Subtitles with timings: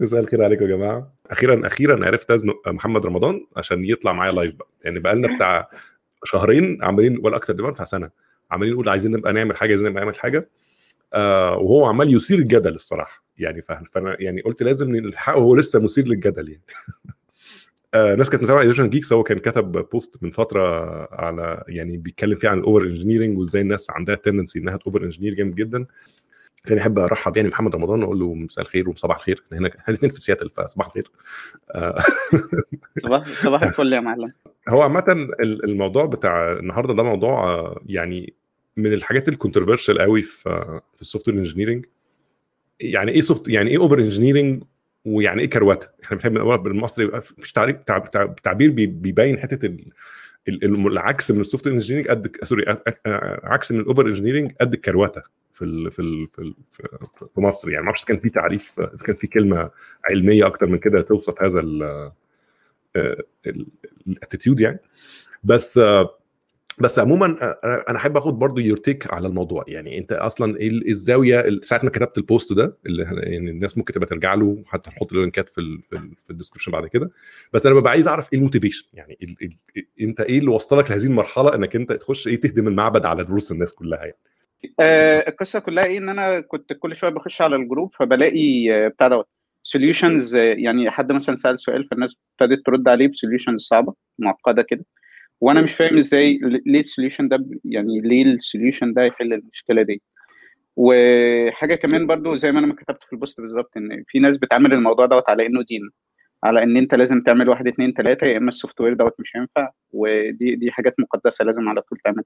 [0.00, 1.14] مساء الخير عليكم يا جماعة.
[1.30, 4.68] أخيرا أخيرا عرفت أزنق محمد رمضان عشان يطلع معايا live بقى.
[4.84, 5.68] يعني بقى لنا بتاع
[6.24, 8.10] شهرين عمالين ولا أكتر دلوقتي بتاع سنة.
[8.50, 10.48] عمالين نقول عايزين نبقى نعمل حاجة عايزين نبقى نعمل حاجة.
[11.14, 13.24] آه وهو عمال يثير الجدل الصراحة.
[13.38, 16.62] يعني فأنا يعني قلت لازم نلحقه هو لسه مثير للجدل يعني.
[17.94, 20.60] آه ناس كانت متابعة Egyptian Geeks هو كان كتب post من فترة
[21.14, 25.34] على يعني بيتكلم فيه عن ال over engineering وإزاي الناس عندها tendency إنها over engineer
[25.34, 25.86] جامد جدا.
[26.66, 29.44] تاني أحب أرحب يعني محمد رمضان وأقول له مساء الخير وصباح الخير.
[29.52, 31.10] هنا إحنا الاثنين في سياتل فصباح الخير.
[32.98, 34.32] صباح صباح الفل يا معلم.
[34.68, 35.04] هو عامة
[35.40, 38.34] الموضوع بتاع النهارده ده موضوع يعني
[38.76, 41.86] من الحاجات ال controversial قوي في في ال software engineering
[42.80, 44.62] يعني إيه soft يعني إيه over engineering
[45.04, 47.76] ويعني إيه كروته إحنا بنحب بالمصري مفيش تعريف
[48.42, 49.76] تعبير بيبين حتة
[50.48, 52.64] العكس من ال software engineering قد sorry
[53.44, 55.22] عكس من ال over engineering قد الكروته
[55.54, 56.54] في ال في ال في, ال
[57.34, 57.70] في مصر.
[57.70, 59.70] يعني ما أعرفش كان في تعريف إذا كان في كلمة
[60.10, 61.60] علمية أكتر من كده توصف هذا
[64.06, 64.78] ال attitude يعني.
[65.44, 65.80] بس
[66.78, 67.26] بس عموما
[67.88, 69.64] أنا أحب أخد برضو your take على الموضوع.
[69.68, 73.92] يعني أنت أصلا إيه الزاوية ساعة ما كتبت ال post ده اللي يعني الناس ممكن
[73.92, 76.86] تبقى ترجع له حتى نحط ال links في ال في, ال في ال description بعد
[76.86, 77.10] كده.
[77.52, 78.86] بس أنا ببقى عايز أعرف إيه ال motivation.
[78.92, 83.04] يعني ال ال أنت إيه اللي وصلك لهذه المرحلة إنك أنت تخش إيه تهدم المعبد
[83.06, 84.16] على دروس الناس كلها يعني؟
[84.80, 88.88] آه القصة كلها إيه؟ إن أنا كنت كل شوية بخش على ال group فبلاقي آه
[88.88, 89.28] بتاع دوت
[89.62, 94.84] solutions يعني حد مثلا سأل سؤال فالناس ابتدت ترد عليه ب solutions صعبة معقدة كده.
[95.40, 99.82] وأنا مش فاهم إزاي ليه ال solution ده يعني ليه ال solution ده يحل المشكلة
[99.82, 100.02] دي.
[100.76, 104.38] وحاجة كمان برضو زي ما أنا ما كتبت في ال post بالظبط إن في ناس
[104.38, 105.90] بتعمل الموضوع دوت على إنه دين
[106.44, 109.70] على إن أنت لازم تعمل واحد اتنين تلاتة يا إما ال software دوت مش هينفع
[109.92, 112.24] ودي دي حاجات مقدسة لازم على طول تعملها.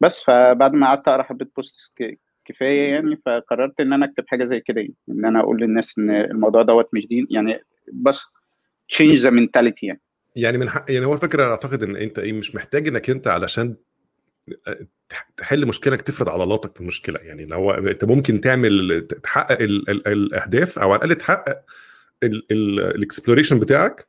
[0.00, 1.74] بس فبعد ما قعدت اقرا حبه post
[2.44, 6.10] كفاية يعني فقررت إن أنا أكتب حاجة زي كده يعني إن أنا أقول للناس إن
[6.10, 7.60] الموضوع دوت مش دين يعني
[7.92, 8.26] بس
[8.88, 10.00] change the mentality يعني.
[10.36, 13.76] يعني من حق يعني هو الفكرة أعتقد إن أنت إيه مش محتاج إنك أنت علشان
[15.36, 20.08] تحل مشكلة انك تفرض عضلاتك في المشكلة يعني لو أنت ممكن تعمل تحقق ال ال
[20.08, 21.64] الأهداف أو على الأقل تحقق
[22.22, 24.06] ال exploration بتاعك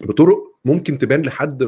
[0.00, 1.62] بطرق ممكن تبان لحد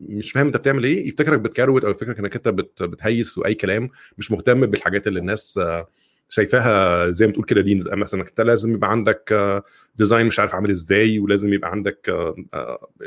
[0.00, 2.48] مش فاهم انت بتعمل إيه يفتكرك بتكروت أو يفتكرك انك انت
[2.82, 5.60] بتهيس وأي كلام مش مهتم بالحاجات اللي الناس
[6.30, 9.34] شايفاها زي ما تقول كده دين مثلا أنت لازم يبقى عندك
[9.96, 12.12] design مش عارف عامل إزاي ولازم يبقى عندك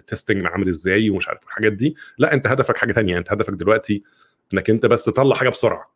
[0.08, 1.96] testing عامل إزاي ومش عارف الحاجات دي.
[2.18, 4.04] لا أنت هدفك حاجة تانية أنت هدفك دلوقتي
[4.54, 5.92] إنك أنت بس تطلع حاجة بسرعة.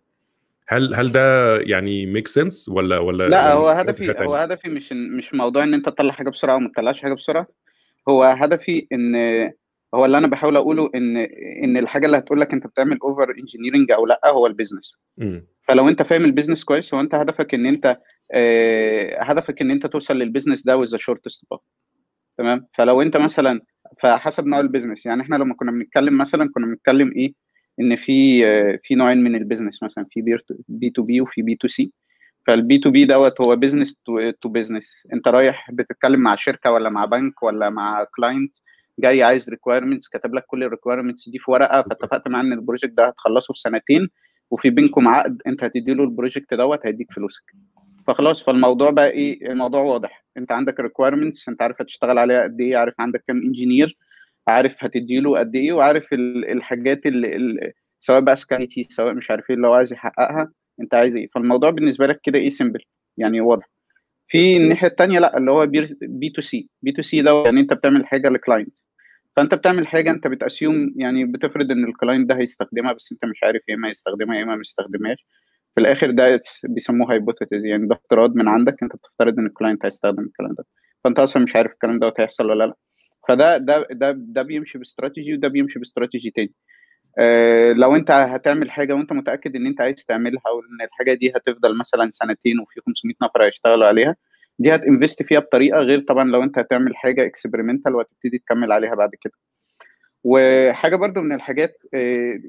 [0.67, 5.34] هل هل ده يعني make sense ولا ولا لا هو هدفي هو هدفي مش مش
[5.34, 7.47] موضوع إن أنت تطلع حاجة بسرعة وما تطلعش حاجة بسرعة.
[8.10, 9.16] هو هدفي إن
[9.96, 11.18] هو اللي أنا بحاول أقوله إن
[11.64, 15.00] إن الحاجة اللي هتقول لك أنت بتعمل over engineering أو لأ هو ال business
[15.68, 17.98] فلو أنت فاهم ال business كويس هو أنت هدفك إن أنت
[18.32, 21.59] آه هدفك إن أنت توصل لل business ده with shortest path
[22.38, 23.62] تمام؟ فلو أنت مثلا
[24.00, 27.34] فحسب نوع ال business يعني إحنا لما كنا بنتكلم مثلا كنا بنتكلم إيه؟
[27.80, 30.22] إن في آه في نوعين من ال business مثلا في
[30.68, 31.92] بي تو بي وفي بي تو سي
[32.48, 33.96] فال B2B دوت هو business
[34.42, 38.58] to business انت رايح بتتكلم مع شركة ولا مع بنك ولا مع client
[39.00, 42.59] جاي عايز requirements كاتب لك كل ال requirements دي في ورقة فاتفقت معاه إن ال
[42.59, 44.10] project ده هتخلصه في سنتين
[44.52, 47.44] وفي بينكم عقد انت هتدي له ال project دوت هيديك فلوسك.
[48.08, 50.26] فخلاص فالموضوع بقى إيه؟ الموضوع واضح.
[50.38, 53.98] انت عندك requirements انت عارف هتشتغل عليها قد إيه عارف عندك كام engineer
[54.48, 59.56] عارف هتدي له قد إيه وعارف الحاجات اللي سواء بقى scalability سواء مش عارف إيه
[59.56, 60.52] اللي هو عايز يحققها.
[60.81, 61.30] انت عايز إيه.
[61.36, 62.80] فالموضوع بالنسبة لك كده إيه simple
[63.18, 63.69] يعني واضح.
[64.28, 65.66] في الناحية الثانية لا اللي هو
[66.02, 68.80] بي تو سي بي تو سي ده يعني انت بتعمل حاجة ل client
[69.35, 73.25] فانت بتعمل حاجة انت بت assume يعني بتفرض ان ال client ده هيستخدمها بس انت
[73.25, 75.25] مش عارف يا اما يستخدمها يا اما ما يستخدمهاش
[75.75, 79.86] في الآخر ده بيسموه hypothesis يعني ده افتراض من عندك انت بتفترض ان ال client
[79.85, 80.66] هيستخدم الكلام ده.
[81.03, 82.74] فانت أصلا مش عارف الكلام ده هيحصل ولا لا.
[83.28, 86.53] فده ده ده ده بيمشي باستراتيجي وده بيمشي باستراتيجي تاني.
[87.74, 92.09] لو انت هتعمل حاجة وانت متأكد ان انت عايز تعملها وان الحاجة دي هتفضل مثلا
[92.12, 94.16] سنتين وفي 500 نفر هيشتغلوا عليها
[94.59, 98.96] دي هت invest فيها بطريقة غير طبعا لو انت هتعمل حاجة experimental وهتبتدي تكمل عليها
[98.96, 99.34] بعد كده.
[100.23, 101.78] وحاجة برضو من الحاجات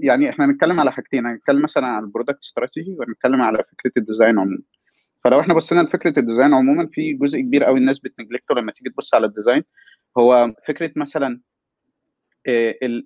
[0.02, 4.02] يعني إحنا هنتكلم على حاجتين هنتكلم مثلا على ال product strategy وهنتكلم على فكرة ال
[4.02, 4.58] design عموما.
[5.24, 8.54] فلو إحنا بصينا لفكرة ال design عموما في جزء كبير قوي الناس بت neglect ه
[8.54, 9.62] لما تيجي تبص على ال design
[10.18, 11.40] هو فكرة مثلا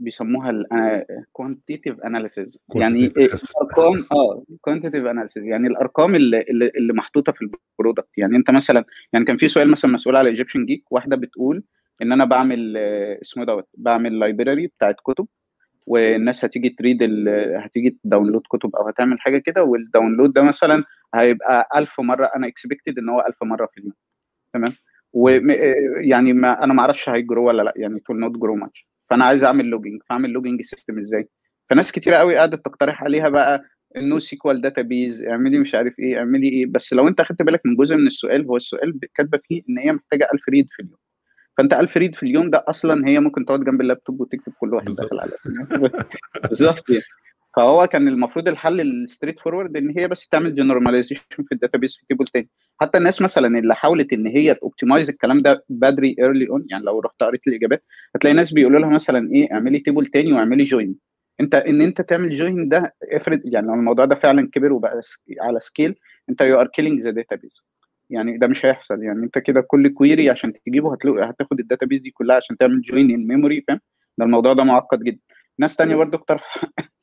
[0.01, 7.51] بيسموها ال quantitative analysis يعني الأرقام؟ آه quantitative analysis يعني الأرقام اللي, اللي محطوطة في
[7.79, 11.17] ال product يعني أنت مثلا يعني كان في سؤال مثلا مسؤول على ايجيبشن جيك واحدة
[11.17, 11.63] بتقول
[12.03, 12.77] إن أنا بعمل
[13.23, 15.27] اسمه دوت بعمل library بتاعت كتب
[15.87, 16.99] والناس هتيجي ت read
[17.57, 20.85] هتيجي ت download كتب أو هتعمل حاجة كده وال download ده مثلا
[21.15, 22.31] هيبقى 1000 مرة.
[22.37, 23.95] أنا expected إن هو 1000 مرة في اليوم.
[24.53, 24.73] تمام؟
[25.13, 27.73] ويعني ما أنا ما أعرفش هي grow ولا لأ.
[27.77, 31.29] يعني it will not grow much فأنا عايز أعمل logging فأعمل logging system إزاي؟
[31.71, 33.65] فناس كتير قوي قعدت تقترح عليها بقى
[33.97, 36.67] ال NoSQL database اعملي مش عارف إيه اعملي إيه.
[36.67, 39.93] بس لو أنت خدت بالك من جزء من السؤال هو السؤال كاتبة فيه إن هي
[39.93, 40.99] محتاجة 1000 read في اليوم.
[41.59, 44.87] فأنت 1000 read في اليوم ده أصلا هي ممكن تقعد جنب اللابتوب وتكتب كل واحد
[44.87, 45.31] داخل على
[46.49, 47.03] بالظبط يعني.
[47.57, 52.07] فهو كان المفروض الحل ال straightforward إن هي بس تعمل جنراليزيشن في ال database في
[52.09, 52.49] table تاني.
[52.81, 56.85] حتى الناس مثلا اللي حاولت إن هي ت optimize الكلام ده بدري early on يعني
[56.85, 57.85] لو رحت قريت الإجابات
[58.17, 60.97] هتلاقي ناس بيقولوا لها مثلا إيه اعملي table تاني واعملي join
[61.41, 65.01] أنت إن أنت تعمل join ده افرض يعني لو الموضوع ده فعلا كبر وبقى
[65.41, 65.95] على scale
[66.29, 67.65] أنت you are killing the database
[68.11, 69.03] يعني ده مش هيحصل.
[69.03, 72.83] يعني أنت كده كل query عشان تجيبه هتلاقي هتاخد ال database دي كلها عشان تعمل
[72.83, 73.81] join in memory فاهم؟
[74.19, 75.21] ده الموضوع ده معقد جدا.
[75.59, 76.53] ناس تانية برضه اقترح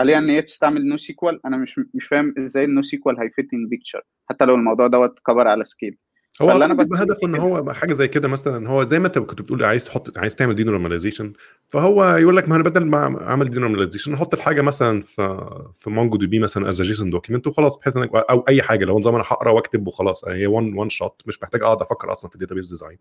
[0.00, 3.68] عليها إن هي تستعمل NoSQL أنا مش مش فاهم إزاي ال NoSQL هي fit in
[3.68, 5.96] picture حتى لو الموضوع دوت كبر على scale
[6.42, 9.42] هو أنا بيبقى هدفه إن هو حاجة زي كده مثلا هو زي ما أنت كنت
[9.42, 11.32] بتقول عايز تحط عايز تعمل denormalization
[11.68, 16.38] فهو يقول لك ما أنا بدل ما أعمل denormalization أحط الحاجة مثلا في في MongoDB
[16.38, 19.86] مثلا as JSON document وخلاص بحيث إنك أو أي حاجة لو نظام أنا هقرأ واكتب
[19.86, 22.98] وخلاص هي one one shot مش محتاج أقعد أفكر أصلا في ال data design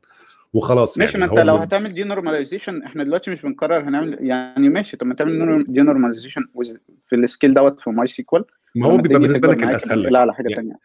[0.53, 4.97] وخلاص ماشي يعني ما انت لو هتعمل denormalization إحنا دلوقتي مش بنقرر هنعمل يعني ماشي
[4.97, 6.41] طب ما تعمل denormalization
[7.09, 10.15] في ال scale دوت في MySQL ما هو بيبقى بالنسبة لك الأسهل لك.
[10.15, 10.55] على حاجة يعني.
[10.55, 10.75] ثانية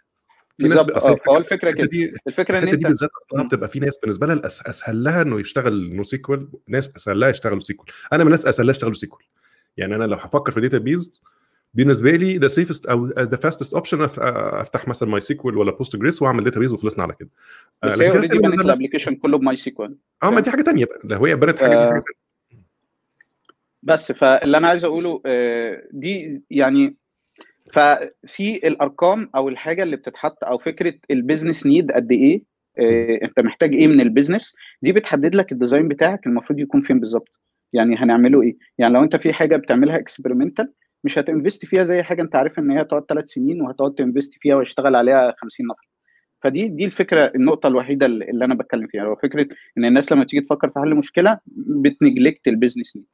[0.59, 0.91] بالظبط.
[1.05, 1.89] آه فهو الفكرة كده.
[2.27, 5.97] الفكرة إن انت دي بالذات أصلا بتبقى في ناس بالنسبة لها اسهل لها إنه يشتغل
[5.97, 7.89] NoSQL ناس اسهل لها يشتغلوا SQL.
[8.13, 9.23] أنا من الناس اسهل لها يشتغلوا SQL.
[9.77, 11.23] يعني أنا لو هفكر في database
[11.75, 16.73] بالنسبة لي the safest أو the fastest option أفتح مثلا MySQL ولا Postgres وأعمل database
[16.73, 17.29] وخلصنا على كده.
[17.83, 19.97] بس هي already بنت ال application كله ب MySQL.
[20.23, 22.25] آه ما دي حاجة ثانية بقى لو هي بنت حاجة دي حاجة ثانية
[23.83, 25.23] بس فاللي أنا عايز أقوله
[25.91, 26.97] دي يعني
[27.73, 32.43] ففي الأرقام أو الحاجة اللي بتتحط أو فكرة ال business need قد إيه
[32.79, 36.81] إيه أنت محتاج إيه من ال business دي بتحدد لك ال design بتاعك المفروض يكون
[36.81, 37.29] فين بالظبط.
[37.73, 40.73] يعني هنعمله إيه؟ يعني لو أنت في حاجة بتعملها experimental
[41.05, 44.00] مش هت invest فيها زي حاجة أنت عارف إن هي هتقعد ثلاث سنين وهتقعد ت
[44.00, 45.89] invest فيها ويشتغل عليها 50 نفر.
[46.43, 49.05] فدي دي الفكرة النقطة الوحيدة اللي أنا بتكلم فيها.
[49.05, 49.49] هو فكرة
[49.79, 53.07] إن الناس لما تيجي تفكر في حل مشكلة بت neglect ال business need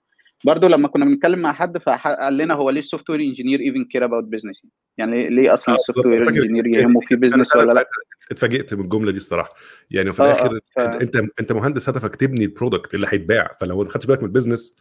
[0.44, 4.04] برضه لما كنا بنتكلم مع حد فقال لنا هو ليه ال software engineer even care
[4.04, 4.62] about business
[4.98, 7.84] يعني ليه أصلا ال software engineer يهمه في business ولا لأ؟
[8.30, 9.54] اتفاجئت من الجملة دي الصراحة.
[9.90, 10.78] يعني في الآخر ف...
[10.78, 13.56] أنت أنت مهندس هدفك تبني ال product اللي هيتباع.
[13.60, 14.76] فلو ما خدتش بالك من ال business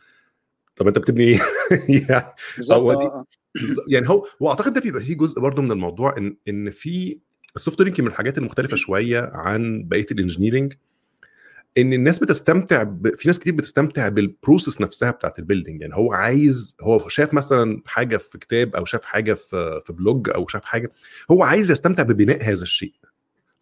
[0.80, 1.40] طب أنت بتبني إيه؟
[2.10, 2.26] يعني
[2.72, 3.26] هو
[3.88, 7.20] يعني هو واعتقد ده بيبقى فيه جزء برضه من الموضوع إن إن في
[7.56, 10.74] ال software يمكن من الحاجات المختلفة شوية عن بقية ال engineering
[11.78, 13.16] إن الناس بتستمتع ب...
[13.16, 17.34] في ناس كتير بتستمتع بال process نفسها بتاعت ال building يعني هو عايز هو شاف
[17.34, 20.92] مثلا حاجة في كتاب أو شاف حاجة في في blog أو شاف حاجة
[21.32, 22.94] هو عايز يستمتع ببناء هذا الشيء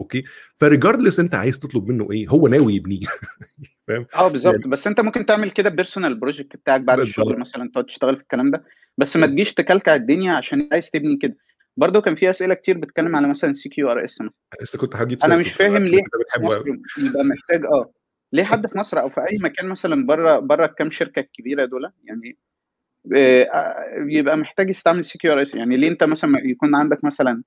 [0.01, 0.23] okay؟
[0.55, 3.07] ف regardless أنت عايز تطلب منه إيه هو ناوي يبنيه.
[3.87, 4.53] فاهم؟ آه بالظبط.
[4.53, 4.67] يعني...
[4.67, 7.19] بس أنت ممكن تعمل كده personal project بتاعك بعد بالضبط.
[7.19, 8.63] الشغل مثلا تقعد تشتغل في الكلام ده.
[8.97, 11.37] بس ما تجيش تكلكع الدنيا عشان عايز تبني كده.
[11.77, 14.33] برضه كان في أسئلة كتير بتتكلم على مثلا CQRS مثلا.
[14.61, 16.01] لسه كنت هجيب أنا مش فاهم ليه
[16.39, 16.63] مصر
[16.97, 17.91] يبقى محتاج آه.
[18.33, 21.91] ليه حد في مصر أو في أي مكان مثلا بره بره الكام شركة الكبيرة دول
[22.03, 22.37] يعني
[24.17, 27.43] يبقى محتاج يستعمل CQRS يعني ليه أنت مثلا يكون عندك مثلا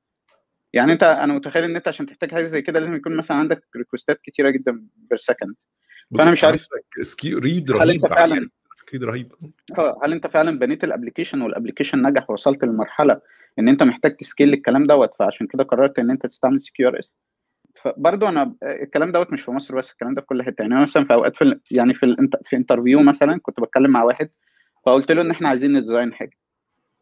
[0.73, 3.65] يعني أنت أنا متخيل إن أنت عشان تحتاج حاجة زي كده لازم يكون مثلا عندك
[3.77, 5.55] request ات كتيرة جدا per second
[6.19, 6.67] فأنا مش عارف
[7.03, 8.51] سكيو read رهيب هل أنت فعلا
[8.93, 9.33] ريد رهيب.
[10.05, 13.21] هل أنت فعلا بنيت ال application وال application نجح ووصلت للمرحلة
[13.59, 17.15] إن أنت محتاج ت scale الكلام دوت فعشان كده قررت إن أنت تستعمل CQRS؟
[17.75, 20.63] فبرضه أنا الكلام دوت مش في مصر بس الكلام ده في كل حتة.
[20.63, 24.31] يعني أنا مثلا في أوقات في يعني في في interview مثلا كنت بتكلم مع واحد
[24.87, 26.39] فقلت له إن إحنا عايزين ن design حاجة.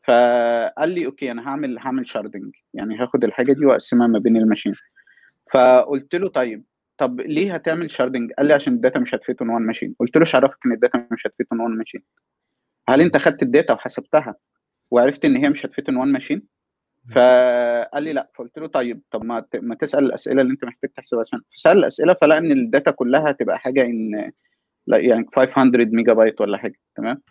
[0.04, 4.40] فقال لي okay أنا هعمل هعمل sharding يعني هاخد الحاجة دي وأقسمها ما بين ال
[4.40, 4.72] machine.
[5.52, 6.64] فقلت له طيب
[6.98, 9.94] طب ليه هتعمل sharding قال لي عشان ال data مش هت fit on one machine
[10.00, 12.02] قلت له عرفك إن ال data مش هت fit on one machine
[12.88, 14.34] هل أنت خدت ال data وحسبتها
[14.90, 16.42] وعرفت إن هي مش هت fit on one machine
[17.14, 18.30] فقال لي لا.
[18.34, 22.14] فقلت له طيب طب ما ما تسأل الأسئلة اللي أنت محتاج تحسبها عشان فسأل الأسئلة
[22.14, 24.32] فلقى إن ال data كلها هتبقى حاجة ان
[24.86, 26.80] لا يعني 500 ميجا بايت ولا حاجة.
[26.96, 27.22] تمام؟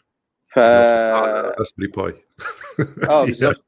[0.48, 2.14] ف Raspberry Pi
[3.10, 3.66] آه بالظبط.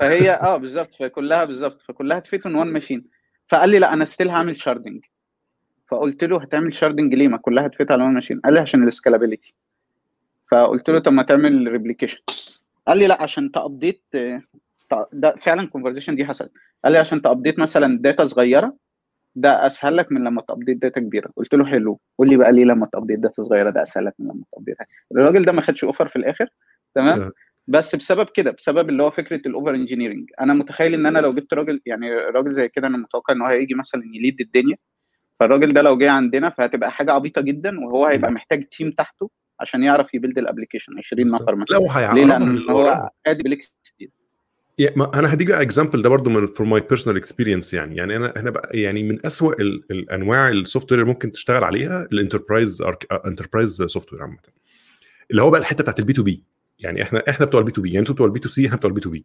[0.00, 0.94] فهي آه بالظبط.
[0.94, 1.82] فكلها بالظبط.
[1.82, 3.04] فكلها ت fit on one machine
[3.48, 5.04] فقال لي لا أنا still هعمل sharding
[5.88, 8.88] فقلت له هتعمل sharding ليه؟ ما كلها ت fit على one machine قال لي عشان
[8.88, 9.54] ال scalability
[10.50, 12.18] فقلت له طب ما تعمل replication
[12.88, 14.02] قال لي لا عشان ت update
[15.12, 16.52] ده فعلا ال conversation دي حصلت.
[16.84, 18.76] قال لي عشان ت update مثلا data صغيرة
[19.34, 21.30] ده أسهل لك من لما ت update data كبيرة.
[21.36, 22.00] قلت له حلو.
[22.18, 24.55] قول لي بقى ليه لما ت update data صغيرة ده أسهل لك من لما ت
[24.55, 24.76] update
[25.12, 26.46] الراجل ده ما خدش offer في الآخر
[26.94, 27.18] تمام؟
[27.68, 31.34] بس بسبب كده بسبب اللي هو فكرة ال over engineering أنا متخيل إن أنا لو
[31.34, 34.76] جبت راجل يعني راجل زي كده أنا متوقع إن هو هيجي مثلا ي lead الدنيا.
[35.40, 39.30] فالراجل ده لو جه عندنا فهتبقى حاجة عبيطة جدا وهو هيبقى محتاج team تحته
[39.60, 41.76] عشان يعرف ي build ال application 20 نفر مثلا.
[41.76, 43.74] لو ليه؟ لأن هو ادي بليكس
[45.14, 47.96] أنا هديك example ده برضو من for my personal experience يعني.
[47.96, 52.18] يعني أنا إحنا بقى يعني من اسوء الأنواع ال software اللي ممكن تشتغل عليها ال
[52.18, 52.82] enterprise
[53.26, 54.38] enterprise software عامة.
[55.30, 56.42] اللي هو بقى الحتة بتاعت ال B2B
[56.78, 59.24] يعني إحنا إحنا بتوع ال B2B يعني أنتوا بتوع ال B2C إحنا بتوع ال B2B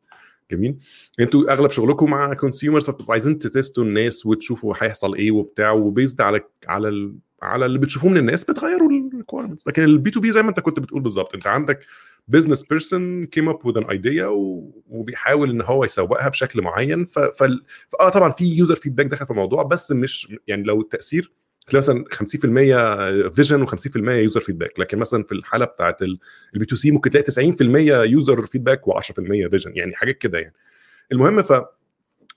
[0.54, 0.76] جميل.
[1.20, 5.72] أنتوا أغلب شغلكم مع consumers فبتبقوا عايزين ت test وا الناس وتشوفوا هيحصل إيه وبتاع
[5.72, 7.16] و based على على ال...
[7.42, 10.80] على اللي بتشوفوه من الناس بتغيروا ال requirements لكن ال B2B زي ما انت كنت
[10.80, 11.80] بتقول بالظبط انت عندك
[12.28, 14.28] business person came up with an idea
[14.90, 17.20] وبيحاول إن هو يسوقها بشكل معين ف...
[17.20, 17.44] ف...
[18.00, 21.32] آه طبعا في user feedback دخل في الموضوع بس مش يعني لو التأثير
[21.68, 22.06] تلاقي مثلا
[23.30, 27.62] 50% vision و50% user feedback لكن مثلا في الحالة بتاعت ال B2C ممكن تلاقي 90%
[28.12, 29.14] user feedback و10%
[29.50, 30.54] vision يعني حاجات كده يعني.
[31.12, 31.54] المهم ف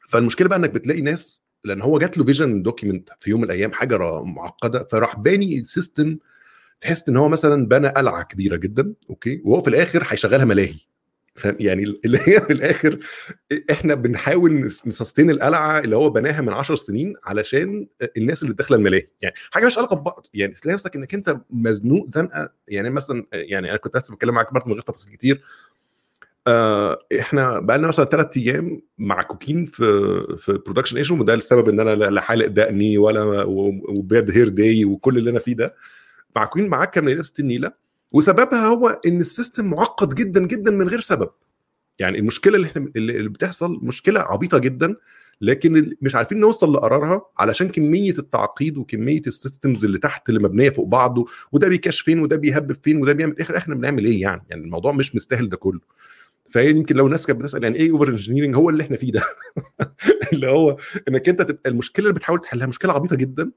[0.08, 3.72] فالمشكلة بقى إنك بتلاقي ناس لأن هو جات له vision document في يوم من الأيام
[3.72, 6.18] حاجة معقدة فراح باني system
[6.80, 10.74] تحس إن هو مثلا بنى قلعة كبيرة جدا أوكي؟ وهو في الآخر هيشغلها ملاهي.
[11.44, 12.98] يعني اللي هي في الآخر
[13.70, 14.52] إحنا بنحاول
[14.86, 19.06] ن sustain القلعة اللي هو بناها من 10 سنين علشان الناس اللي داخلة الملاهي.
[19.22, 20.26] يعني حاجة مش علاقة ببعض.
[20.34, 22.52] يعني تلاقي نفسك إنك أنت مزنوق زنقة.
[22.68, 25.42] يعني مثلا يعني أنا كنت لسه بتكلم معاك برضه من غير تفاصيل كتير.
[26.46, 29.84] آه إحنا بقى لنا مثلا ثلاث أيام معكوكين في
[30.38, 33.42] في production issue وده السبب إن أنا لا حالق دقني ولا
[33.88, 35.74] و bad hair day وكل اللي أنا فيه ده.
[36.36, 37.85] معكوكين معاك من نفس النيلة.
[38.12, 41.30] وسببها هو إن ال system معقد جدا جدا من غير سبب.
[41.98, 44.96] يعني المشكلة اللي إحنا اللي بتحصل مشكلة عبيطة جدا
[45.40, 50.70] لكن مش عارفين نوصل لقرارها علشان كمية التعقيد وكمية ال systems اللي تحت اللي مبنية
[50.70, 54.20] فوق بعضه وده بي cache فين وده بيهبب فين وده بيعمل اخر إحنا بنعمل إيه
[54.22, 55.80] يعني؟ يعني الموضوع مش مستاهل ده كله.
[56.50, 59.22] فهي يمكن لو الناس كانت بتسأل يعني إيه over engineering هو اللي إحنا فيه ده؟
[60.32, 60.76] اللي هو
[61.08, 63.50] إنك أنت تبقى المشكلة اللي بتحاول تحلها مشكلة عبيطة جدا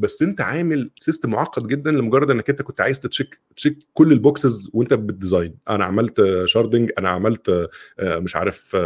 [0.00, 4.12] بس انت عامل system معقد جدا لمجرد انك انت كنت عايز ت check، check كل
[4.12, 7.68] ال boxes وانت بال design أنا عملت sharding أنا عملت
[8.02, 8.76] مش عارف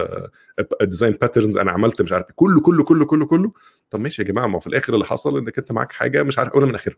[0.83, 3.53] design patterns أنا عملت مش عارف كله كله كله كله كله.
[3.91, 6.53] طب ماشي يا جماعة ما في الآخر اللي حصل إنك أنت معاك حاجة مش عارف
[6.53, 6.97] اولها من آخرها.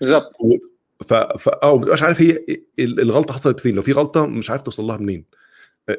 [0.00, 0.32] بالظبط.
[1.08, 2.44] ف ف آه مش عارف هي
[2.78, 3.74] الغلطة حصلت فين.
[3.74, 5.24] لو في غلطة مش عارف توصل لها منين.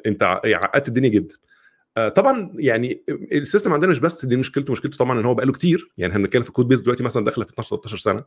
[0.05, 1.36] أنت عقدت الدنيا جدا.
[2.16, 5.92] طبعا يعني ال system عندنا مش بس دي مشكلته مشكلته طبعا إن هو بقاله كتير
[5.98, 8.24] يعني إحنا بنتكلم في code base دلوقتي مثلا داخلة في 12 13 سنة.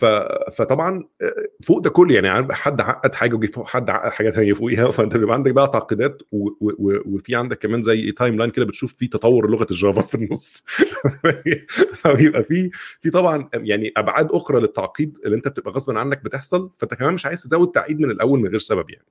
[0.00, 0.04] ف...
[0.52, 1.04] فطبعا
[1.62, 5.16] فوق ده كله يعني حد عقد حاجة وجي فوق حد عقد حاجة ثانية فوقيها فأنت
[5.16, 6.48] بيبقى عندك بقى تعقيدات و...
[6.60, 6.72] و...
[7.06, 10.64] وفي عندك كمان زي timeline كده بتشوف فيه تطور لغة الجافا في النص.
[12.00, 16.94] فبيبقى في في طبعا يعني أبعاد أخرى للتعقيد اللي أنت بتبقى غصبا عنك بتحصل فأنت
[16.94, 19.06] كمان مش عايز تزود تعقيد من الأول من غير سبب يعني.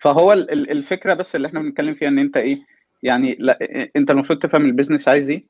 [0.00, 2.58] فهو الفكرة بس اللي إحنا بنتكلم فيها ان انت إيه
[3.02, 3.58] يعني لا
[3.96, 5.44] انت المفروض تفهم ال business عايز إيه.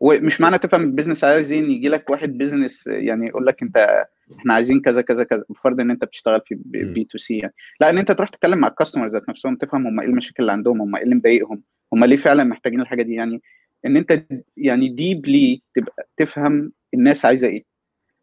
[0.00, 3.62] ومش معنى تفهم ال business عايز إيه ان يجي لك واحد business يعني يقول لك
[3.62, 4.06] انت
[4.38, 7.54] إحنا عايزين كذا كذا كذا بفرض ان انت بتشتغل في B2C يعني.
[7.80, 10.52] لا ان انت تروح تتكلم مع ال customers ذات نفسهم تفهم هم إيه المشاكل اللي
[10.52, 13.14] عندهم هم إيه اللي مضايقهم هم ليه فعلا محتاجين الحاجة دي.
[13.14, 13.42] يعني
[13.86, 14.22] ان انت
[14.56, 17.69] يعني deeply تبقى تفهم الناس عايزة إيه.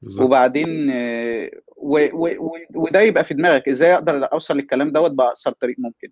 [0.01, 0.25] بالزبط.
[0.25, 0.89] وبعدين
[1.77, 3.69] و و و وده يبقى في دماغك.
[3.69, 6.07] إزاي أقدر أوصل للكلام دوت بأقصر طريق ممكن؟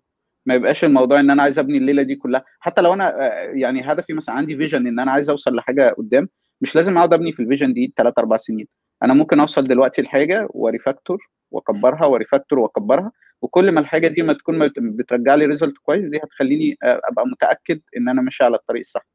[0.46, 2.44] ما يبقاش الموضوع إن أنا عايز أبني الليلة دي كلها.
[2.60, 6.28] حتى لو أنا يعني هدفي مثلا عندي vision إن أنا عايز أوصل لحاجة قدام
[6.60, 8.66] مش لازم أقعد أبني في ال vision دي 3 4 سنين.
[9.02, 11.18] أنا ممكن أوصل دلوقتي لحاجة و refactor
[11.50, 13.12] وأكبرها و refactor وأكبرها
[13.42, 18.08] وكل ما الحاجة دي ما تكون بترجع لي result كويس دي هتخليني أبقى متأكد إن
[18.08, 19.06] أنا ماشي على الطريق الصح.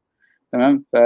[0.51, 0.97] تمام؟ ف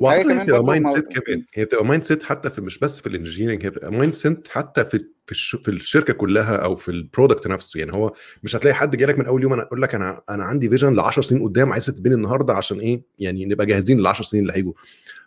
[0.00, 1.44] واعتقد هي بتبقى mindset كمان.
[1.54, 5.04] هي بتبقى mindset حتى في مش بس في ال engineering هي بتبقى mindset حتى في
[5.26, 5.56] في, الش...
[5.56, 7.80] في الشركة كلها أو في ال product نفسه.
[7.80, 8.12] يعني هو
[8.42, 10.94] مش هتلاقي حد جاي لك من أول يوم أنا أقول لك أنا أنا عندي vision
[10.94, 14.42] ل 10 سنين قدام عايز تتبني النهارده عشان إيه؟ يعني نبقى جاهزين لل 10 سنين
[14.42, 14.72] اللي هيجوا.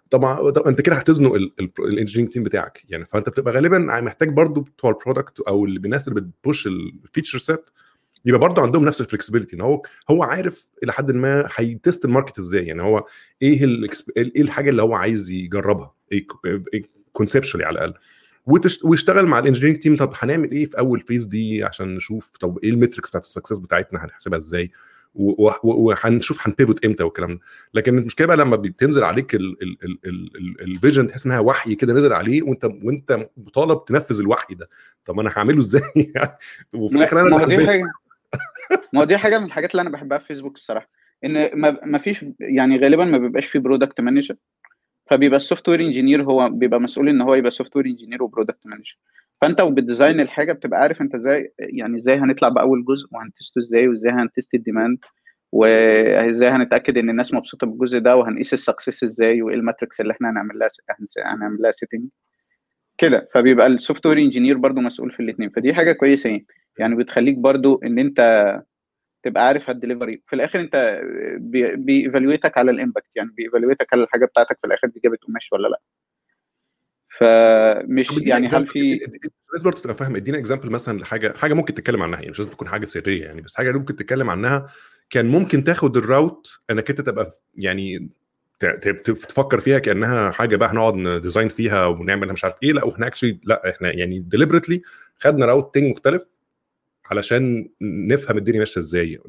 [0.10, 1.34] طبعا طب أنت كده هتزنق
[1.80, 2.84] ال engineering team بتاعك.
[2.90, 6.68] يعني فأنت بتبقى غالبا محتاج برضو بتوع ال product أو اللي الناس اللي بت push
[6.68, 7.68] ال feature set
[8.26, 12.06] يبقى برضه عندهم نفس ال flexibility إن هو هو عارف إلى حد ما هي test
[12.06, 13.06] ال market إزاي يعني هو
[13.42, 13.64] إيه
[14.18, 16.28] إيه الحاجة اللي هو عايز يجربها إيه
[17.14, 17.94] conceptually على الأقل.
[18.84, 22.60] ويشتغل مع ال engineering team طب هنعمل إيه في أول phase دي عشان نشوف طب
[22.64, 24.72] إيه ال metrics بتاعت ال success بتاعتنا هنحسبها إزاي؟
[25.64, 27.40] وهنشوف هن pivot إمتى والكلام ده.
[27.74, 29.38] لكن المشكلة بقى لما بتنزل عليك
[30.62, 34.70] ال vision تحس إنها وحي كده نزل عليه وأنت وأنت مطالب تنفذ الوحي ده.
[35.06, 35.82] طب أنا هعمله إزاي؟
[36.74, 37.38] وفي الآخر أنا
[38.94, 40.90] ما دي حاجة من الحاجات اللي أنا بحبها في فيسبوك الصراحة
[41.26, 41.50] إن
[41.86, 44.36] ما فيش يعني غالبا ما بيبقاش في product manager
[45.06, 48.98] فبيبقى ال software engineer هو بيبقى مسؤول إن هو يبقى software engineer و product manager
[49.42, 53.54] فأنت وبت design الحاجة بتبقى عارف أنت إزاي يعني إزاي هنطلع باول جزء وهن test
[53.54, 54.98] ه إزاي وإزاي هن test ال demand
[55.52, 60.14] وإزاي هنتأكد إن الناس مبسوطة بالجزء ده وهنقيس ال success إزاي وإيه ال metrics اللي
[60.14, 60.70] إحنا هنعمل لها
[61.26, 62.10] هنعمل لها setting
[62.98, 66.46] كده فبيبقى ال software engineer برضو مسؤول في الاثنين فدي حاجة كويسة يعني.
[66.80, 68.52] يعني بتخليك برضو إن أنت
[69.24, 71.02] تبقى عارف هت deliver في الآخر أنت
[71.76, 74.88] بي evaluate ك على ال impact يعني بي evaluate ك على الحاجة بتاعتك في الآخر
[74.88, 75.80] دي جابت قماش ولا لأ.
[77.18, 78.94] فمش يعني هل في
[79.50, 82.52] الناس برضه تبقى فاهم ادينا example مثلا لحاجة حاجة ممكن تتكلم عنها يعني مش لازم
[82.52, 84.68] تكون حاجة سرية يعني بس حاجة ممكن تتكلم عنها
[85.10, 88.10] كان ممكن تاخد ال route إنك أنت تبقى يعني
[89.04, 93.08] تفكر فيها كأنها حاجة بقى هنقعد ن design فيها ونعمل مش عارف إيه لأ وإحنا
[93.08, 94.82] actually لأ إحنا يعني deliberately
[95.20, 96.26] خدنا route تاني مختلف
[97.12, 99.20] علشان نفهم الدنيا ماشية إزاي.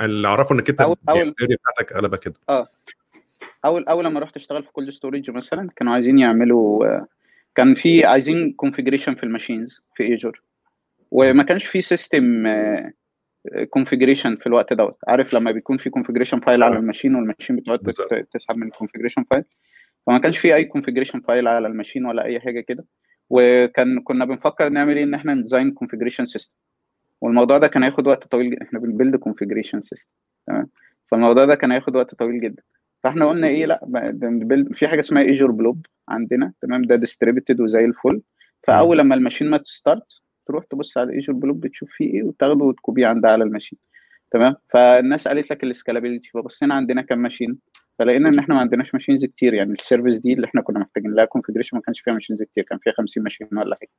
[0.00, 0.96] اللي أعرفه إنك أنت اول
[1.40, 2.34] بتاعتك اغلبها كده.
[2.48, 2.68] آه.
[3.64, 6.86] اول أول لما رحت اشتغل في cold storage مثلا كانوا عايزين يعملوا
[7.54, 10.42] كان في عايزين configuration في ال machines في Azure
[11.10, 12.46] وما كانش في system
[13.70, 14.96] configuration في الوقت دوت.
[15.08, 17.78] عارف لما بيكون في configuration file على ال machine وال machine بتقعد
[18.32, 19.44] تسحب من ال configuration file
[20.06, 22.84] فما كانش في أي configuration file على ال machine ولا أي حاجة كده.
[23.30, 26.54] وكان كنا بنفكر نعمل إيه؟ إن إحنا ن design configuration system
[27.20, 28.62] والموضوع ده كان هياخد وقت طويل جدا.
[28.62, 30.10] إحنا بن build configuration system
[30.46, 30.68] تمام؟
[31.10, 32.62] فالموضوع ده كان هياخد وقت طويل جدا.
[33.04, 33.80] فإحنا قلنا إيه؟ لأ
[34.72, 36.52] في حاجة اسمها Azure Blob عندنا.
[36.62, 38.20] تمام؟ ده distributed وزي الفل.
[38.66, 42.22] فأول لما ال machine ما ت start تروح تبص على Azure Blob بتشوف فيه إيه
[42.22, 43.78] وتاخده وت copy ه عندها على ال machine.
[44.30, 47.58] تمام؟ فالناس قالت لك ال scalability فبصينا عندنا كام machine.
[47.98, 49.54] فلقينا إن إحنا ما عندناش machines كتير.
[49.54, 52.64] يعني ال service دي اللي إحنا كنا محتاجين لها configuration ما كانش فيها machines كتير.
[52.64, 53.90] كان فيها 50 machine ولا حاجة.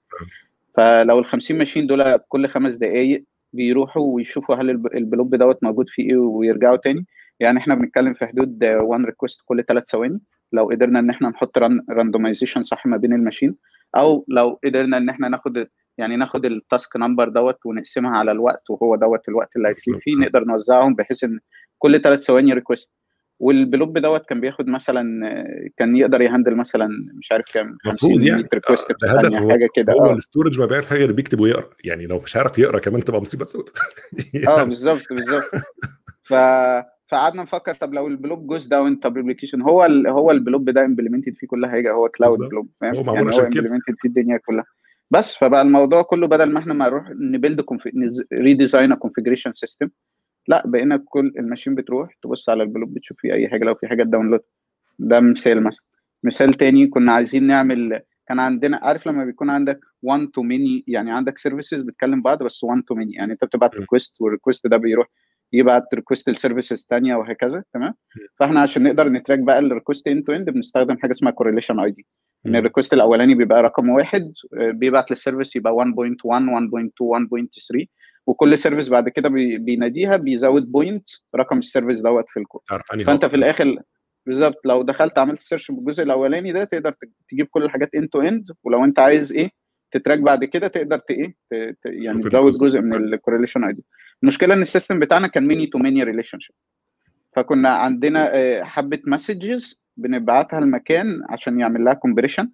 [0.80, 5.90] فلو ال 50 machine دول كل خمس دقائق بيروحوا ويشوفوا هل ال blob دوت موجود
[5.90, 7.06] فيه إيه ويرجعوا تاني.
[7.40, 10.20] يعني إحنا بنتكلم في حدود 1 request كل ثلاث ثواني.
[10.54, 11.58] لو قدرنا إن إحنا نحط
[11.90, 13.56] randomization صح ما بين ال machine.
[13.96, 15.68] أو لو قدرنا إن إحنا ناخد
[15.98, 20.00] يعني ناخد ال task number دوت ونقسمها على الوقت وهو دوت الوقت اللي هي sleep
[20.02, 21.40] فيه نقدر نوزعهم بحيث إن
[21.78, 22.92] كل ثلاث ثواني request
[23.40, 25.04] وال blob دوت كان بياخد مثلا
[25.78, 28.48] كان يقدر ي handle مثلا مش عارف كام 50 يعني.
[28.54, 29.94] request في ثانية حاجة كده.
[29.94, 31.70] هو ال storage ما بيعمل حاجة غير بيكتب ويقرأ.
[31.84, 33.74] يعني لو مش عارف يقرأ كمان تبقى مصيبة سوداء
[34.48, 35.52] آه بالظبط بالظبط.
[36.24, 36.34] ف
[37.12, 40.39] فقعدنا نفكر طب لو ال blob goes down طب ال application هو ال هو ال
[40.39, 44.08] blob ده implemented فيه كل حاجة هو cloud blob فاهم؟ هو يعني هو implemented في
[44.08, 44.66] الدنيا كلها.
[45.12, 47.66] بس فبقى الموضوع كله بدل ما إحنا ما نروح ن build
[48.34, 49.90] redesign configuration system
[50.50, 53.76] لا بقينا كل ال machine بتروح تبص على ال blob بتشوف فيه أي حاجة لو
[53.76, 54.40] في حاجة download
[55.00, 55.86] ده مثال مثلا.
[56.24, 61.12] مثال تاني كنا عايزين نعمل كان عندنا عارف لما بيكون عندك 1 to many يعني
[61.12, 64.78] عندك services بتكلم بعض بس 1 to many يعني أنت بتبعت request وال request ده
[64.78, 65.08] بيروح
[65.54, 67.94] يبعت request ل services ثانية وهكذا تمام؟
[68.40, 71.80] فإحنا عشان نقدر ن track بقى ال request end to end بنستخدم حاجة اسمها correlation
[71.80, 72.06] ID
[72.46, 75.82] إن ال request الأولاني بيبقى رقم واحد بيبعت لل service يبقى 1.1 1.2
[77.82, 77.86] 1.3
[78.28, 82.62] وكل service بعد كده بيناديها بيزود point رقم ال service دوت في الكود.
[83.08, 83.76] فأنت في الآخر
[84.26, 86.94] بالظبط لو دخلت عملت search بالجزء الأولاني ده تقدر
[87.28, 89.50] تجيب كل الحاجات end to end ولو أنت عايز إيه
[89.92, 91.36] ت track بعد كده تقدر ت إيه
[91.86, 93.84] يعني تزود جزء من ال correlation ID
[94.24, 96.56] المشكلة إن ال system بتاعنا كان many to many relationship
[97.36, 98.32] فكنا عندنا
[98.64, 102.50] حبة messages بنبعتها المكان عشان يعمل لها compression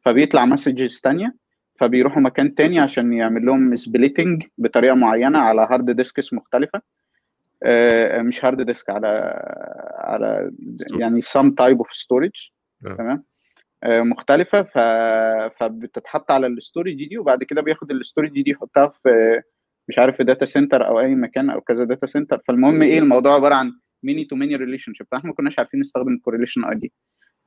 [0.00, 1.34] فبيطلع messages ثانية
[1.76, 6.80] فبيروحوا مكان تاني عشان يعمل لهم splitting بطريقة معينة على hard disks مختلفة.
[8.20, 9.08] مش hard disk على
[9.98, 10.52] على
[11.00, 12.50] يعني some type of storage
[12.82, 13.24] تمام؟
[13.84, 14.78] مختلفة ف...
[15.58, 19.42] فبتتحط على ال storage دي وبعد كده بياخد ال storage دي يحطها في
[19.88, 23.34] مش عارف في data center أو أي مكان أو كذا data center فالمهم إيه الموضوع
[23.34, 23.72] عبارة عن
[24.04, 26.92] many to many relationship فاحنا ما كناش عارفين نستخدم ال correlation ID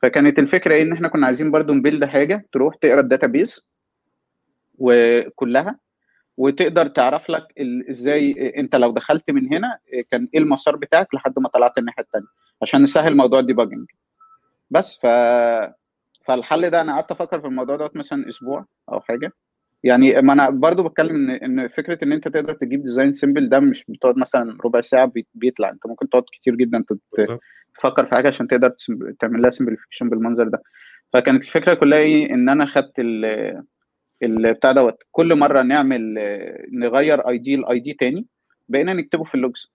[0.01, 3.67] فكانت الفكرة إيه إن إحنا كنا عايزين برضو ن build حاجة تروح تقرأ ال database
[4.77, 5.79] وكلها
[6.37, 7.47] وتقدر تعرف لك
[7.89, 12.27] إزاي أنت لو دخلت من هنا كان إيه المسار بتاعك لحد ما طلعت الناحية الثانية
[12.61, 13.85] عشان نسهل موضوع ال debugging
[14.71, 15.05] بس ف
[16.25, 19.31] فالحل ده أنا قعدت أفكر في الموضوع دوت مثلا أسبوع أو حاجة.
[19.83, 23.59] يعني ما أنا برضو بتكلم ان إن فكرة إن أنت تقدر تجيب design simple ده
[23.59, 25.69] مش بتقعد مثلا ربع ساعة بيطلع.
[25.69, 26.83] أنت ممكن تقعد كتير جدا
[27.77, 28.75] تفكر في حاجة عشان تقدر
[29.19, 30.61] تعمل لها simplification بالمنظر ده.
[31.13, 32.93] فكانت الفكرة كلها إيه؟ إن أنا خدت
[34.23, 35.03] البتاع دوت.
[35.11, 36.13] كل مرة نعمل
[36.71, 38.25] نغير ID ال ID تاني
[38.69, 39.71] بقينا نكتبه في ال logs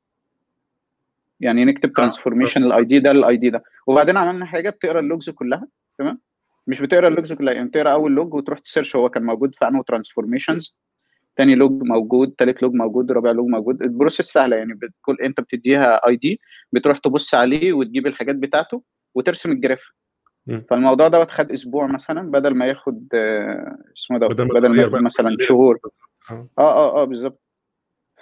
[1.41, 3.63] يعني نكتب transformation ال ID ده لل ID ده.
[3.87, 6.19] وبعدين عملنا حاجة بتقرأ ال logs كلها تمام؟
[6.67, 9.55] مش بتقرأ ال logs كلها يعني بتقرأ أول log وتروح ت search هو كان موجود
[9.55, 10.77] في انه transformations
[11.37, 13.83] تاني log موجود تالت log موجود رابع log موجود.
[13.83, 16.41] ال process سهلة يعني بتكون أنت بتديها ID
[16.73, 18.83] بتروح تبص عليه وتجيب الحاجات بتاعته
[19.15, 19.85] وترسم ال graph
[20.71, 23.09] فالموضوع دوت خد أسبوع مثلا بدل ما ياخد
[23.97, 25.79] اسمه دوت بدل, بدل ما ياخد مثلا شهور.
[26.31, 27.41] آه آه آه بالظبط.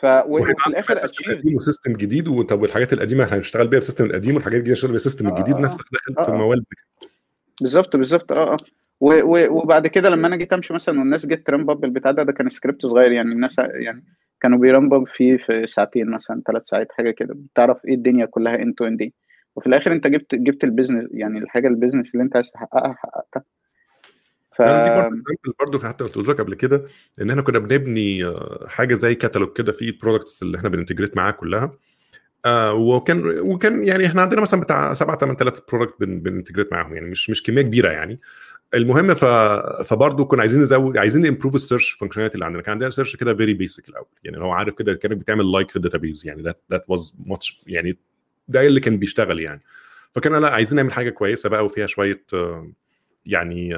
[0.00, 0.94] ف وفي الآخر
[1.28, 4.92] قديم و system جديد وطب والحاجات القديمة هنشتغل بيها ب system القديم والحاجات الجديدة هنشتغل
[4.92, 6.34] بال system آه الجديد آه نفس داخل آه في آه.
[6.34, 6.64] الموال
[7.60, 8.32] بالظبط بالظبط.
[8.32, 8.56] آه آه.
[9.50, 12.32] وبعد كده لما أنا جيت أمشي مثلا والناس جت ت ramp up البتاع ده ده
[12.32, 14.04] كان سكريبت صغير يعني الناس يعني
[14.40, 17.34] كانوا بي ramp up فيه في ساعتين مثلا ثلاث ساعات حاجة كده.
[17.34, 19.10] بتعرف إيه الدنيا كلها end to end
[19.56, 22.92] وفي الآخر أنت جبت جبت ال business يعني الحاجة ال business اللي أنت عايز تحققها
[22.92, 23.42] حققتها.
[24.56, 26.84] ف أنا دي برضه حتى قلت لك قبل كده
[27.20, 30.77] إن إحنا كنا بنبني آه، حاجة زي كاتالوج كده فيه ال products اللي إحنا بن
[30.77, 31.72] integrate معاها كلها.
[32.44, 36.94] آه وكان وكان يعني إحنا عندنا مثلا بتاع 7 8000 product بن بن integrate معاهم
[36.94, 38.20] يعني مش مش كمية كبيرة يعني.
[38.74, 39.24] المهم ف
[39.84, 42.62] فبرضه كنا عايزين نزود عايزين ن improve ال search functionality اللي عندنا.
[42.62, 44.06] كان عندنا search كده very basic الأول.
[44.24, 47.62] يعني لو عارف كده كانت بتعمل like في ال database يعني that that was much
[47.66, 47.98] يعني
[48.48, 49.60] ده اللي كان بيشتغل يعني.
[50.12, 52.70] فكان لا عايزين نعمل حاجة كويسة بقى وفيها شوية آه،
[53.26, 53.74] يعني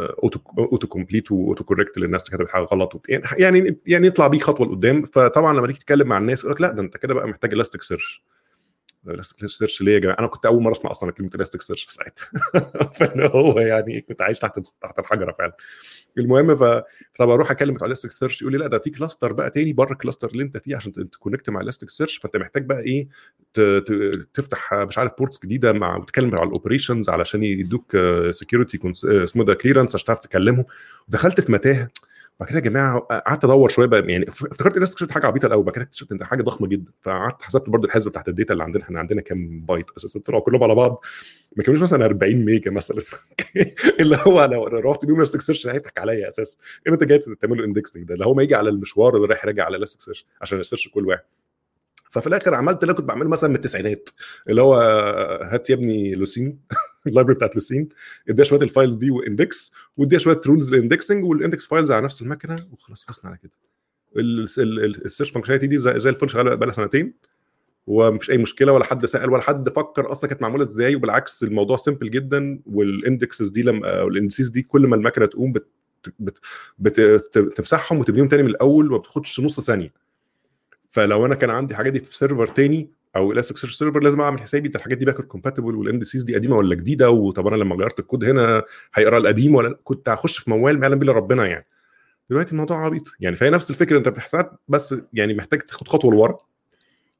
[0.00, 4.66] auto auto complete و auto correct للناس كتبت حاجة غلط يعني يعني يطلع بيه خطوة
[4.66, 5.02] لقدام.
[5.02, 8.24] فطبعا لما تيجي تتكلم مع الناس يقول لك لا ده أنت كده بقى محتاج Elasticsearch
[9.06, 12.24] Elasticsearch ليه يا جماعة؟ أنا كنت أول مرة أسمع أصلا كلمة Elasticsearch ساعتها.
[12.98, 15.52] فانا هو يعني كنت عايش تحت تحت الحجرة فعلا.
[16.18, 16.62] المهم ف
[17.20, 20.28] أروح أكلم بتاع Elasticsearch يقول لي لا ده في cluster بقى تاني بره ال cluster
[20.28, 23.08] اللي أنت فيه عشان ت connect مع Elasticsearch فأنت محتاج بقى إيه
[24.34, 27.96] تفتح مش عارف ports جديدة مع وتتكلم مع ال operations علشان يدوك
[28.30, 30.64] security اسمه ده clearance عشان تعرف تكلمهم.
[31.08, 31.88] دخلت في متاهة.
[32.40, 35.64] بعد كده يا جماعة قعدت أدور شوية بقى يعني افتكرت الناس اكتشفت حاجة عبيطة الأول
[35.64, 38.64] بعد كده اكتشفت إن حاجة ضخمة جدا فقعدت حسبت برضو الحسبة بتاعت ال data اللي
[38.64, 41.04] عندنا إحنا عندنا كام بايت أساسا طلعوا كلهم على بعض
[41.56, 43.02] ما كانوش مثلا 40 mega مثلا
[44.00, 46.56] اللي هو لو رحت بيهم Elasticsearch هيضحك عليا أساسا.
[46.86, 49.64] ان أنت جاي تعمل له indexing ده؟ اللي هو ما يجي على المشوار ورايح راجع
[49.64, 51.22] على Elasticsearch عشان ي search كل واحد.
[52.10, 54.08] ففي الآخر عملت اللي كنت بعمله مثلا من التسعينات
[54.48, 54.74] اللي هو
[55.42, 56.58] هات يا ابني Lucene
[57.06, 57.88] ال library بتاعت Lucene
[58.28, 61.90] اديها شوية ال files دي و index واديها شوية rules لل indexing وال index files
[61.92, 63.52] على نفس المكنة وخلاص خلصنا على كده.
[64.16, 67.14] ال search functionality دي زي, زي الفل شغالة بقى لها سنتين
[67.86, 71.76] ومفيش أي مشكلة ولا حد سأل ولا حد فكر أصلا كانت معمولة إزاي وبالعكس الموضوع
[71.76, 75.68] simple جدا وال indexes دي لما وال indices دي كل ما المكنة تقوم بت
[76.18, 76.38] بت
[76.78, 79.92] بت تمسحهم وتبنيهم تاني من الأول وما بتاخدش نص ثانية.
[80.90, 84.68] فلو أنا كان عندي حاجات دي في server تاني أو search server لازم أعمل حسابي
[84.68, 87.98] ده الحاجات دي backward compatible وال indices دي قديمة ولا جديدة؟ وطب أنا لما غيرت
[87.98, 88.62] الكود هنا
[88.94, 91.66] هيقرأ القديم ولا كنت هخش في موال ما يعلم بالله ربنا يعني.
[92.30, 93.12] دلوقتي الموضوع عبيط.
[93.20, 96.38] يعني فهي نفس الفكرة أنت بتحتاج بس يعني محتاج تاخد خطوة لورا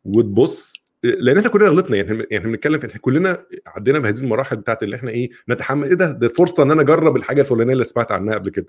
[0.05, 0.85] وتبص.
[1.03, 5.11] لأن إحنا كلنا غلطنا يعني يعني بنتكلم في كلنا عدينا بهذه المراحل بتاعت اللي إحنا
[5.11, 5.89] إيه نتحمل.
[5.89, 8.67] إيه ده؟ ده فرصة إن أنا أجرب الحاجة الفلانية اللي سمعت عنها قبل كده.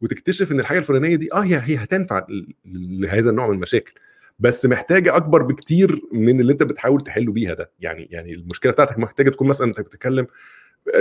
[0.00, 2.26] وتكتشف إن الحاجة الفلانية دي آه هي هي هتنفع
[2.64, 3.92] لهذا النوع من المشاكل.
[4.38, 7.70] بس محتاجة أكبر بكتير من اللي أنت بتحاول تحله بيها ده.
[7.80, 10.26] يعني يعني المشكلة بتاعتك محتاجة تكون مثلا أنت بتتكلم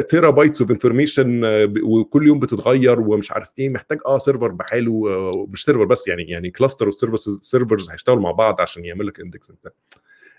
[0.09, 1.41] terabytes of information
[1.83, 3.69] وكل يوم بتتغير ومش عارف إيه.
[3.69, 8.21] محتاج آه server بحاله آه، مش server بس يعني يعني cluster وال servers servers هيشتغلوا
[8.21, 9.73] مع بعض عشان يعمل لك index أنت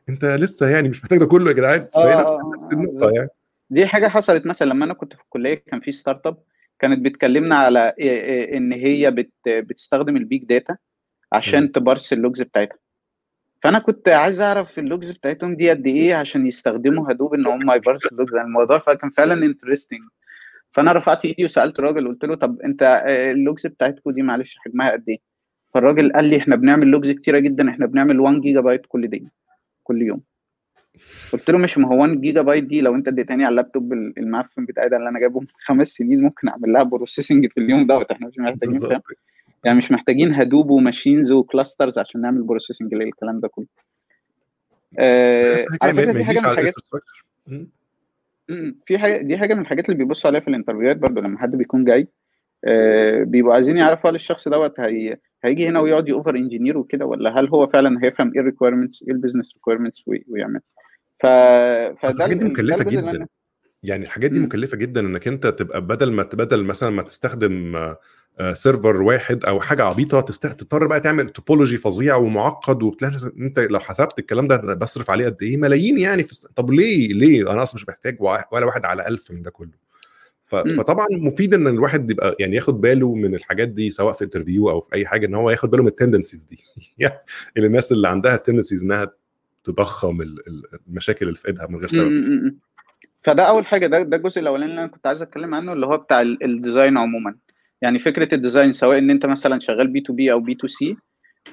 [0.08, 1.88] أنت لسه يعني مش محتاج ده كله يا جدعان.
[1.94, 3.10] فهي آه، نفس آه، نفس آه، النقطة.
[3.10, 3.28] يعني.
[3.70, 6.36] دي حاجة حصلت مثلا لما أنا كنت في الكلية كان في startup
[6.78, 10.76] كانت بتكلمنا على إيه- إيه إن هي بت بتستخدم ال big data
[11.32, 12.78] عشان ت parse ال logs بتاعتها.
[13.62, 17.70] فأنا كنت عايز أعرف ال logs بتاعتهم دي قد إيه عشان يستخدموا Hadoop إن هم
[17.72, 18.34] ي parse وا ال logs.
[18.34, 20.00] يعني الموضوع فكان فعلا interesting
[20.72, 24.56] فأنا رفعت إيدي وسألت الراجل قلت له طب أنت آه، ال logs بتاعتكم دي معلش
[24.58, 25.18] حجمها قد إيه؟
[25.74, 29.30] فالراجل قال لي إحنا بنعمل logs كتيرة جدا إحنا بنعمل 1 جيجا بايت كل دقيقه
[29.82, 30.20] كل يوم.
[31.32, 34.64] قلت له مش ما هو 1 جيجا بايت دي لو أنت اديتني على اللابتوب المعفن
[34.64, 38.10] بتاعي ده اللي أنا جايبه من خمس سنين ممكن أعمل لها processing في اليوم دوت
[38.10, 38.80] إحنا مش محتاجين
[39.64, 43.66] يعني مش محتاجين Hadoop و machines و clusters عشان نعمل processing للكلام ده كله.
[44.98, 46.74] آه على فكرة دي حاجة من الحاجات.
[48.86, 51.38] في حاجة دي حاجة من الحاجات اللي بيبصوا عليها في ال interview هات برضو لما
[51.38, 52.08] حد بيكون جاي
[52.64, 55.16] آه بيبقوا عايزين يعرفوا هل الشخص دوت هي...
[55.44, 59.12] هيجي هنا ويقعد ي over-engineer وكده ولا هل هو فعلا هيفهم إيه ال requirements إيه
[59.14, 60.60] ال business requirements ويعمل.
[61.20, 63.26] ف فده الحاجات دي مكلفة جدا.
[63.82, 64.40] يعني الحاجات دي.
[64.40, 67.76] مكلفة جدا إنك أنت تبقى بدل ما بدل مثلا ما تستخدم
[68.52, 74.18] server واحد أو حاجة عبيطة تضطر بقى تعمل topology فظيع ومعقد وبتلاقي أنت لو حسبت
[74.18, 76.46] الكلام ده بصرف عليه قد إيه ملايين يعني في.
[76.56, 79.82] طب ليه ليه أنا أصلا مش محتاج ولا واحد على ألف من ده كله.
[80.44, 84.80] فطبعا مفيد إن الواحد يبقى يعني ياخد باله من الحاجات دي سواء في interview أو
[84.80, 86.58] في أي حاجة إن هو ياخد باله من ال tendencies دي
[86.98, 87.16] يعني
[87.56, 89.12] الناس اللي عندها ال tendencies إنها
[89.64, 92.54] تضخم ال- ال- المشاكل اللي في إيدها من غير سبب.
[93.22, 95.96] فده أول حاجة ده ده الجزء الأولاني اللي أنا كنت عايز أتكلم عنه اللي هو
[95.96, 97.34] بتاع ال- الـ design عموما
[97.82, 100.96] يعني فكرة ال design سواء إن أنت مثلا شغال B2B أو B2C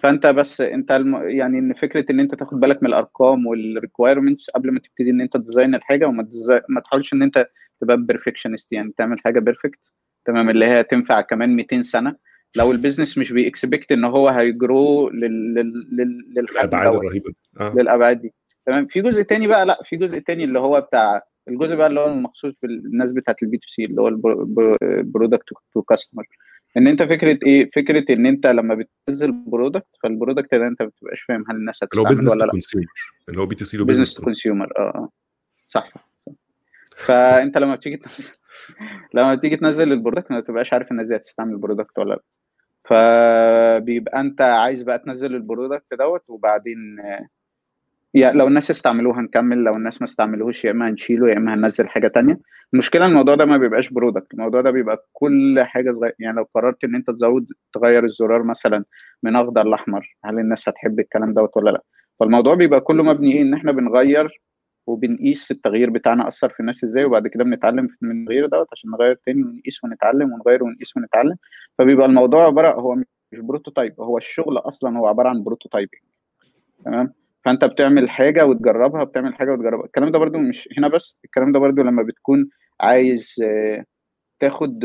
[0.01, 1.29] فأنت بس أنت الم...
[1.29, 5.21] يعني إن فكرة إن أنت تاخد بالك من الأرقام وال requirements قبل ما تبتدي إن
[5.21, 6.61] أنت ت design الحاجة وما ت design...
[6.69, 7.47] ما تحاولش إن أنت
[7.81, 9.79] تبقى perfectionist يعني تعمل حاجة perfect
[10.25, 12.15] تمام اللي هي تنفع كمان 200 سنة.
[12.57, 17.33] لو ال business مش بي expect إن هو هي grow للحد الأبعاد الرهيبة.
[17.59, 17.73] آه.
[17.75, 18.33] للأبعاد دي.
[18.65, 21.99] تمام؟ في جزء تاني بقى لأ في جزء تاني اللي هو بتاع الجزء بقى اللي
[21.99, 24.07] هو المخصوص بالناس بتاعت ال B2C اللي هو
[24.81, 26.23] ال product to customer
[26.77, 30.87] إن أنت فكرة إيه؟ فكرة إن أنت لما بتنزل product فال product ده أنت ما
[30.87, 32.51] بتبقاش فاهم هل الناس هتستعمله ولا لأ.
[33.29, 35.09] اللي هو B2C business to consumer آه
[35.67, 36.31] صح صح, صح.
[36.97, 38.29] فأنت لما بتيجي تنزل
[39.15, 42.21] لما بتيجي تنزل ال product ما بتبقاش عارف الناس دي هتستعمل ال product ولا لأ.
[42.85, 46.77] فبيبقى أنت عايز بقى تنزل ال product دوت وبعدين
[48.13, 51.87] يا لو الناس استعملوه هنكمل لو الناس ما استعملوهوش يا إما هنشيله يا إما هننزل
[51.87, 52.39] حاجة تانية.
[52.73, 56.13] المشكلة الموضوع ده ما بيبقاش product الموضوع ده بيبقى كل حاجة صغيرة.
[56.19, 58.83] يعني لو قررت إن أنت تزود تغير الزرار مثلا
[59.23, 61.83] من أخضر لأحمر هل الناس هتحب الكلام دوت ولا لأ؟
[62.19, 64.41] فالموضوع بيبقى كله مبني إيه؟ إن إحنا بنغير
[64.87, 69.17] وبنقيس التغيير بتاعنا أثر في الناس إزاي وبعد كده بنتعلم من التغيير دوت عشان نغير
[69.25, 71.35] تاني ونقيس ونتعلم ونغير ونقيس ونتعلم.
[71.77, 72.95] فبيبقى الموضوع عبارة هو
[73.31, 76.01] مش prototype هو الشغل أصلا هو عبارة عن prototyping
[76.85, 77.13] تمام؟
[77.45, 79.85] فأنت بتعمل حاجة وتجربها بتعمل حاجة وتجربها.
[79.85, 82.49] الكلام ده برده مش هنا بس الكلام ده برده لما بتكون
[82.81, 83.35] عايز
[84.39, 84.79] تاخد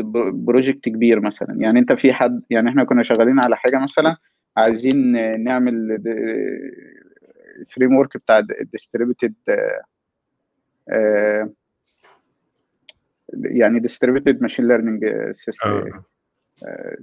[0.45, 1.55] project كبير مثلا.
[1.59, 4.17] يعني أنت في حد يعني إحنا كنا شغالين على حاجة مثلا
[4.57, 5.11] عايزين
[5.43, 6.01] نعمل
[7.69, 8.39] framework بتاع
[8.71, 9.33] distributed
[13.33, 15.91] يعني distributed machine learning system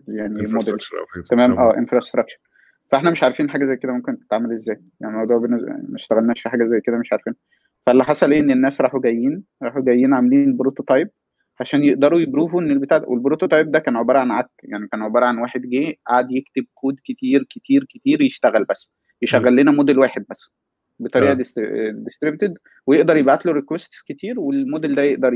[0.08, 0.76] يعني موديل
[1.30, 2.38] تمام؟ آه infrastructure
[2.92, 4.80] فاحنا مش عارفين حاجة زي كده ممكن تتعمل إزاي.
[5.00, 7.34] يعني الموضوع ما اشتغلناش في حاجة زي كده مش عارفين.
[7.86, 11.10] فاللي حصل إيه؟ إن الناس راحوا جايين راحوا جايين عاملين prototype
[11.60, 14.88] عشان يقدروا ي prove وا إن البتاع وال prototype ده كان عبارة عن عك يعني
[14.92, 18.90] كان عبارة عن واحد جه قعد يكتب كود كتير كتير كتير يشتغل بس.
[19.22, 20.50] يشغل لنا موديل واحد بس
[20.98, 21.32] بطريقة
[21.92, 25.34] distributed ويقدر يبعت له requests كتير والموديل ده يقدر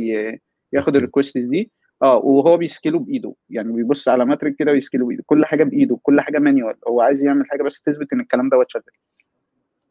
[0.73, 1.71] ياخد ال requests دي.
[2.03, 3.35] آه وهو بي scale ه بإيده.
[3.51, 5.23] يعني بيبص على metric كده وي scale ه بإيده.
[5.27, 5.99] كل حاجة بإيده.
[6.03, 8.85] كل حاجة manual هو عايز يعمل حاجة بس تثبت إن الكلام دوت شغال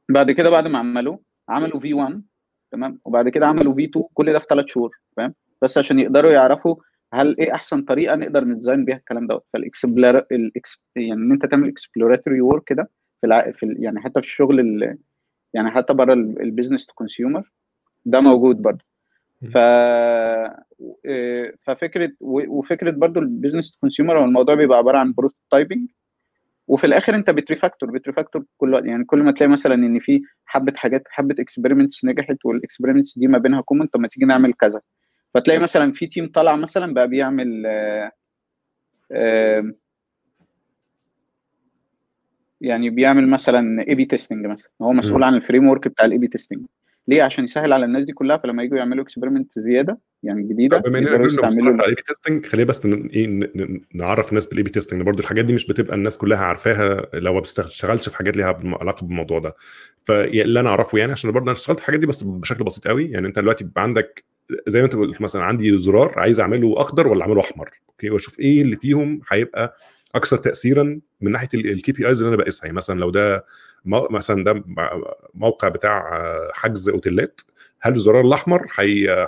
[0.09, 1.17] بعد كده بعد ما عملوا
[1.49, 2.23] عملوا في 1
[2.71, 4.91] تمام؟ وبعد كده عملوا في 2 كل ده في ثلاث شهور.
[5.17, 6.75] فاهم بس عشان يقدروا يعرفوا
[7.13, 9.43] هل إيه أحسن طريقة نقدر ن design بيها الكلام دوت.
[9.53, 10.21] فال explore.
[10.95, 12.89] يعني إن أنت تعمل exploratory work كده
[13.21, 13.51] في, الع...
[13.51, 13.83] في ال...
[13.83, 14.97] يعني حتى في الشغل ال...
[15.53, 17.51] يعني حتى بره ال business to consumer
[18.05, 18.85] ده موجود برضه.
[19.45, 19.57] ف
[21.61, 25.89] ففكرة وفكرة برضو ال business to consumer هو الموضوع بيبقى عبارة عن prototyping
[26.67, 30.21] وفي الآخر أنت بت refactor بت refactor كل يعني كل ما تلاقي مثلا إن في
[30.45, 34.53] حبة حاجات حبة experiments نجحت وال experiments دي ما بينها common طب ما تيجي نعمل
[34.53, 34.81] كذا.
[35.33, 38.11] فتلاقي مثلا في team طلع مثلا بقى بيعمل آآ
[39.11, 39.73] آآ
[42.61, 44.71] يعني بيعمل مثلا A/B testing مثلا.
[44.81, 46.65] هو مسؤول عن ال framework بتاع ال A/B testing
[47.07, 50.97] ليه؟ عشان يسهل على الناس دي كلها فلما يجوا يعملوا experiment زيادة يعني جديدة بما
[50.99, 53.49] إننا يستعملوا ال A B testing خلينا بس إيه
[53.93, 57.39] نعرف الناس بال A/B testing برضه الحاجات دي مش بتبقى الناس كلها عارفاها لو ما
[57.39, 59.55] بتشتغلش في حاجات ليها علاقة بالموضوع ده.
[60.05, 63.11] فاللي أنا أعرفه يعني عشان برضه أنا اشتغلت الحاجات دي بس بشكل بسيط قوي.
[63.11, 64.23] يعني أنت دلوقتي بيبقى عندك
[64.67, 68.39] زي ما أنت قلت مثلا عندي زرار عايز أعمله أخضر ولا أعمله أحمر؟ أوكي وأشوف
[68.39, 69.77] إيه اللي فيهم هيبقى
[70.15, 72.65] أكثر تاثيرا من ناحية ال KPIs اللي أنا بقيسها.
[72.65, 73.45] يعني مثلا لو ده
[73.85, 74.63] مثلا ده
[75.33, 76.21] موقع بتاع
[76.53, 77.41] حجز أوتيلات
[77.81, 78.67] هل الزرار الأحمر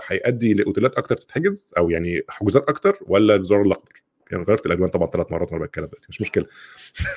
[0.07, 3.91] هيؤدي لأوتيلات أكتر تتحجز؟ أو يعني حجوزات أكتر ولا الزرار الأخضر؟
[4.31, 6.45] يعني غيرت الالوان طبعا ثلاث مرات وأنا بتكلم دلوقتي مش مشكلة.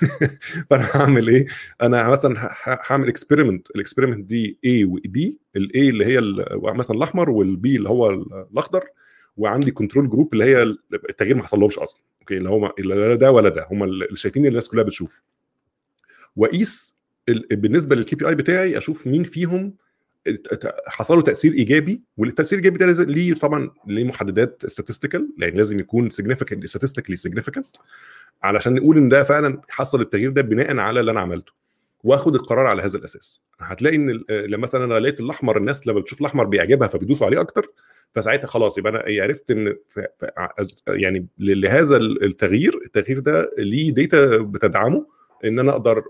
[0.70, 1.46] فأنا هعمل إيه؟
[1.82, 6.20] أنا مثلا هعمل experiment ال experiment دي A و B ال A اللي هي
[6.62, 8.84] مثلا الأحمر وال B اللي هو الأخضر.
[9.36, 10.62] وعندي control group اللي هي
[11.08, 12.02] التغيير ما حصلهمش أصلا.
[12.20, 13.66] أوكي؟ اللي هو لا ده ولا ده.
[13.70, 15.20] هم اللي شايفين الناس كلها بتشوف.
[16.36, 16.94] واقيس
[17.50, 19.74] بالنسبة لل KPI بتاعي أشوف مين فيهم
[20.86, 22.00] حصل له تأثير إيجابي.
[22.16, 27.80] والتأثير الإيجابي ده لازم ليه طبعا ليه محددات statistical يعني لازم يكون significant statistically significant.
[28.42, 31.52] علشان نقول إن ده فعلا حصل التغيير ده بناء على اللي أنا عملته.
[32.04, 33.40] وآخد القرار على هذا الأساس.
[33.60, 37.70] هتلاقي إن لما مثلا أنا لقيت الأحمر الناس لما بتشوف الأحمر بيعجبها فبيدوسوا عليه أكتر.
[38.12, 39.76] فساعتها خلاص يبقى أنا عرفت إن.
[40.88, 45.06] يعني لهذا التغيير التغيير ده ليه data بتدعمه
[45.44, 46.02] إن أنا أقدر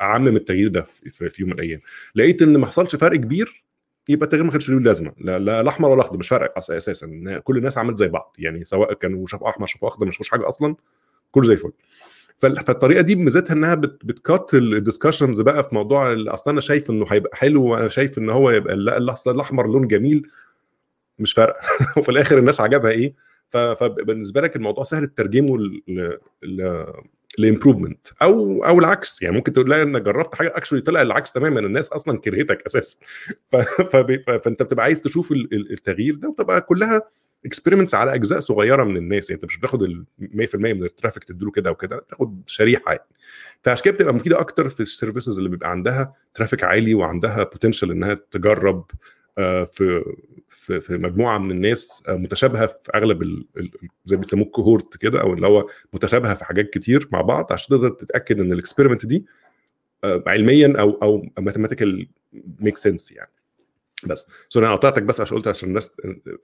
[0.00, 1.80] اعمم التغيير ده في, يوم من الأيام
[2.14, 3.64] لقيت إن ما حصلش فرق كبير
[4.08, 7.56] يبقى التغيير ما كانش له لازمة لا, لا الأحمر ولا الأخضر مش فارق أساسا كل
[7.56, 10.76] الناس عملت زي بعض يعني سواء كانوا شافوا أحمر شافوا أخضر ما شافوش حاجة أصلا
[11.30, 11.72] كله زي الفل
[12.38, 17.62] فالطريقة دي ميزتها إنها بتكات الدسكشنز بقى في موضوع أصلا أنا شايف إنه هيبقى حلو
[17.64, 18.74] وأنا شايف إن هو يبقى
[19.26, 20.26] الأحمر لون جميل
[21.18, 21.60] مش فارقة.
[21.98, 23.14] وفي الآخر الناس عجبها إيه؟
[23.50, 25.58] فبالنسبة لك الموضوع سهل تترجمه
[27.38, 28.08] ل improvement.
[28.22, 29.22] أو أو العكس.
[29.22, 31.60] يعني ممكن تلاقي إنك جربت حاجة actually طلع العكس تماما.
[31.60, 32.98] الناس أصلا كرهتك أساسا.
[34.42, 37.02] فأنت بتبقى عايز تشوف التغيير ده وتبقى كلها
[37.46, 39.30] experiments على أجزاء صغيرة من الناس.
[39.30, 43.08] يعني أنت مش بتاخد ال 100% من ال traffic تديله كده وكده بتاخد شريحة يعني.
[43.62, 47.90] فعشان كده بتبقى مفيدة أكتر في ال services اللي بيبقى عندها traffic عالي وعندها potential
[47.90, 48.90] إنها تجرب
[49.36, 50.04] في
[50.48, 53.46] في في مجموعة من الناس آه، متشابهة في أغلب ال
[54.04, 57.88] زي بيسموه cohort كده أو اللي هو متشابهة في حاجات كتير مع بعض عشان تقدر
[57.90, 59.26] تتأكد إن ال experiment دي
[60.04, 62.08] آه، علميا أو أو mathematical
[62.60, 63.30] make sense يعني.
[64.06, 65.92] بس so أنا قطعتك بس عشان قلت عشان الناس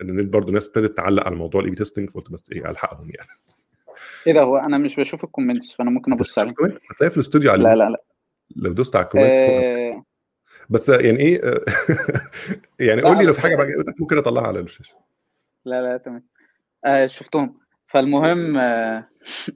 [0.03, 3.29] إن برضه الناس ابتدت تعلق على موضوع ال A/B testing فقلت بس إيه ألحقهم يعني.
[4.27, 6.51] إيه ده هو أنا مش بشوف ال comments فأنا ممكن أبص عليه
[6.91, 8.03] هتلاقي في الاستوديو على لا لا لا.
[8.57, 10.05] لو دوست على ال comments آه...
[10.71, 11.41] بس يعني إيه
[12.89, 13.57] يعني قول لي لو في حاجة
[14.01, 14.95] ممكن أطلعها على الشاشة.
[15.65, 16.25] لا لا تمام.
[16.85, 17.59] آه شفتهم.
[17.87, 19.09] فالمهم آه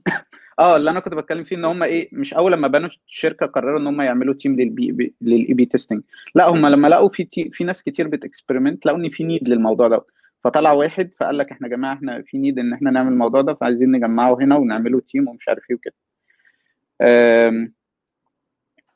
[0.60, 3.80] آه اللي أنا كنت بتكلم فيه إن هم إيه مش أول لما بنوا الشركة قرروا
[3.80, 6.02] إن هم يعملوا team لل B لل A/B testing
[6.34, 7.50] لا هم لما لقوا في تي...
[7.50, 10.04] في ناس كتير بت experiment لقوا إن في need للموضوع ده
[10.44, 13.54] فطلع واحد فقال لك إحنا يا جماعة إحنا في need إن إحنا نعمل الموضوع ده
[13.54, 15.94] فعايزين نجمعه هنا ونعمله team ومش عارف إيه وكده.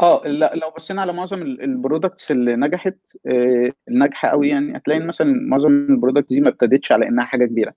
[0.01, 5.33] آه لو بصينا على معظم ال products اللي نجحت آه، الناجحة قوي يعني هتلاقي مثلا
[5.49, 7.75] معظم ال product دي ما ابتدتش على إنها حاجة كبيرة.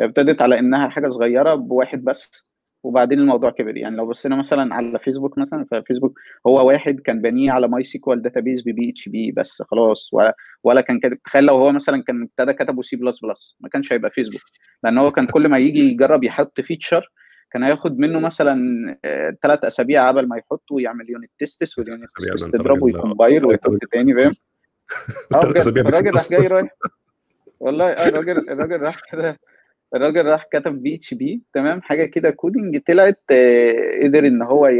[0.00, 2.48] ابتدت على إنها حاجة صغيرة بواحد بس
[2.84, 3.76] وبعدين الموضوع كبر.
[3.76, 8.62] يعني لو بصينا مثلا على فيسبوك مثلا ففيسبوك هو واحد كان بانيه على MySQL database
[8.62, 12.82] ب PHP بس خلاص ولا ولا كان كاتب تخيل لو هو مثلا كان ابتدى كتبه
[12.82, 14.42] سي بلس بلس ما كانش هيبقى فيسبوك
[14.84, 17.12] لأن هو كان كل ما يجي يجرب يحط feature
[17.52, 18.56] كان هياخد منه مثلا
[19.42, 23.78] ثلاث أسابيع قبل ما يحط ويعمل unit tests وال unit tests تضربه وي compile ويحط
[23.92, 24.34] تاني فاهم؟
[25.34, 26.70] آه الراجل راح جاي رايح.
[27.60, 29.38] والله آه الراجل الراجل راح كده
[29.94, 34.70] الراجل راح كتب PHP تمام؟ حاجة كده coding طلعت آه، قدر إن هو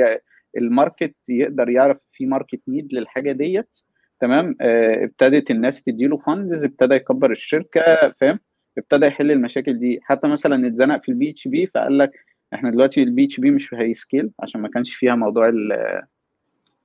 [0.56, 3.78] ال market يقدر يعرف في market need للحاجة ديت
[4.20, 8.38] تمام؟ آه، ابتدت الناس تديله funds ابتدى يكبر الشركة فاهم؟
[8.78, 10.00] ابتدى يحل المشاكل دي.
[10.02, 12.12] حتى مثلا اتزنق في ال PHP فقال لك
[12.54, 15.50] إحنا دلوقتي ال PHP مش هي scale عشان ما كانش فيها موضوع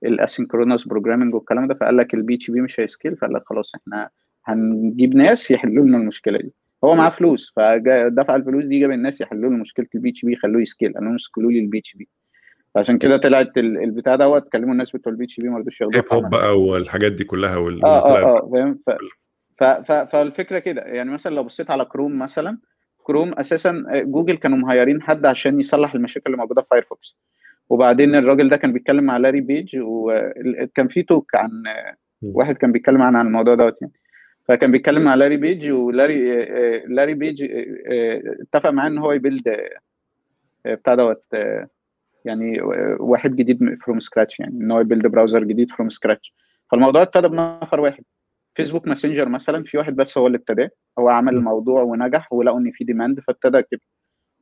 [0.06, 3.71] ال asynchronous programming والكلام ده فقال لك ال PHP مش هي scale فقال لك خلاص
[3.75, 4.10] إحنا
[4.45, 6.53] هنجيب ناس يحلوا لنا المشكلة دي.
[6.84, 10.67] هو معاه فلوس فدفع الفلوس دي جاب الناس يحلوا له مشكلة ال PHP يخلوه ي
[10.67, 12.08] scale قالوا ي scale وا لي ال PHP
[12.75, 16.62] فعشان كده طلعت البتاع دوت كلموا الناس بتوع ال PHP ما رضوش ياخدوها HipHop بقى
[16.62, 18.80] والحاجات دي كلها وال آه آه آه فاهم؟
[20.06, 22.58] فالفكرة كده يعني مثلا لو بصيت على كروم مثلا
[23.08, 26.67] كروم أساسا آه، جوجل كانوا م hire ين حد عشان يصلح المشاكل اللي موجودة في
[26.72, 27.17] فايرفوكس
[27.70, 31.63] وبعدين الراجل ده كان بيتكلم مع لاري بيج وكان في talk عن
[32.24, 33.93] واحد كان بيتكلم عن الموضوع دوت يعني.
[34.48, 39.19] فكان بيتكلم مع لاري بيج ولاري آه، لاري بيج آه، اتفق معاه إن هو ي
[39.19, 39.58] build
[40.65, 41.24] بتاع دوت
[42.26, 42.62] يعني
[43.00, 46.34] واحد جديد from scratch يعني إن هو ي build browser جديد from scratch
[46.72, 48.04] فالموضوع ابتدى بنفر واحد.
[48.58, 50.70] فيسبوك ماسنجر مثلا في واحد بس هو اللي ابتداه.
[51.00, 53.82] هو عمل الموضوع ونجح ولقوا إن في demand فابتدى كده.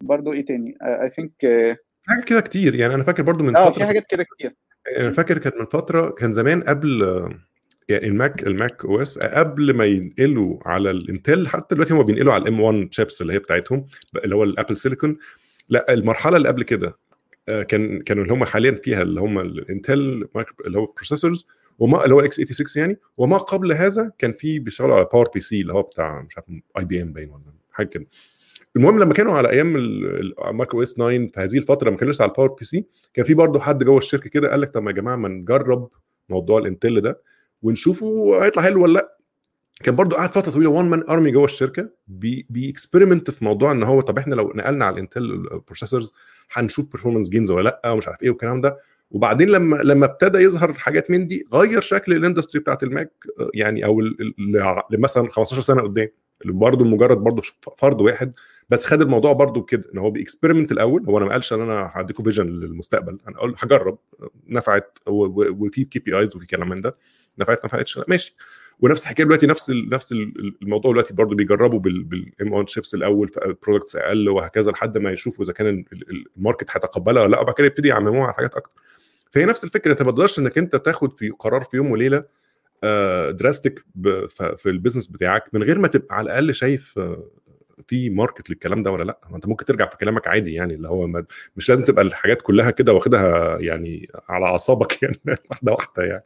[0.01, 1.31] برضه إيه تاني؟ I think
[2.07, 2.75] حاجة كده كتير.
[2.75, 4.53] يعني أنا فاكر برضه من آه في حاجات كده كتير.
[4.97, 7.01] أنا فاكر كانت من فترة كان زمان قبل
[7.89, 12.03] يعني ال Mac ال Mac OS قبل ما ينقلوا على ال Intel حتى دلوقتي هم
[12.03, 13.85] بينقلوا على ال M1 chips اللي هي بتاعتهم
[14.23, 15.17] اللي هو ال Apple Silicon
[15.69, 16.95] لا المرحلة اللي قبل كده آه،
[17.67, 20.27] كان كانوا اللي هم حاليا فيها اللي هم ال Intel
[20.65, 21.47] اللي هو processors
[21.79, 22.99] وما اللي هو x86 يعني.
[23.17, 26.47] وما قبل هذا كان في بيشتغلوا على PowerPC اللي هو بتاع مش عارف
[26.77, 28.05] IBM باين ولا حاجة كده.
[28.75, 32.29] المهم لما كانوا على أيام ال Mac OS 9 في هذه الفترة كانوا لسه على
[32.31, 35.29] ال PowerPC كان في برضه حد جوه الشركة كده قال لك طب يا جماعة ما
[35.29, 35.89] نجرب
[36.29, 37.21] موضوع ال Intel ده
[37.61, 39.14] ونشوفه هيطلع حلو ولا لأ.
[39.83, 41.89] كان برضه قعد فترة طويلة one man army جوه الشركة.
[42.07, 46.13] بي بي experiment في موضوع إن هو طب إحنا لو نقلنا على ال Intel processors
[46.51, 48.77] هنشوف performance gains ولا لأ ومش عارف إيه والكلام ده.
[49.11, 53.11] وبعدين لما لما ابتدى يظهر حاجات من دي غير شكل ال industry بتاعت ال Mac
[53.53, 54.01] يعني أو
[54.91, 56.07] مثلا 15 سنة قدام.
[56.45, 57.41] برضه مجرد برضه
[57.77, 58.33] فرد واحد
[58.69, 61.61] بس خد الموضوع برضه كده إن هو بي experiment الأول هو أنا ما قالش إن
[61.61, 63.97] أنا هديكم vision للمستقبل أنا أقول هجرب
[64.47, 66.95] نفعت وفي KPIs وفي كلام من ده
[67.39, 68.35] نفعت ما نفعتش ماشي.
[68.79, 70.11] ونفس الحكاية دلوقتي نفس نفس
[70.61, 75.45] الموضوع دلوقتي برضه بيجربوا بال M1 chips الأول في products أقل وهكذا لحد ما يشوفوا
[75.45, 75.85] إذا كان
[76.37, 78.81] ال market هيتقبلها ولا لأ وبعد كده يبتدي يعمموها على حاجات أكتر.
[79.31, 82.23] فهي نفس الفكرة أنت ما تقدرش إنك أنت تاخد في قرار في يوم وليلة
[83.31, 87.23] drastic آه، في ال business بتاعك من غير ما تبقى على الأقل شايف آه،
[87.87, 91.23] في market للكلام ده ولا لأ؟ أنت ممكن ترجع في كلامك عادي يعني اللي هو
[91.55, 95.17] مش لازم تبقى الحاجات كلها كده واخدها يعني على أعصابك يعني
[95.49, 96.23] واحدة واحدة يعني.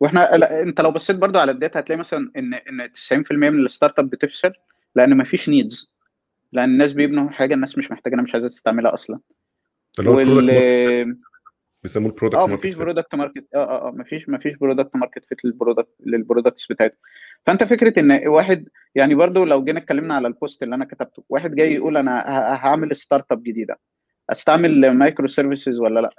[0.00, 3.64] وإحنا لا أنت لو بصيت برضو على ال data هتلاقي مثلا إن إن 90% من
[3.64, 4.52] ال start up بتفشل
[4.94, 5.92] لأن ما فيش needs
[6.52, 9.18] لأن الناس بيبنوا حاجة الناس مش محتاجة مش عايزه تستعملها أصلا.
[10.06, 11.16] وال
[11.82, 15.44] بيسموه ال product آه مفيش product market آه آه آه مفيش مفيش product market fit
[15.44, 16.98] لل product لل products بتاعتهم.
[17.46, 21.24] فأنت فكرة إن واحد يعني برضو لو جينا اتكلمنا على ال post اللي أنا كتبته
[21.28, 22.24] واحد جاي يقول أنا
[22.56, 23.78] هعمل start up جديدة
[24.30, 26.10] أستعمل microservices ولا لأ؟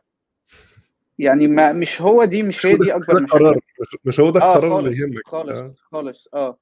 [1.19, 3.59] يعني ما مش هو دي مش هي دي أكبر قرار
[4.05, 5.27] مش هو ده آه القرار خالص اللي يهمك.
[5.27, 5.73] خالص آه.
[5.91, 6.57] خالص آه.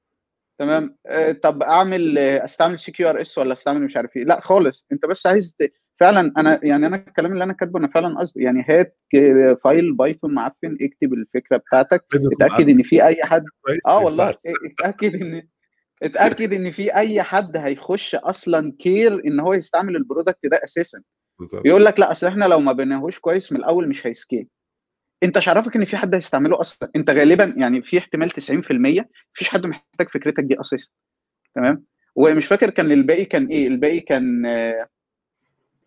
[0.58, 0.96] تمام.
[1.06, 4.86] آه طب أعمل أستعمل CQRS ولا أستعمل مش عارف إيه؟ لأ خالص.
[4.92, 5.72] أنت بس عايز ت...
[6.00, 8.98] فعلا أنا يعني أنا الكلام اللي أنا كاتبه أنا فعلا قصدي يعني هات
[9.64, 12.04] file Python معفن اكتب الفكرة بتاعتك.
[12.14, 13.44] اتأكد إن في أي حد
[13.88, 14.32] آه والله.
[14.80, 15.42] اتأكد إن
[16.02, 21.02] اتأكد إن في أي حد هيخش أصلا care إن هو يستعمل ال product ده أساسا.
[21.64, 24.48] يقول لك لأ أصل إحنا لو ما بناهوش كويس من الأول مش هي scale.
[25.22, 26.90] أنت مش عارف إن في حد هيستعمله أصلا.
[26.96, 28.34] أنت غالبا يعني في احتمال 90%
[29.34, 30.88] مفيش حد محتاج فكرتك دي أساسا.
[31.54, 31.84] تمام؟
[32.16, 33.68] ومش فاكر كان الباقي كان إيه.
[33.68, 34.42] الباقي كان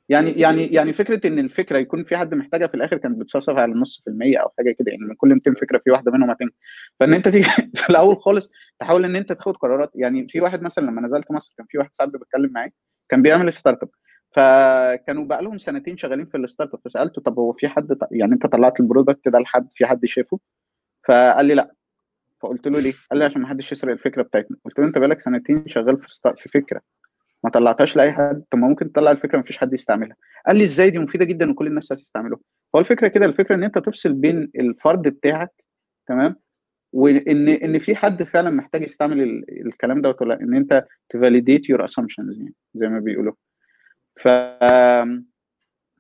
[0.10, 3.74] يعني يعني يعني فكرة إن الفكرة يكون في حد محتاجها في الآخر كانت بتصفصف على
[3.74, 6.54] نص في المية أو حاجة كده يعني من كل 200 فكرة في واحدة منهم هتنجح.
[7.00, 8.50] فإن أنت تيجي في الأول خالص
[8.80, 9.92] تحاول إن أنت تاخد قرارات.
[9.96, 12.72] يعني في واحد مثلا لما نزلت مصر كان في واحد صاحبي بتكلم معاه
[13.10, 13.90] كان بيعمل start up
[14.32, 18.34] فكانوا بقى لهم سنتين شغالين في ال start up فسألته طب هو في حد يعني
[18.34, 20.40] أنت طلعت ال product ده لحد؟ في حد شافه؟
[21.08, 21.74] فقال لي لا.
[22.42, 24.58] فقلت له ليه؟ قال لي عشان ما حدش يسرق الفكرة بتاعتنا.
[24.66, 26.82] قلت له أنت بقالك سنتين شغال في في فكرة.
[27.44, 28.44] ما طلعتهاش لأي حد.
[28.52, 30.16] طب ما ممكن تطلع الفكرة ما فيش حد يستعملها.
[30.48, 32.40] قال لي إزاي دي مفيدة جدا وكل الناس هتستعملها
[32.76, 35.52] هو الفكرة كده الفكرة إن أنت تفصل بين الفرد بتاعك
[36.08, 36.36] تمام
[36.94, 41.84] وإن إن في حد فعلا محتاج يستعمل الكلام ده ولا إن أنت ت validate your
[41.84, 43.34] assumptions يعني زي ما بيقولوا.
[44.16, 44.28] ف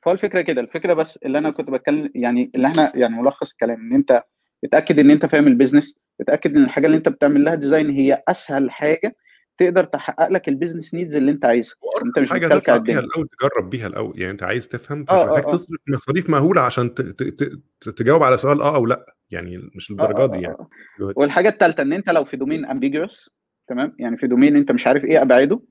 [0.03, 0.61] فهو الفكرة كده.
[0.61, 4.23] الفكرة بس اللي أنا كنت بتكلم يعني اللي إحنا يعني ملخص الكلام إن أنت
[4.63, 8.23] اتاكد إن أنت فاهم ال business اتاكد إن الحاجة اللي أنت بتعمل لها design هي
[8.27, 9.15] أسهل حاجة
[9.59, 11.75] تقدر تحقق لك ال business needs اللي انت عايزها.
[12.05, 14.19] انت مش حاجة تطلع بيها الأول تجرب بيها الأول.
[14.19, 17.01] يعني أنت عايز تفهم مش محتاج تصرف مصاريف مهولة عشان ت...
[17.01, 17.43] ت...
[17.81, 17.89] ت...
[17.89, 19.15] تجاوب على سؤال آه أو لأ.
[19.31, 20.57] يعني مش للدرجة دي يعني.
[20.99, 23.29] والحاجة الثالثه إن أنت لو في domain ambiguous
[23.67, 25.61] تمام؟ يعني في domain أنت مش عارف إيه ابعاده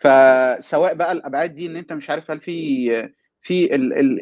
[0.00, 3.10] فسواء بقى الأبعاد دي إن أنت مش عارف هل في
[3.42, 3.74] في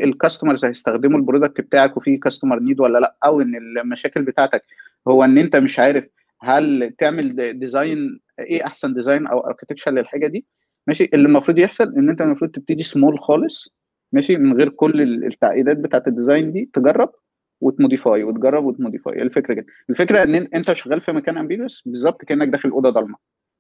[0.04, 4.64] ال customers هيستخدموا ال product بتاعك وفي customer need ولا لأ أو إن المشاكل بتاعتك
[5.08, 6.04] هو إن أنت مش عارف
[6.40, 10.46] هل تعمل design إيه احسن design أو architecture للحاجة دي.
[10.86, 13.74] ماشي اللي المفروض يحصل إن أنت المفروض تبتدي سمول خالص
[14.12, 17.12] ماشي من غير كل التعقيدات بتاعت ال design دي تجرب
[17.60, 19.22] وت modify وتجرب وت modify.
[19.22, 23.16] الفكرة كده؟ الفكرة إن أنت شغال في مكان ambiguous بالظبط كأنك داخل أوضة ضلمة.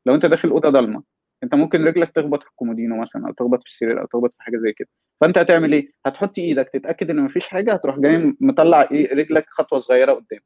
[0.06, 1.02] لو أنت داخل أوضة ضلمة
[1.42, 4.56] أنت ممكن رجلك تخبط في الكومودينو مثلا أو تخبط في السرير أو تخبط في حاجة
[4.58, 4.88] زي كده.
[5.20, 9.78] فأنت هتعمل إيه؟ هتحط إيدك تتأكد إن مفيش حاجة هتروح جاي مطلع إيه رجلك خطوة
[9.78, 10.40] صغيرة قدام.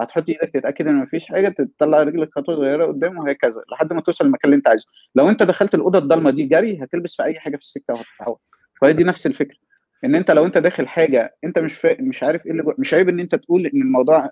[0.00, 4.26] هتحط إيدك تتأكد إن مفيش حاجة تطلع رجلك خطوة صغيرة قدام وهكذا لحد ما توصل
[4.26, 4.84] المكان اللي أنت عايزه.
[5.14, 8.38] لو أنت دخلت الأوضة الضلمة دي جري هتلبس في أي حاجة في السكة وهتتعور.
[8.80, 9.56] فهي دي نفس الفكرة
[10.04, 12.02] إن أنت لو أنت داخل حاجة أنت مش فا...
[12.02, 12.72] مش عارف إيه اللي جو...
[12.78, 14.30] مش عيب إن أنت تقول إن الموضوع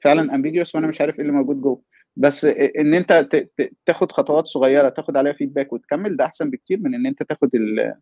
[0.00, 1.82] فعلا ambiguous وأنا مش عارف إيه اللي موجود جوه.
[2.16, 2.44] بس
[2.78, 3.50] إن أنت ت...
[3.86, 7.94] تاخد خطوات صغيرة تاخد عليها feedback وتكمل ده أحسن بكتير من إن أنت تاخد ال...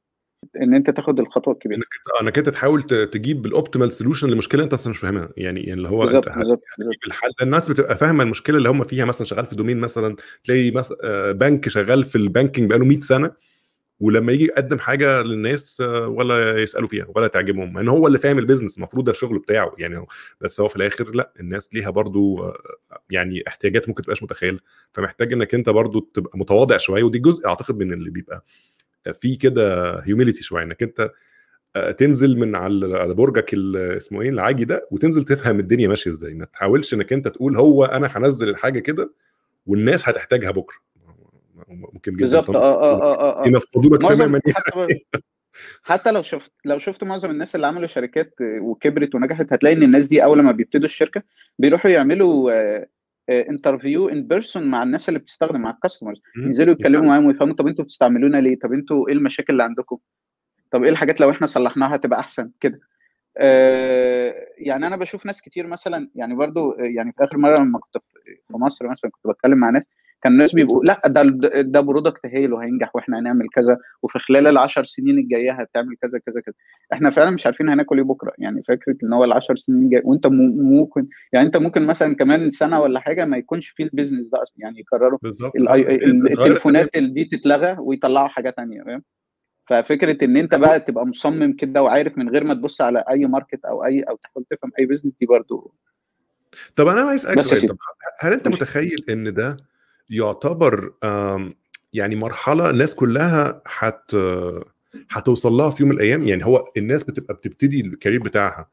[0.62, 1.78] إن أنت تاخد الخطوة الكبيرة.
[1.78, 1.86] إنك
[2.22, 5.28] إنك أنت تحاول تجيب ال optimal solution لمشكلة أنت مش فاهمها.
[5.36, 6.62] يعني يعني اللي هو بالزبط أنت بالظبط
[7.06, 7.30] الحل.
[7.42, 11.68] الناس بتبقى فاهمة المشكلة اللي هم فيها مثلا شغال في domain مثلا تلاقي مثلا بنك
[11.68, 13.30] شغال في ال banking بقاله 100 سنة
[14.00, 17.78] ولما يجي يقدم حاجة للناس ولا يسألوا فيها ولا تعجبهم.
[17.78, 20.06] إن هو اللي فاهم ال business المفروض ده الشغل بتاعه يعني.
[20.40, 22.52] بس هو في الآخر لا الناس ليها برضو
[23.10, 24.60] يعني احتياجات ممكن تبقاش متخيل
[24.92, 28.44] فمحتاج إنك أنت برضو تبقى متواضع شوية ودي جزء أعتقد من اللي بيبقى
[29.12, 31.10] في كده هيوميليتي شوية إنك أنت
[31.96, 36.34] تنزل من على برجك اسمه إيه العاجي ده وتنزل تفهم الدنيا ماشية إزاي.
[36.34, 39.12] ما تحاولش إنك أنت تقول هو أنا هنزل الحاجة كده
[39.66, 40.76] والناس هتحتاجها بكرة.
[41.68, 42.50] ممكن جدا بالظبط.
[42.50, 44.86] آه آه آه آه ينفضوا لك تماما حتى,
[45.82, 50.06] حتى لو شفت لو شفت معظم الناس اللي عملوا شركات وكبرت ونجحت هتلاقي إن الناس
[50.06, 51.22] دي أول ما بيبتدوا الشركة
[51.58, 52.50] بيروحوا يعملوا
[53.28, 57.66] interview in person مع الناس اللي بتستخدم مع ال customers ينزلوا يتكلموا معاهم ويفهموا طب
[57.66, 59.98] أنتوا بتستعملونا ليه؟ طب أنتوا إيه المشاكل اللي عندكم؟
[60.70, 62.80] طب إيه الحاجات لو إحنا صلحناها هتبقى أحسن؟ كده.
[63.38, 68.02] آه يعني أنا بشوف ناس كتير مثلا يعني برضو يعني في آخر مرة لما كنت
[68.48, 69.82] في مصر مثلا كنت بتكلم مع ناس
[70.24, 71.22] كان الناس بيبقوا لا ده
[71.60, 76.40] ده product هايل وهينجح وإحنا هنعمل كذا وفي خلال العشر سنين الجاية هتعمل كذا كذا
[76.40, 76.54] كذا.
[76.92, 80.26] إحنا فعلا مش عارفين هناكل إيه بكرة يعني فكرة إن هو العشر سنين الجاية وأنت
[80.26, 84.42] ممكن يعني أنت ممكن مثلا كمان سنة ولا حاجة ما يكونش فيه ال business ده
[84.42, 85.18] أصلا يعني يقرروا
[85.56, 89.02] التليفونات دي تتلغى ويطلعوا حاجة ثانية فاهم؟
[89.66, 93.64] ففكرة إن أنت بقى تبقى مصمم كده وعارف من غير ما تبص على أي market
[93.64, 95.74] أو أي أو تحاول تفهم أي business دي برضو.
[96.76, 97.76] طب أنا عايز أسألك
[98.20, 99.56] هل أنت متخيل إن ده
[100.10, 100.92] يعتبر
[101.92, 104.10] يعني مرحلة الناس كلها هت
[105.10, 106.22] هتوصل لها في يوم من الأيام.
[106.22, 108.68] يعني هو الناس بتبقى بتبتدي ال career بتاعها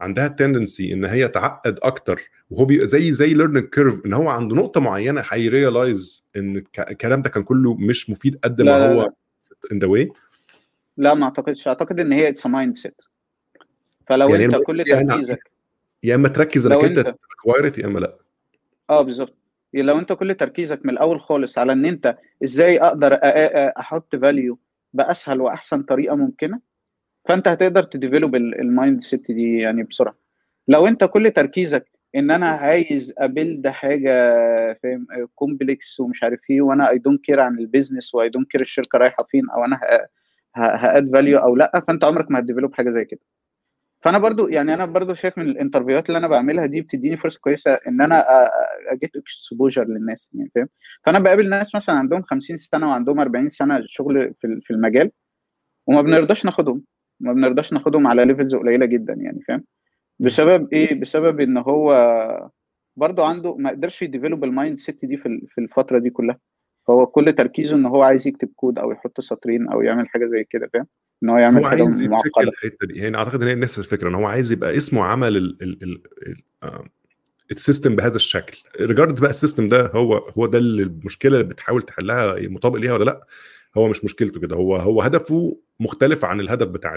[0.00, 4.28] عندها ال tendency إن هي تعقد أكتر وهو بيبقى زي زي learning curve إن هو
[4.28, 9.12] عند نقطة معينة هي realize إن الكلام ده كان كله مش مفيد قد ما هو
[9.72, 10.10] in the way
[10.96, 11.68] لا ما أعتقدش.
[11.68, 13.02] أعتقد إن هي it's mindset
[14.06, 15.50] flow يعني أنت كل تركيزك
[16.02, 18.16] يا إما تركز إنك أنت acquired يا إما لأ.
[18.90, 19.43] آه بالظبط.
[19.82, 23.18] لو انت كل تركيزك من الأول خالص على إن انت إزاي أقدر
[23.78, 24.58] أحط value
[24.92, 26.60] بأسهل وأحسن طريقة ممكنة
[27.28, 30.14] فأنت هتقدر ت develop ال mindset دي يعني بسرعة.
[30.68, 34.12] لو انت كل تركيزك إن أنا عايز أ build حاجة
[34.82, 38.60] فاهم complex ومش عارف إيه وأنا I don't care عن البيزنس و I don't care
[38.60, 39.80] الشركة رايحة فين أو أنا
[40.56, 43.20] هـ add value أو لأ فأنت عمرك ما هت develop حاجة زي كده.
[44.04, 47.40] فانا برضو يعني أنا برضو شايف من ال interviewهات اللي أنا بعملها دي بتديني فرصة
[47.40, 48.24] كويسة ان أنا
[48.92, 50.68] أ get exposure للناس يعني فاهم؟
[51.04, 55.10] فانا بقابل ناس مثلا عندهم 50 سنة وعندهم 40 سنة شغل في المجال
[55.86, 56.84] وما بنرضاش ناخدهم
[57.20, 59.64] ما بنرضاش ناخدهم على levels قليلة جدا يعني فاهم؟
[60.18, 62.50] بسبب إيه؟ بسبب إن هو
[62.96, 66.38] برضو عنده ما قدرش ي develop ال mindset دي في في الفترة دي كلها.
[66.86, 70.44] فهو كل تركيزه إن هو عايز يكتب كود أو يحط سطرين أو يعمل حاجة زي
[70.50, 70.86] كده فاهم؟
[71.22, 72.48] إن هو يعمل هو حاجة عايز معقدة.
[72.48, 72.98] الحتة دي.
[72.98, 76.02] يعني أعتقد إن هي نفس الفكرة إن هو عايز يبقى اسمه عمل ال ال ال
[76.64, 76.88] ال
[77.50, 78.62] ال system بهذا الشكل.
[78.80, 83.04] regard بقى ال system ده هو هو ده المشكلة اللي بتحاول تحلها مطابق ليها ولا
[83.04, 83.26] لأ؟
[83.76, 84.56] هو مش مشكلته كده.
[84.56, 86.94] هو هو هدفه مختلف عن الهدف بتاع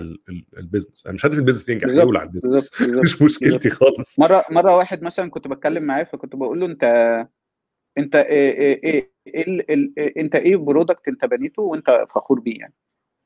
[0.58, 4.20] ال business أنا مش هدف ال business ينجح يولع ال business مش مشكلتي خالص.
[4.20, 6.84] مرة مرة واحد مثلا كنت بتكلم معاه فكنت بقول له أنت
[7.98, 9.66] أنت إيه إيه إيه, إيه,
[9.98, 12.74] إيه انت إيه product انت بنيته وانت فخور بيه يعني.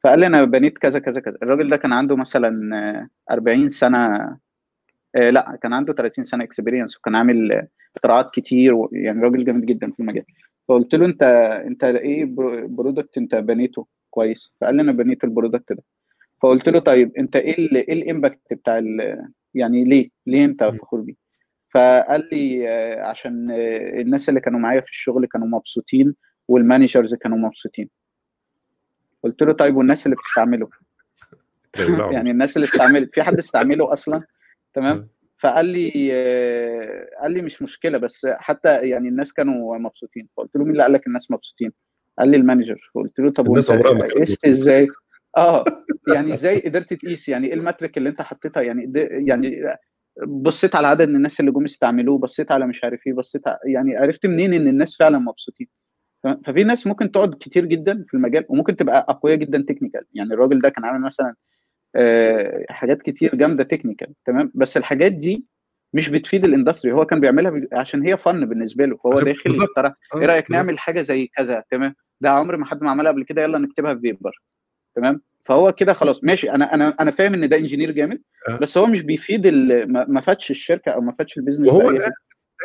[0.03, 1.37] فقال لي أنا بنيت كذا كذا كذا.
[1.43, 4.17] الراجل ده كان عنده مثلا 40 سنة
[5.15, 9.99] لا كان عنده 30 سنة experience وكان عامل اختراعات كتير يعني راجل جامد جدا في
[9.99, 10.23] المجال.
[10.67, 11.23] فقلت له انت
[11.67, 12.25] انت إيه
[12.67, 15.83] product انت بنيته كويس؟ فقال لي أنا بنيت ال product ده.
[16.41, 18.81] فقلت له طيب انت إيه ال إيه ال impact بتاع
[19.53, 21.13] يعني ليه ليه انت فخور بيه؟
[21.73, 22.67] فقال لي
[22.99, 23.51] عشان
[23.99, 26.15] الناس اللي كانوا معايا في الشغل كانوا مبسوطين
[26.47, 27.89] وال managers كانوا مبسوطين.
[29.23, 30.69] قلت له طيب والناس اللي بتستعمله؟
[32.15, 34.23] يعني الناس اللي استعملت في حد استعمله أصلا؟
[34.73, 35.09] تمام.
[35.37, 35.89] فقال لي
[37.21, 40.27] قال لي مش مشكلة بس حتى يعني الناس كانوا مبسوطين.
[40.37, 41.71] فقلت له مين اللي قال لك الناس مبسوطين؟
[42.19, 42.91] قال لي ال manager.
[42.95, 44.87] فقلت له طب وأنت قست إزاي؟
[45.37, 45.65] آه
[46.07, 48.93] يعني إزاي قدرت تقيس؟ يعني إيه ال metric اللي أنت حطيتها؟ يعني
[49.27, 49.61] يعني
[50.27, 54.25] بصيت على عدد الناس اللي جم استعملوه بصيت على مش عارف إيه بصيت يعني عرفت
[54.25, 55.67] منين إن الناس فعلا مبسوطين.
[56.45, 60.59] ففي ناس ممكن تقعد كتير جدا في المجال وممكن تبقى أقوياء جدا technical يعني الراجل
[60.59, 61.35] ده كان عامل مثلا
[62.69, 65.45] حاجات كتير جامدة technical تمام؟ بس الحاجات دي
[65.93, 68.97] مش بتفيد ال industry هو كان بيعملها عشان هي fun بالنسبة له.
[68.97, 69.95] فهو داخل يخترع.
[70.15, 73.41] إيه رأيك نعمل حاجة زي كذا تمام؟ ده عمر ما حد ما عملها قبل كده.
[73.41, 74.41] يلا نكتبها في paper
[74.95, 76.51] تمام؟ فهو كده خلاص ماشي.
[76.51, 78.21] أنا أنا أنا فاهم إن ده engineer جامد
[78.61, 79.47] بس هو مش بيفيد
[79.87, 82.11] ما فادش الشركة أو ما فادش ال business وهو ده, ده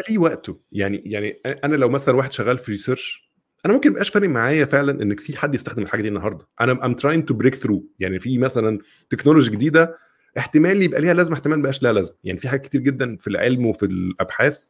[0.09, 0.61] ليه وقته.
[0.73, 3.27] يعني يعني أنا لو مثلا واحد شغال في research
[3.67, 6.47] أنا ممكن ميبقاش فارق معايا فعلا ان في حد يستخدم الحاجة دي النهارده.
[6.61, 8.79] أنا I'm trying to break through يعني في مثلا
[9.11, 9.97] technology جديدة
[10.39, 12.17] احتمال يبقى ليها لازمة احتمال ما يبقاش لها لازمة.
[12.25, 14.69] يعني في حاجات كتير جدا في العلم وفي الأبحاث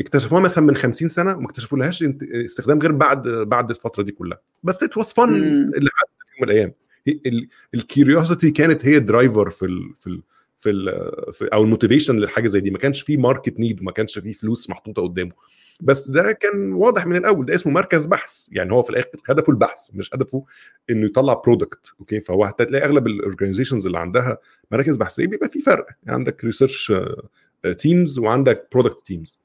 [0.00, 2.04] اكتشفوها مثلا من 50 سنة وما اكتشفوا لهاش
[2.44, 4.40] استخدام غير بعد بعد الفترة دي كلها.
[4.62, 6.72] بس it was fun اللي في يوم من الأيام.
[7.74, 10.22] ال curiosity كانت هي driver في ال في ال
[10.58, 12.70] في, ال في أو ال motivation للحاجه زي دي.
[12.70, 15.32] ما كانش في market need وما كانش في فلوس محطوطة قدامه.
[15.80, 17.46] بس ده كان واضح من الأول.
[17.46, 18.46] ده اسمه مركز بحث.
[18.52, 20.44] يعني هو في الآخر هدفه البحث مش هدفه
[20.90, 24.38] إنه يطلع product okay؟ فهو هتلاقي أغلب ال organizations اللي عندها
[24.70, 25.86] مراكز بحثية بيبقى في فرق.
[26.02, 26.92] يعني عندك research
[27.78, 29.38] teams وعندك product teams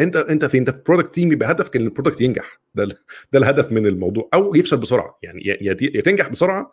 [0.00, 2.59] أنت أنت في أنت في product team يبقى هدفك إن ال product ينجح.
[2.74, 2.84] ده
[3.32, 4.28] ده الهدف من الموضوع.
[4.34, 5.18] أو يفشل بسرعة.
[5.22, 5.42] يعني
[5.80, 6.70] يا تنجح بسرعة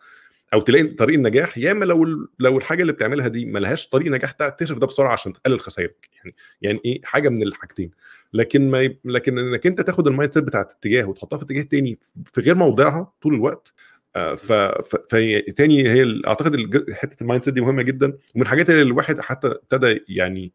[0.54, 4.12] أو تلاقي طريق النجاح يا إما لو لو الحاجة اللي بتعملها دي ما لهاش طريق
[4.12, 6.10] نجاح تكتشف ده بسرعة عشان تقلل خسائرك.
[6.18, 7.92] يعني يعني إيه؟ حاجة من الحاجتين.
[8.34, 8.96] لكن ما.
[9.06, 12.00] لكن إنك أنت تاخد ال mindset بتاعت اتجاه وتحطها في اتجاه تاني
[12.34, 13.74] في غير موضعها طول الوقت
[14.16, 14.54] ف...
[14.54, 14.96] ف...
[14.96, 18.08] فتاني هي أعتقد حتة ال mindset دي مهمة جدا.
[18.36, 20.54] ومن الحاجات اللي الواحد حتى ابتدى يعني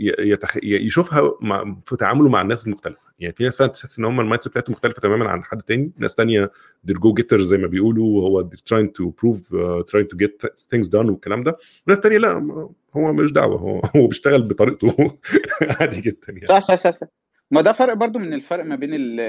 [0.00, 0.56] يتخ...
[0.62, 1.76] يشوفها مع...
[1.86, 3.00] في تعامله مع الناس المختلفة.
[3.18, 5.92] يعني في ناس تحس إن هم ال mindset بتاعتهم مختلفة تماما عن حد تاني.
[5.98, 6.50] ناس تانية
[6.88, 10.94] they're go getters زي ما بيقولوا هو to prove uh, trying to get things done
[11.06, 11.56] والكلام ده.
[11.88, 12.32] وناس تانية لا
[12.96, 15.18] هو مش دعوة هو هو بيشتغل بطريقته
[15.80, 16.46] عادي جدا يعني.
[16.46, 17.06] صح صح صح, صح.
[17.50, 19.20] ما ده فرق برضو من الفرق ما بين ال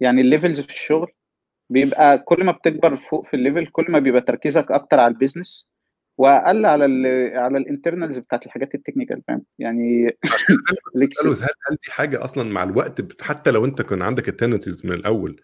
[0.00, 1.12] يعني ال levels في الشغل.
[1.70, 5.18] بيبقى كل ما بتكبر فوق في ال level كل ما بيبقى تركيزك أكتر على ال
[5.18, 5.69] business
[6.20, 7.06] واقل على ال
[7.38, 10.16] على ال internals بتاعت الحاجات ال technical فاهم؟ يعني
[10.46, 11.36] هل,
[11.70, 15.40] هل دي حاجة أصلا مع الوقت حتى لو أنت كان عندك ال tendencies من الأول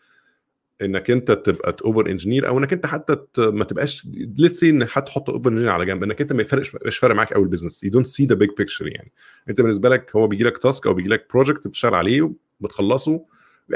[0.82, 4.06] إنك أنت تبقى over engineer أو إنك أنت حتى ما تبقاش
[4.38, 7.32] let's say إن هتحط over engineer على جنب إنك أنت ما يفرقش مش فارق معاك
[7.32, 9.12] قوي ال business you don't see the big picture يعني.
[9.48, 13.24] أنت بالنسبة لك هو بيجي لك task أو بيجي لك project بتشتغل عليه بتخلصه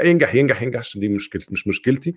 [0.03, 2.15] ينجح ينجح ينجح دي مشكلتي مش مشكلتي.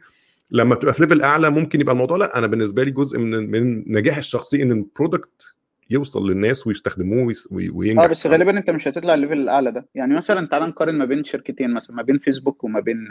[0.50, 3.92] لما بتبقى في level أعلى ممكن يبقى الموضوع لأ أنا بالنسبة لي جزء من من
[3.92, 5.54] نجاح الشخصي إن ال product
[5.90, 8.02] يوصل للناس ويستخدموه وينجح.
[8.02, 9.88] آه بس غالبا أنت مش هتطلع ال level الأعلى ده.
[9.94, 13.08] يعني مثلا تعال نقارن ما بين شركتين مثلا ما بين فيسبوك وما بين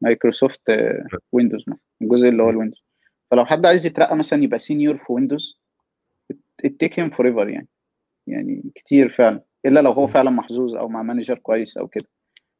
[0.00, 0.62] مايكروسوفت
[1.32, 2.84] ويندوز مثلا الجزء اللي هو الويندوز
[3.30, 5.60] فلو حد عايز يترقى مثلا يبقى senior في ويندوز
[6.64, 7.68] it take him forever يعني.
[8.26, 9.42] يعني كتير فعلا.
[9.66, 12.04] إلا لو هو فعلا محظوظ أو مع manager كويس أو كده.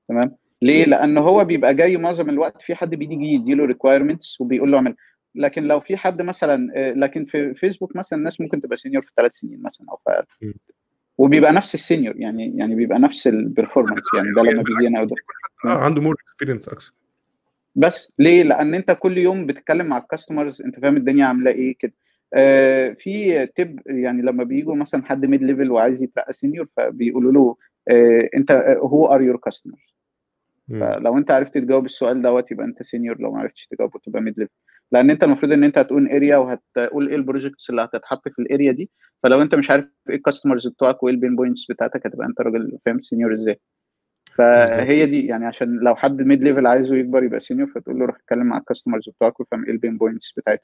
[0.08, 4.76] تمام؟ ليه؟ لأن هو بيبقى جاي معظم الوقت في حد بيجي يديله requirements وبيقول له
[4.76, 4.94] اعمل.
[5.34, 9.32] لكن لو في حد مثلا لكن في فيسبوك مثلا الناس ممكن تبقى senior في ثلاث
[9.34, 10.54] سنين مثلا أو في
[11.18, 15.00] وبيبقى نفس ال senior يعني يعني بيبقى نفس ال performance يعني ده لما بيجي هنا
[15.00, 15.14] وده
[15.64, 16.92] آه عنده more experience أكثر
[17.74, 21.76] بس ليه؟ لأن أنت كل يوم بتتكلم مع ال customers أنت فاهم الدنيا عاملة إيه
[21.78, 21.92] كده.
[22.34, 27.56] آه في تب يعني لما بيجوا مثلا حد mid level وعايز يترقى senior فبيقولوا له
[27.88, 28.52] آه أنت
[28.82, 29.94] who are your customers
[30.80, 34.38] فلو انت عرفت تجاوب السؤال دوت يبقى انت senior لو ما عرفتش تجاوبه تبقى mid
[34.38, 34.52] level
[34.92, 38.45] لأن انت المفروض ان انت هتقول area وهتقول إيه ال projects اللي هتتحط في ال
[38.45, 38.90] area دي.
[39.22, 42.40] فلو انت مش عارف إيه ال customers بتوعك وايه ال pain points بتاعتك هتبقى انت
[42.40, 43.60] راجل فاهم senior إزاي.
[44.34, 48.16] فهي دي يعني عشان لو حد mid level عايزه يكبر يبقى senior فتقول له روح
[48.16, 50.62] اتكلم مع ال customers بتوعك وفهم إيه ال pain points بتاعتك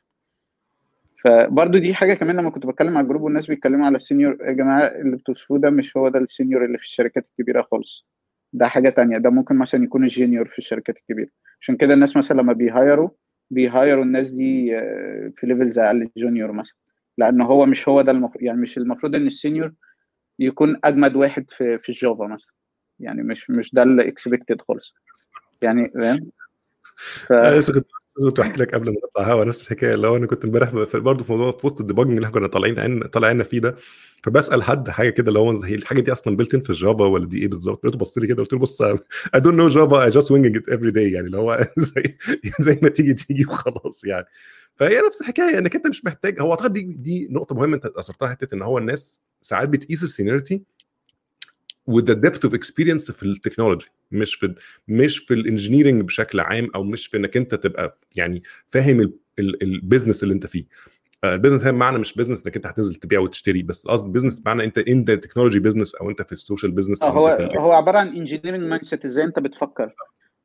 [1.25, 4.37] فبرضه دي حاجة كمان لما كنت بتكلم على ال group والناس بيتكلموا على ال senior
[4.41, 8.07] يا جماعة اللي بتوصفوه ده مش هو ده ال senior اللي في الشركات الكبيرة خالص.
[8.53, 9.19] ده حاجة تانية.
[9.19, 11.29] ده ممكن مثلا يكون ال junior في الشركات الكبيرة.
[11.61, 13.11] عشان كده الناس مثلا لما بيهايروا
[13.51, 14.71] بيهايروا الناس دي
[15.37, 16.77] في levels أقل junior مثلا.
[17.19, 19.73] لأن هو مش هو ده المفروض يعني مش المفروض إن ال senior
[20.39, 22.53] يكون أجمد واحد في في ال Java مثلا.
[23.01, 24.95] يعني مش مش ده اللي expected خالص.
[25.63, 26.31] يعني فاهم؟
[26.97, 27.33] ف...
[27.73, 27.87] كنت
[28.25, 31.25] كنت بحكي لك قبل ما نطلع هوا نفس الحكاية اللي هو أنا كنت امبارح برضه
[31.25, 33.75] في موضوع في وسط ال debugging اللي إحنا كنا طالعين عين طالعين فيه ده
[34.23, 37.27] فبسأل حد حاجة كده اللي هو هي الحاجة دي أصلا built في ال Java ولا
[37.27, 38.99] دي إيه بالظبط؟ لقيته بص لي كده قلت له بص I
[39.35, 42.17] don't know Java I just winging it every day يعني اللي هو زي
[42.61, 44.27] زي ما تيجي تيجي وخلاص يعني
[44.77, 48.29] فهي نفس الحكاية إنك أنت مش محتاج هو أعتقد دي دي نقطة مهمة أنت أثرتها
[48.29, 50.63] حتة إن هو الناس ساعات بتقيس ال seniority
[51.97, 54.55] the depth of experience في ال technology مش في
[54.89, 59.48] مش في ال engineering بشكل عام أو مش في إنك أنت تبقى يعني فاهم ال
[59.48, 60.65] business اللي أنت فيه.
[61.25, 64.65] ال business هي بمعنى مش business إنك أنت هتنزل تبيع وتشتري بس قصد business بمعنى
[64.65, 67.29] أنت in the technology business أو أنت في ال social business هو
[67.59, 69.95] هو عبارة عن engineering mindset إزاي أنت بتفكر.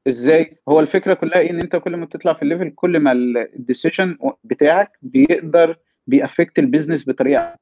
[0.08, 3.12] إزاي؟ هو الفكرة كلها إيه؟ إن أنت كل ما بتطلع في ال level كل ما
[3.56, 5.78] ال decision بتاعك بيقدر
[6.08, 7.56] بي affect ال business بطريقة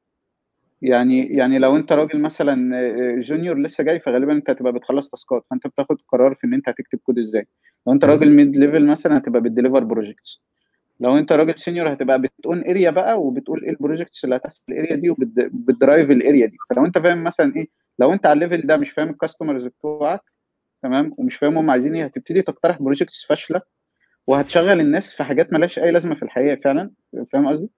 [0.82, 2.71] يعني يعني لو انت راجل مثلا
[3.19, 5.45] junior لسه جاي فغالبا انت هتبقى بتخلص task ات.
[5.49, 7.47] فانت بتاخد قرار في ان انت هتكتب كود إزاي.
[7.88, 10.41] لو انت راجل mid level مثلا هتبقى بت deliver projects
[10.99, 14.75] لو انت راجل senior هتبقى بتقول area بقى وبتقول إيه ال projects اللي هتحصل ال
[14.75, 16.57] area دي وبت drive ال area دي.
[16.69, 17.67] فلو انت فاهم مثلا إيه
[17.99, 20.21] لو انت على ال level ده مش فاهم ال customers بتوعك
[20.84, 23.61] تمام ومش فاهم هم عايزين إيه هتبتدي تقترح projects فاشلة
[24.27, 26.91] وهتشغل الناس في حاجات مالهاش أي لازمة في الحقيقة فعلا.
[27.34, 27.69] فاهم قصدي؟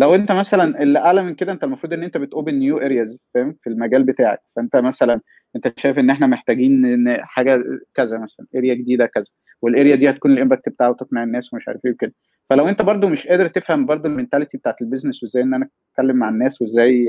[0.00, 3.18] لو انت مثلا اللي اعلى من كده انت المفروض ان انت بت open new areas
[3.34, 4.38] فاهم؟ في المجال بتاعك.
[4.56, 5.20] فانت مثلا
[5.56, 7.62] انت شايف ان إحنا محتاجين ان حاجة
[7.94, 9.24] كذا مثلا area جديدة كذا
[9.62, 12.14] وال area دي هتكون ال impact بتاعه تقنع الناس ومش عارف إيه وكده.
[12.50, 15.68] فلو انت برضو مش قادر تفهم برضو ال mentality بتاعت ال business وازاي ان أنا
[15.92, 17.04] اتكلم مع الناس وازاي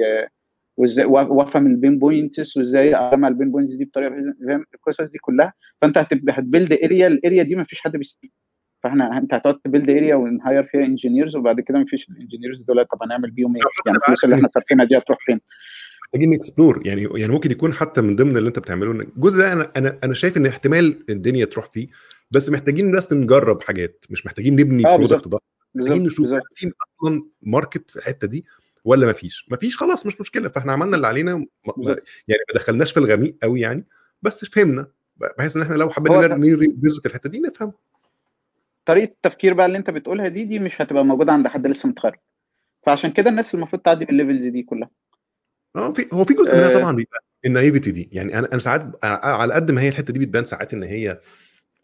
[0.78, 4.16] وازاي وافهم ال pain points وازاي اجمع ال pain points دي بطريقة
[4.48, 5.54] فاهم؟ القصص دي كلها.
[5.82, 8.32] فانت هتبقى هت build area ال area دي ما فيش حد بيستفيد
[8.84, 12.62] فاحنا انت هتقعد ت build area ون hire فيها engineers وبعد كده مفيش ال engineers
[12.62, 15.40] دول طب هنعمل بيهم إيه؟ يعني الفلوس اللي إحنا صارفينها دي هتروح فين؟
[16.06, 19.54] محتاجين ن explore يعني يعني ممكن يكون حتى من ضمن اللي انت بتعمله الجزء ده
[19.54, 21.88] أنا أنا أنا شايف إن احتمال الدنيا تروح فيه
[22.32, 25.44] بس محتاجين بس نجرب حاجات مش محتاجين نبني آه product ضخم
[25.76, 26.72] محتاجين نشوف في
[27.02, 28.46] أصلا market في الحتة دي
[28.86, 30.50] ولا ما فيش ما فيش خلاص مش مشكلة.
[30.50, 31.32] فاحنا عملنا اللي علينا
[32.28, 33.86] يعني ما دخلناش في الغميق قوي يعني
[34.22, 34.88] بس فهمنا.
[35.38, 37.74] بحيث إن إحنا لو حبينا ن revisit الحتة دي نفهم
[38.86, 42.20] طريقة التفكير بقى اللي انت بتقولها دي دي مش هتبقى موجودة عند حد لسه متخرج.
[42.86, 44.90] فعشان كده الناس المفروض تعدي بال levels دي كلها.
[45.76, 48.10] آه في هو في جزء منها طبعا بيبقى ال naivety دي.
[48.12, 51.20] يعني أنا أنا ساعات على قد ما هي الحتة دي بتبان ساعات إن هي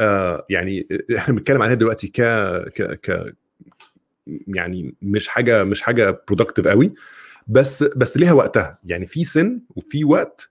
[0.01, 0.87] آه يعني
[1.17, 2.21] إحنا بنتكلم عليها دلوقتي ك
[2.69, 3.35] ك ك
[4.47, 6.93] يعني مش حاجة مش حاجة productive قوي.
[7.47, 8.79] بس بس ليها وقتها.
[8.83, 10.49] يعني في سن وفي وقت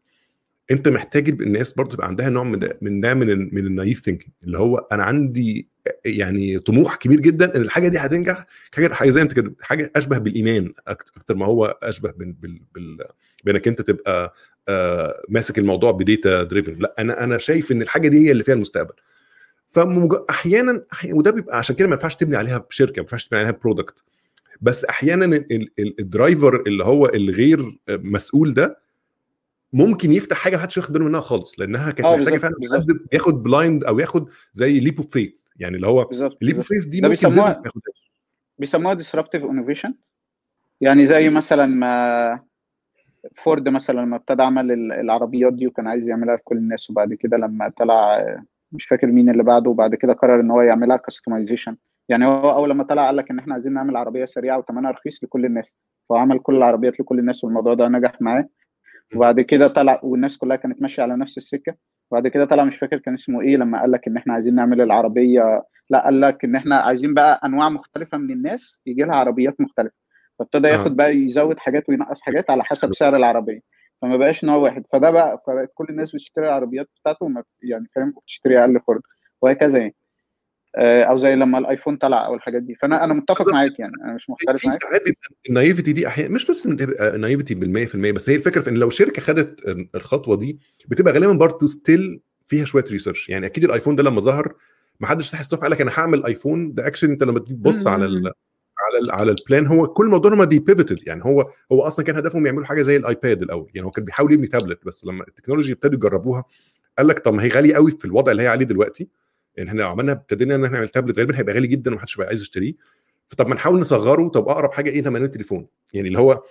[0.70, 4.00] أنت محتاج الناس برضه تبقى عندها نوع من ده من ده من من ال naive
[4.00, 5.68] thinking اللي هو أنا عندي
[6.04, 8.46] يعني طموح كبير جدا إن الحاجة دي هتنجح.
[8.90, 12.98] حاجة زي أنت كده حاجة أشبه بالإيمان أكتر ما هو أشبه بال بال بال
[13.44, 14.34] بإنك أنت تبقى
[14.68, 18.42] آه ماسك الموضوع ب data driven لا أنا أنا شايف إن الحاجة دي هي اللي
[18.44, 18.94] فيها المستقبل.
[19.70, 23.94] فاحيانا وده بيبقى عشان كده ما ينفعش تبني عليها بشركه ما ينفعش تبني عليها product
[24.60, 25.44] بس أحيانا
[25.78, 28.78] ال driver اللي هو الغير مسؤول ده
[29.72, 33.42] ممكن يفتح حاجة محدش واخد باله منها خالص لأنها كانت آه محتاجة فعلا حد ياخد
[33.42, 36.84] blind أو ياخد زي leap of faith يعني اللي هو بالظبط ال leap of بالظبط.
[36.84, 38.12] faith دي ممكن بيسموها ما ياخدهاش
[38.58, 39.90] بيسموها disruptive innovation.
[40.80, 42.40] يعني زي مثلا ما
[43.36, 47.36] فورد مثلا لما ابتدى عمل ال- العربيات دي وكان عايز يعملها لكل الناس وبعد كده
[47.36, 48.24] لما طلع
[48.72, 51.76] مش فاكر مين اللي بعده وبعد كده قرر إن هو يعملها customization
[52.08, 55.24] يعني هو أول لما طلع قال لك إن إحنا عايزين نعمل عربية سريعة وثمنها رخيص
[55.24, 55.74] لكل الناس.
[56.08, 58.48] فعمل كل العربيات لكل الناس والموضوع ده نجح معاه.
[59.14, 61.74] وبعد كده طلع والناس كلها كانت ماشية على نفس السكة.
[62.10, 64.80] وبعد كده طلع مش فاكر كان اسمه إيه لما قال لك إن إحنا عايزين نعمل
[64.80, 65.62] العربية.
[65.90, 69.94] لا قال لك إن إحنا عايزين بقى أنواع مختلفة من الناس يجي لها عربيات مختلفة.
[70.38, 73.60] فابتدى ياخد بقى يزود حاجات وينقص حاجات على حسب سعر العربية.
[74.02, 74.86] فما بقاش نوع واحد.
[74.92, 77.28] فده بقى فبقت كل الناس بتشتري العربيات بتاعته
[77.62, 79.00] يعني فاهم وبتشتري أقل فرد.
[79.42, 79.94] وهكذا يعني.
[79.94, 80.05] آه،
[80.78, 82.74] أو زي لما الآيفون طلع أو الحاجات دي.
[82.74, 84.82] فانا أنا متفق معاك يعني أنا مش مختلف في معاك.
[84.82, 88.74] ساعات بيبقى النايفتي دي أحيانا مش بس النايفتي بال 100% بس هي الفكرة في إن
[88.74, 89.60] لو شركة خدت
[89.94, 90.58] الخطوة دي
[90.88, 94.54] بتبقى غالبا برضه ستيل فيها شوية ريسيرش يعني أكيد الآيفون ده لما ظهر
[95.00, 96.74] ما حدش صحي الصبح قال لك أنا هعمل آيفون.
[96.74, 98.32] ده اكشن أنت لما تبص على ال
[98.86, 102.16] على ال على البلان هو كل موضوع ما دي بيفيتد يعني هو هو أصلا كان
[102.16, 103.70] هدفهم يعملوا حاجة زي الآيباد الأول.
[103.74, 106.44] يعني هو كان بيحاول يبني تابلت بس لما التكنولوجي ابتدوا يجربوها
[106.98, 109.08] قال لك طب ما هي غالية قوي في الوضع اللي هي عليه دلوقتي.
[109.56, 112.28] يعني إحنا لو عملنا ابتدينا إن إحنا نعمل تابلت غالبا هيبقى غالي جدا ومحدش هيبقى
[112.28, 112.74] عايز يشتريه.
[113.28, 115.66] فطب ما نحاول نصغره طب أقرب حاجة إيه؟ ثمن التليفون.
[115.92, 116.42] يعني اللي هو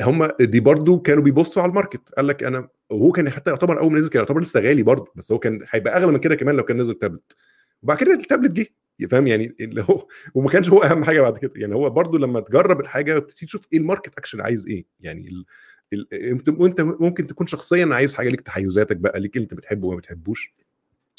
[0.00, 2.00] هم دي برضو كانوا بيبصوا على ال market.
[2.16, 5.12] قال لك أنا وهو كان حتى يعتبر أول ما نزل كان يعتبر لسه غالي برضو
[5.14, 7.36] بس هو كان هيبقى أغلى من كده كمان لو كان نزل تابلت
[7.82, 8.66] وبعد كده التابلت جه.
[9.10, 11.52] فاهم؟ يعني اللي هو وما كانش هو أهم حاجة بعد كده.
[11.56, 14.84] يعني هو برضو لما تجرب الحاجة بتبتدي تشوف إيه ال market actually عايز إيه.
[15.00, 15.44] يعني ال...
[15.92, 16.14] ال...
[16.14, 19.96] انت وأنت ممكن تكون شخصيا عايز حاجة ليك تحيزاتك بقى ليك اللي أنت بتحبه وما
[19.96, 20.54] بتحبوش.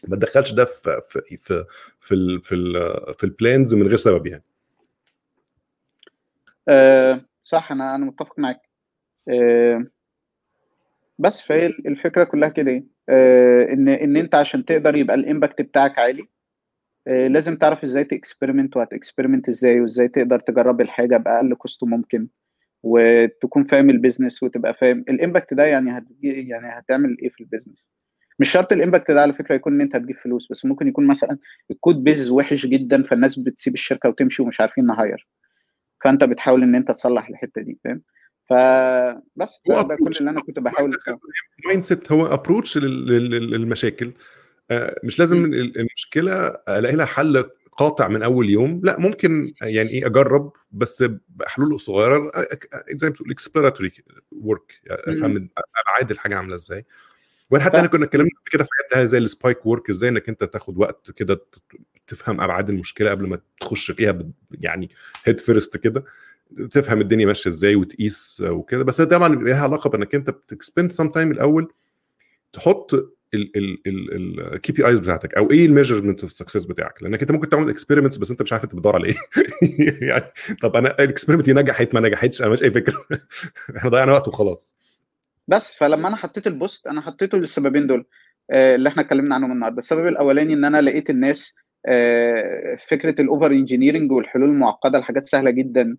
[0.08, 1.66] ما تدخلش ده في في في
[2.00, 2.74] في ال في, ال
[3.14, 4.44] في ال plans من غير سبب يعني.
[6.70, 8.62] آه صح أنا أنا متفق معاك.
[9.30, 9.86] آه
[11.20, 12.84] بس فهي الفكرة كلها كده.
[13.10, 16.24] آه ان إن أنت عشان تقدر يبقى ال impact بتاعك عالي
[17.08, 21.84] آه لازم تعرف إزاي ت experiment وهت experiment إزاي وإزاي تقدر تجرب الحاجة بأقل cost
[21.84, 22.28] ممكن
[22.84, 25.06] وتكون فاهم ال business وتبقى فاهم.
[25.10, 27.88] ال impact ده يعني يعني هتعمل إيه في ال business
[28.40, 31.08] مش شرط ال impact ده على فكرة يكون إن أنت هتجيب فلوس بس ممكن يكون
[31.08, 31.38] مثلا
[31.72, 35.28] ال code base وحش جدا فالناس بتسيب الشركة وتمشي ومش عارفين ن hire
[36.04, 38.02] فأنت بتحاول إن أنت تصلح الحتة دي فاهم؟
[38.50, 40.98] فبس ده, ده كل اللي أنا كنت بحاول
[41.66, 44.12] mindset هو approach للمشاكل.
[45.04, 48.82] مش لازم المشكلة ألاقي لها حل قاطع من أول يوم.
[48.84, 52.32] لا ممكن يعني إيه أجرب بس بحلول صغيرة
[52.92, 53.92] زي ما بتقول exploratory
[54.32, 55.50] work أفهم
[55.88, 56.86] أبعاد الحاجة عاملة إزاي.
[57.52, 60.44] وأنا حتى انا كنا اتكلمنا كده في حاجات زي ال spike work إزاي إنك أنت
[60.44, 61.46] تاخد وقت كده
[62.08, 64.20] تفهم أبعاد المشكلة قبل ما تخش فيها
[64.52, 64.90] يعني
[65.24, 66.04] head first كده.
[66.72, 68.84] تفهم الدنيا ماشية إزاي وتقيس وكده.
[68.84, 71.74] بس طبعا لها علاقة بإنك أنت بت spend some time الأول
[72.54, 77.04] تحط ال KPIs بتاعتك أو إيه ال measurement of success بتاعك.
[77.04, 79.16] لأنك أنت ممكن تعمل experiments بس أنت مش عارف أنت بتدور على إيه.
[80.10, 80.26] يعني
[80.62, 83.06] طب أنا ال experiment دي نجحت ما نجحتش؟ أنا مش أي فكرة.
[83.78, 84.76] إحنا ضيعنا وقت وخلاص.
[85.52, 88.06] بس فلما أنا حطيت ال post أنا حطيته للسببين دول
[88.52, 89.78] اللي إحنا اتكلمنا عنهم النهارده.
[89.80, 91.56] السبب الأولاني إن أنا لقيت الناس
[92.88, 95.98] فكرة ال over engineering والحلول المعقدة لحاجات سهلة جدا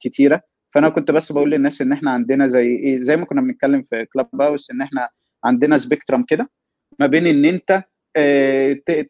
[0.00, 0.42] كتيرة.
[0.74, 4.04] فأنا كنت بس بقول للناس إن إحنا عندنا زي إيه زي ما كنا بنتكلم في
[4.12, 5.08] Clubhouse إن إحنا
[5.44, 6.50] عندنا spectrum كده
[6.98, 7.82] ما بين إن أنت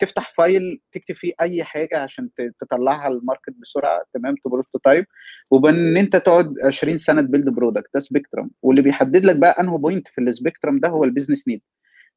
[0.01, 2.29] تفتح file تكتب فيه أي حاجة عشان
[2.61, 4.03] تطلعها ال market بسرعة.
[4.15, 5.05] تمام؟ ت prototype
[5.53, 7.91] وبين إن أنت تقعد 20 سنة ت build product.
[7.95, 11.49] ده spectrum واللي بيحدد لك بقى انه point في ال spectrum ده هو ال business
[11.49, 11.61] need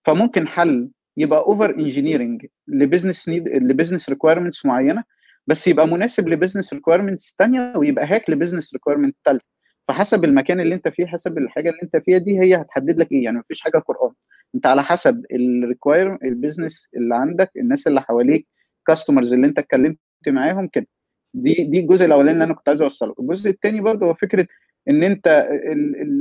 [0.06, 5.04] فممكن حل يبقى over engineering ل business need ل business requirements معينة
[5.48, 9.46] بس يبقى مناسب ل business requirements ثانية ويبقى hack ل business requirement ثالثه
[9.88, 13.24] فحسب المكان اللي انت فيه حسب الحاجة اللي انت فيها دي هي هتحدد لك إيه.
[13.24, 14.12] يعني مفيش حاجة قرآن.
[14.56, 18.48] انت على حسب ال require ال business اللي عندك الناس اللي حواليك
[18.88, 20.88] customers اللي انت اتكلمت معاهم كده.
[21.34, 23.16] دي دي الجزء الأولاني اللي أنا كنت عايز أوصله.
[23.20, 24.48] الجزء الثاني برضه هو فكرة
[24.90, 25.48] إن أنت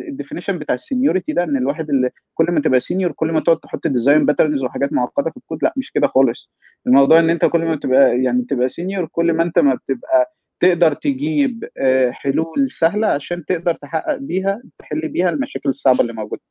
[0.09, 3.41] ال definition بتاع ال seniority ده إن الواحد اللي كل ما تبقى senior كل ما
[3.41, 6.51] تقعد تحط design patterns وحاجات معقدة في الكود لأ مش كده خالص.
[6.87, 10.95] الموضوع إن أنت كل ما تبقى يعني تبقى senior كل ما أنت ما بتبقى تقدر
[10.95, 11.69] تجيب
[12.11, 16.43] حلول سهلة عشان تقدر تحقق بيها تحل بيها المشاكل الصعبة اللي موجودة.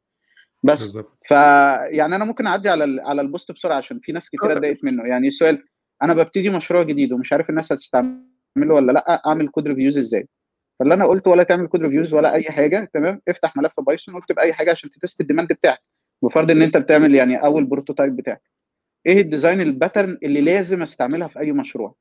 [0.64, 1.18] بس بالزبط.
[1.26, 5.08] فيعني أنا ممكن أعدي على على ال post بسرعة عشان في ناس كتير اتضايقت منه.
[5.08, 5.64] يعني السؤال
[6.04, 8.24] أنا ببتدي مشروع جديد ومش عارف الناس هتستعمله
[8.58, 10.28] ولا لأ أعمل code reviews إزاي؟
[10.80, 14.40] فاللي أنا قلت ولا تعمل code reviews ولا أي حاجة تمام؟ افتح ملف Python واكتب
[14.40, 15.80] أي حاجة عشان ت test ال demand بتاعك
[16.24, 18.42] بفرض إن أنت بتعمل يعني أول prototype بتاعك.
[19.06, 21.96] إيه ال design ال pattern اللي لازم أستعملها في أي مشروع؟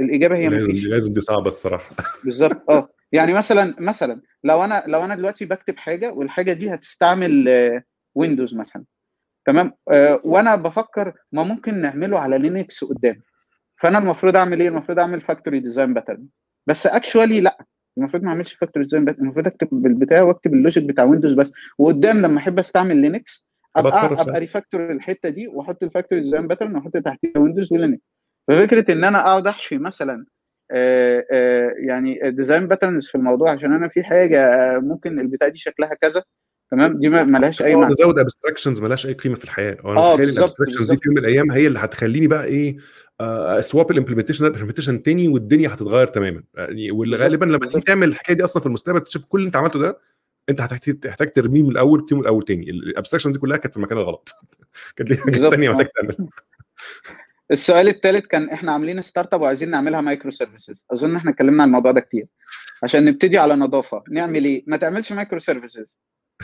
[0.00, 0.86] الإجابة هي لازم مفيش.
[0.86, 1.96] لازم دي صعبة الصراحة.
[2.24, 2.70] بالظبط.
[2.70, 2.88] آه.
[3.12, 7.48] يعني مثلا مثلا لو أنا لو أنا دلوقتي بكتب حاجة والحاجة دي هتستعمل
[8.14, 8.84] Windows مثلا.
[9.46, 13.22] تمام؟ آه وأنا بفكر ما ممكن نعمله على Linux قدام.
[13.76, 16.26] فأنا المفروض أعمل إيه؟ المفروض أعمل factory design pattern
[16.66, 17.64] بس actually لأ.
[17.98, 21.52] المفروض ما أعملش factory design pattern المفروض أكتب بالبتاع وأكتب ال logic بتاع Windows بس.
[21.78, 26.76] وقدام لما أحب أستعمل Linux ابقى أبقى refactor الحتة دي وأحط ال factory design pattern
[26.76, 28.02] وأحط تحتيها Windows و Linux
[28.48, 30.26] ففكرة إن أنا أقعد أحشي مثلا
[30.70, 34.44] آآ آآ يعني design patterns في الموضوع عشان أنا في حاجة
[34.78, 36.22] ممكن البتاع دي شكلها كذا
[36.70, 37.92] تمام؟ دي ما لهاش أي معنى.
[37.92, 39.76] نزود abstractions ما لهاش أي قيمة في الحياة.
[39.84, 42.76] أنا متخيل ال abstractions دي في يوم من الأيام هي اللي هتخليني بقى إيه
[43.20, 46.42] أ swap ال implementation ده implementation تاني والدنيا هتتغير تماما.
[46.54, 49.56] يعني واللي غالبا لما تيجي تعمل الحكاية دي أصلا في المستقبل تشوف كل اللي أنت
[49.56, 49.98] عملته ده
[50.48, 52.70] أنت هتحتاج تحتاج ترميه من الأول من الأول تاني.
[52.70, 54.28] ال abstraction دي كلها كانت في المكان الغلط
[54.96, 56.28] كانت ليها حاجات ثانية محتاج تعمل
[57.52, 61.92] السؤال الثالث كان إحنا عاملين start up وعايزين نعملها microservices أظن إحنا اتكلمنا عن الموضوع
[61.92, 62.26] ده كتير.
[62.82, 64.04] عشان نبتدي على نظافة.
[64.10, 65.96] نعمل إيه؟ ما تعملش microservices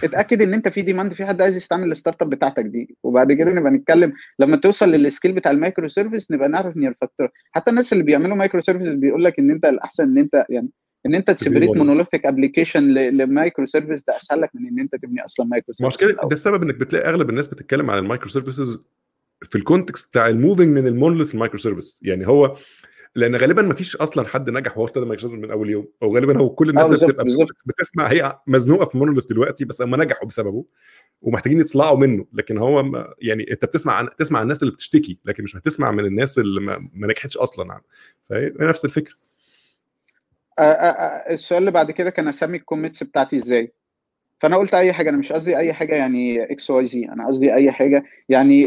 [0.05, 2.97] اتأكد إن أنت في demand في حد عايز يستعمل ال startup بتاعتك دي.
[3.03, 4.13] وبعد كده نبقى نتكلم.
[4.39, 8.37] لما توصل لل scale بتاع ال microservice نبقى نعرف ن refactor حتى الناس اللي بيعملوا
[8.37, 10.69] microservice بيقول لك إن أنت الأحسن إن أنت يعني
[11.07, 15.25] إن أنت ت separate monolithic application ل microservice ده أسهل لك من إن أنت تبني
[15.25, 18.79] أصلا microservice مشكلة ده السبب إنك بتلاقي أغلب الناس بتتكلم عن ال microservices
[19.43, 22.57] في ال context بتاع ال moving من ال monolith ال microservice يعني هو
[23.15, 26.39] لأن غالبا ما فيش أصلا حد نجح وهو ابتدى مايكرو من أول يوم أو غالبا
[26.39, 30.65] هو كل الناس اللي بتبقى بتسمع هي مزنوقة في monolith دلوقتي بس هم نجحوا بسببه
[31.23, 32.27] ومحتاجين يطلعوا منه.
[32.33, 35.91] لكن هو ما يعني أنت بتسمع عن تسمع عن الناس اللي بتشتكي لكن مش هتسمع
[35.91, 37.83] من الناس اللي ما, ما نجحتش أصلا عنه
[38.29, 39.15] فهي نفس الفكرة.
[41.31, 43.73] السؤال اللي بعد كده كان أسمي ال commits بتاعتي إزاي؟
[44.41, 47.55] فأنا قلت أي حاجة أنا مش قصدي أي حاجة يعني X Y Z أنا قصدي
[47.55, 48.63] أي حاجة يعني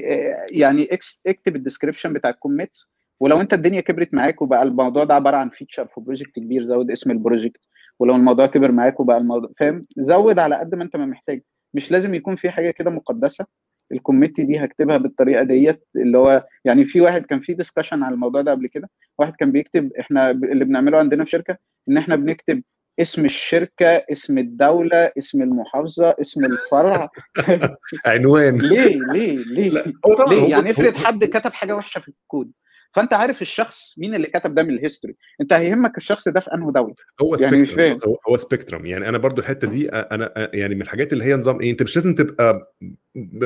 [0.51, 2.77] يعني إكس اكتب ال description بتاع ال commit
[3.19, 6.91] ولو أنت الدنيا كبرت معاك وبقى الموضوع ده عبارة عن feature في project كبير زود
[6.91, 7.61] اسم ال project
[7.99, 11.41] ولو الموضوع كبر معاك وبقى الموضوع فاهم؟ زود على قد ما أنت ما محتاج.
[11.73, 13.45] مش لازم يكون في حاجة كده مقدسة.
[13.91, 18.13] ال commit دي هكتبها بالطريقة ديت اللي هو يعني في واحد كان في discussion على
[18.13, 18.89] الموضوع ده قبل كده.
[19.19, 21.57] واحد كان بيكتب إحنا اللي بنعمله عندنا في شركة
[21.89, 22.63] إن إحنا بنكتب
[22.99, 27.09] اسم الشركة اسم الدولة اسم المحافظة اسم الفرع.
[28.05, 28.57] عنوان.
[28.57, 32.51] ليه؟ ليه؟ ليه؟ ليه؟ يعني افرض حد كتب حاجة وحشة في الكود
[32.91, 36.71] فأنت عارف الشخص مين اللي كتب ده من الهيستوري أنت هيهمك الشخص ده في انه
[36.71, 36.95] دولة.
[37.21, 37.97] هو يعني مش فاهم.
[38.07, 41.61] هو, هو سبيكترم يعني أنا برضو الحتة دي أنا يعني من الحاجات اللي هي نظام
[41.61, 42.73] إيه؟ أنت مش لازم تبقى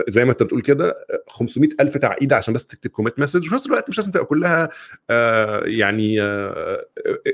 [0.10, 0.96] زي ما انت بتقول كده
[1.28, 4.70] 500 ألف تعقيد عشان بس تكتب كوميت مسج وفي نفس الوقت مش لازم تبقى كلها
[5.10, 6.22] آه يعني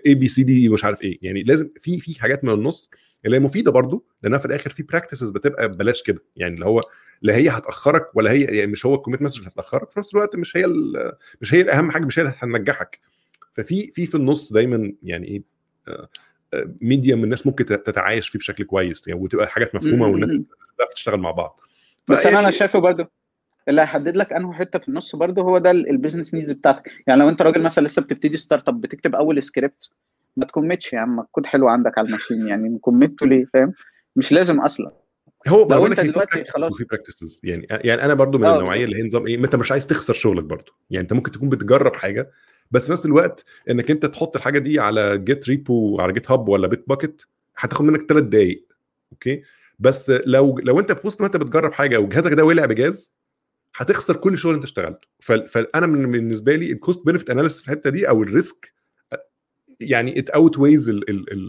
[0.07, 1.19] اي بي سي دي مش عارف إيه.
[1.21, 2.89] يعني لازم في في حاجات من النص
[3.25, 6.23] اللي هي مفيدة برضو لأنها في الآخر في practices بتبقى ببلاش كده.
[6.35, 6.81] يعني اللي هو
[7.21, 10.35] لا هي هتأخرك ولا هي يعني مش هو ال commit message هتأخرك في نفس الوقت
[10.35, 10.67] مش هي
[11.41, 12.99] مش هي الأهم حاجة مش هي اللي هتنجحك.
[13.53, 15.43] ففي في في النص دايما يعني إيه
[16.81, 20.31] median الناس ممكن تتعايش فيه بشكل كويس يعني وتبقى حاجات مفهومة والناس
[20.95, 21.59] تشتغل مع بعض.
[22.07, 23.05] بس أنا أنا شايفه برضو
[23.69, 26.91] اللي هيحدد لك انه حتة في النص برضه هو ده ال business needs بتاعتك.
[27.07, 29.89] يعني لو أنت راجل مثلا لسه بتبتدي startup بتكتب أول سكريبت
[30.37, 33.27] ما ت commit ش يا عم الكود حلو عندك على ال machine يعني commit ه
[33.27, 33.73] ليه فاهم؟
[34.15, 34.91] مش لازم أصلا.
[35.47, 39.03] هو لو أنت دلوقتي خلاص في practices يعني يعني أنا برضو من النوعية اللي هي
[39.03, 40.71] نظام إيه أنت مش عايز تخسر شغلك برضو.
[40.89, 42.31] يعني أنت ممكن تكون بتجرب حاجة
[42.71, 46.67] بس في نفس الوقت إنك أنت تحط الحاجة دي على Git repo على GitHub ولا
[46.67, 47.21] Bitbucket
[47.57, 48.65] هتاخد منك ثلاث دقائق
[49.11, 49.43] أوكي؟
[49.81, 53.15] بس لو لو انت في وسط ما انت بتجرب حاجة وجهازك ده ولع بجاز
[53.75, 55.07] هتخسر كل شغل انت اشتغلته.
[55.19, 58.73] فأنا من بالنسبة لي ال cost benefit analysis في الحتة دي أو ال risk
[59.79, 60.89] يعني it outweighs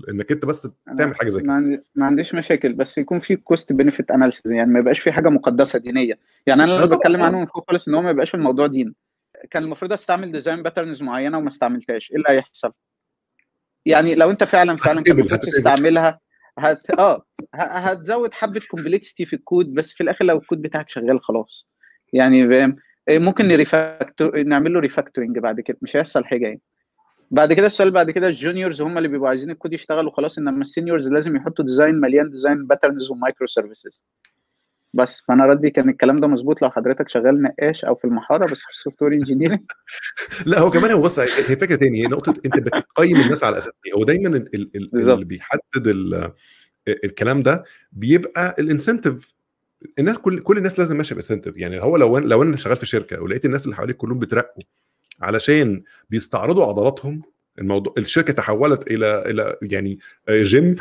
[0.09, 0.69] إنك انت بس
[0.99, 1.53] تعمل حاجة زي كده.
[1.95, 5.79] ما عنديش مشاكل بس يكون في cost benefit analysis يعني ما يبقاش في حاجة مقدسة
[5.79, 6.19] دينية.
[6.47, 8.95] يعني أنا اللي بتكلم عنه من فوق خالص إن هو ما يبقاش الموضوع دين
[9.51, 12.11] كان المفروض أستعمل design patterns معينة وما استعملتهاش.
[12.11, 12.73] إيه اللي هيحصل؟
[13.87, 16.21] يعني لو أنت فعلا فعلا كان المفروض تستعملها
[16.59, 21.69] هت آه هتزود حبة complexity في الكود بس في الآخر لو الكود بتاعك شغال خلاص.
[22.13, 22.77] يعني فاهم
[23.11, 26.61] ممكن ن refactor نعمل له refactoring بعد كده مش هيحصل حاجة يعني.
[27.31, 30.61] بعد كده السؤال بعد كده ال juniors هم اللي بيبقوا عايزين الكود يشتغل وخلاص إنما
[30.61, 34.05] ال seniors لازم يحطوا design مليان design patterns و microservices
[34.95, 35.23] بس.
[35.29, 38.71] فأنا ردي كان الكلام ده مظبوط لو حضرتك شغال نقاش أو في المحاره بس في
[38.71, 39.61] ال software engineering
[40.47, 43.73] لا هو كمان هو بص هي فكرة ثانية هي نقطة أنت بتقيم الناس على أساس
[43.87, 45.87] إيه هو دايما ال ال ال اللي بيحدد
[46.89, 49.35] الكلام ده بيبقى ال incentive
[49.99, 52.87] الناس كل كل الناس لازم ماشية ب incentive يعني هو لو لو أنا شغال في
[52.87, 54.63] شركة ولقيت الناس اللي حواليك كلهم بيترقوا
[55.21, 57.23] علشان بيستعرضوا عضلاتهم
[57.59, 59.99] الموضوع الشركة تحولت إلى إلى يعني
[60.31, 60.77] جيم.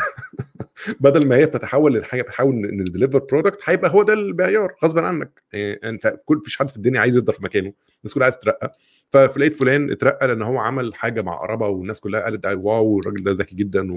[0.99, 5.43] بدل ما هي بتتحول لحاجه بتحاول ن deliver product هيبقى هو ده المعيار غصبا عنك.
[5.53, 7.73] يعني أنت كل فيش حد في الدنيا عايز يفضل في مكانه.
[8.03, 8.73] الناس كلها عايز تترقى.
[9.09, 13.31] فلقيت فلان اترقى لأن هو عمل حاجة مع قرابه والناس كلها قالت wow الراجل ده
[13.31, 13.87] ذكي جدا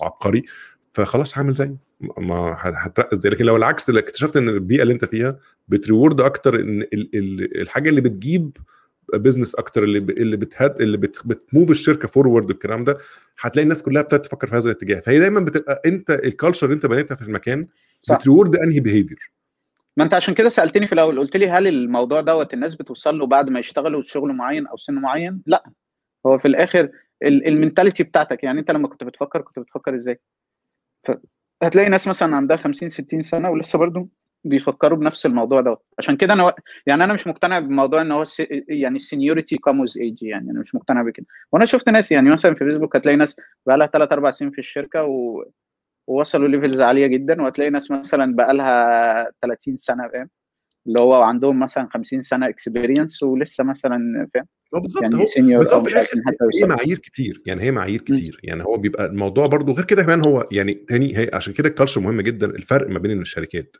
[0.00, 0.44] وعبقري.
[0.92, 1.76] فخلاص هعمل زيه.
[2.18, 5.38] ما هترقى إزاي؟ لكن لو العكس اكتشفت إن البيئة اللي أنت فيها
[5.68, 6.86] بت reward أكتر إن
[7.56, 8.56] الحاجة اللي بتجيب
[9.18, 12.98] بزنس أكتر اللي اللي بتهد اللي بت move الشركة forward والكلام ده
[13.40, 15.00] هتلاقي الناس كلها ابتدت تفكر في هذا الاتجاه.
[15.00, 17.66] فهي دايما بتبقى أنت ال culture اللي أنت بنيتها في المكان
[18.10, 19.32] بت reward أنهي behavior
[19.96, 23.26] ما أنت عشان كده سألتني في الأول قلت لي هل الموضوع دوت الناس بتوصل له
[23.26, 25.64] بعد ما يشتغلوا شغل معين أو سن معين؟ لأ.
[26.26, 26.88] هو في الآخر
[27.26, 30.20] ال mentality بتاعتك يعني أنت لما كنت بتفكر كنت بتفكر إزاي؟
[31.62, 34.08] هتلاقي ناس مثلا عندها 50 60 سنة ولسه برضو
[34.44, 36.52] بيفكروا بنفس الموضوع ده عشان كده أنا و...
[36.86, 38.42] يعني أنا مش مقتنع بموضوع إن هو س...
[38.68, 41.26] يعني ال seniority comes with age يعني أنا مش مقتنع بكده.
[41.52, 43.36] وأنا شفت ناس يعني مثلا في فيسبوك هتلاقي ناس
[43.66, 45.44] بقى لها 3 4 سنين في الشركة و...
[46.06, 50.28] ووصلوا levels عالية جدا وهتلاقي ناس مثلا بقى لها 30 سنة فاهم؟
[50.86, 55.22] اللي هو عندهم مثلا 50 سنة experience ولسه مثلا فاهم؟ بالظبط يعني هو
[55.82, 58.40] مش هي معايير كتير يعني هي معايير كتير.
[58.44, 58.46] م.
[58.48, 61.72] يعني هو بيبقى الموضوع برضو غير كده كمان هو يعني تاني هي عشان كده ال
[61.72, 63.76] culture مهم جدا الفرق ما بين الشركات.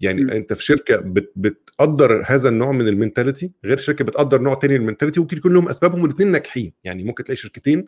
[0.00, 0.30] يعني م.
[0.30, 4.74] انت في شركة بت بتقدر هذا النوع من ال mentality غير شركة بتقدر نوع تاني
[4.74, 6.72] من ال mentality ممكن يكون لهم أسبابهم الاثنين ناجحين.
[6.84, 7.86] يعني ممكن تلاقي شركتين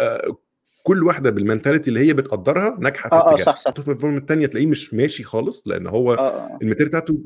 [0.00, 0.36] آه
[0.82, 3.74] كل واحدة بال mentality اللي هي بتقدرها ناجحة في آه آه صح صح.
[3.88, 7.18] الفورم الثانية تلاقيه مش ماشي خالص لأن هو آه ال mentality بتاعته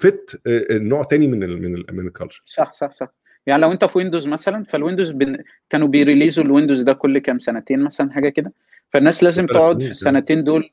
[0.00, 3.08] fit نوع تاني من ال من ال من ال culture صح صح صح.
[3.46, 5.36] يعني لو انت في Windows مثلا فال Windows بن...
[5.70, 8.52] كانوا بي release وا ال Windows ده كل كام سنتين مثلا حاجة كده.
[8.92, 10.70] فالناس لازم تقعد في السنتين دول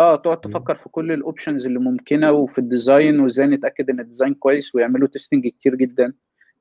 [0.00, 4.00] آه تقعد تفكر في كل ال options اللي ممكنة وفي ال design وازاي نتأكد إن
[4.00, 6.12] ال design كويس ويعملوا testing كتير جدا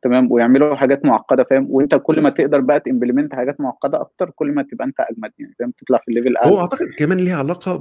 [0.03, 4.29] تمام؟ ويعملوا حاجات معقدة فاهم؟ وأنت كل ما تقدر بقى ت implement حاجات معقدة أكتر
[4.29, 6.51] كل ما تبقى أنت أجمد يعني فاهم؟ تطلع في ال level أعلى.
[6.51, 7.77] هو أعتقد كمان ليها علاقة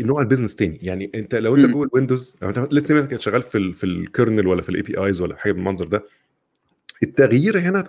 [0.00, 0.78] بنوع ال business تاني.
[0.82, 3.84] يعني أنت لو أنت جوه ال Windows لو أنت لسه كنت شغال في ال في
[3.84, 6.02] ال kernel ولا في ال APIs ولا حاجة بالمنظر ده
[7.02, 7.84] التغيير هنا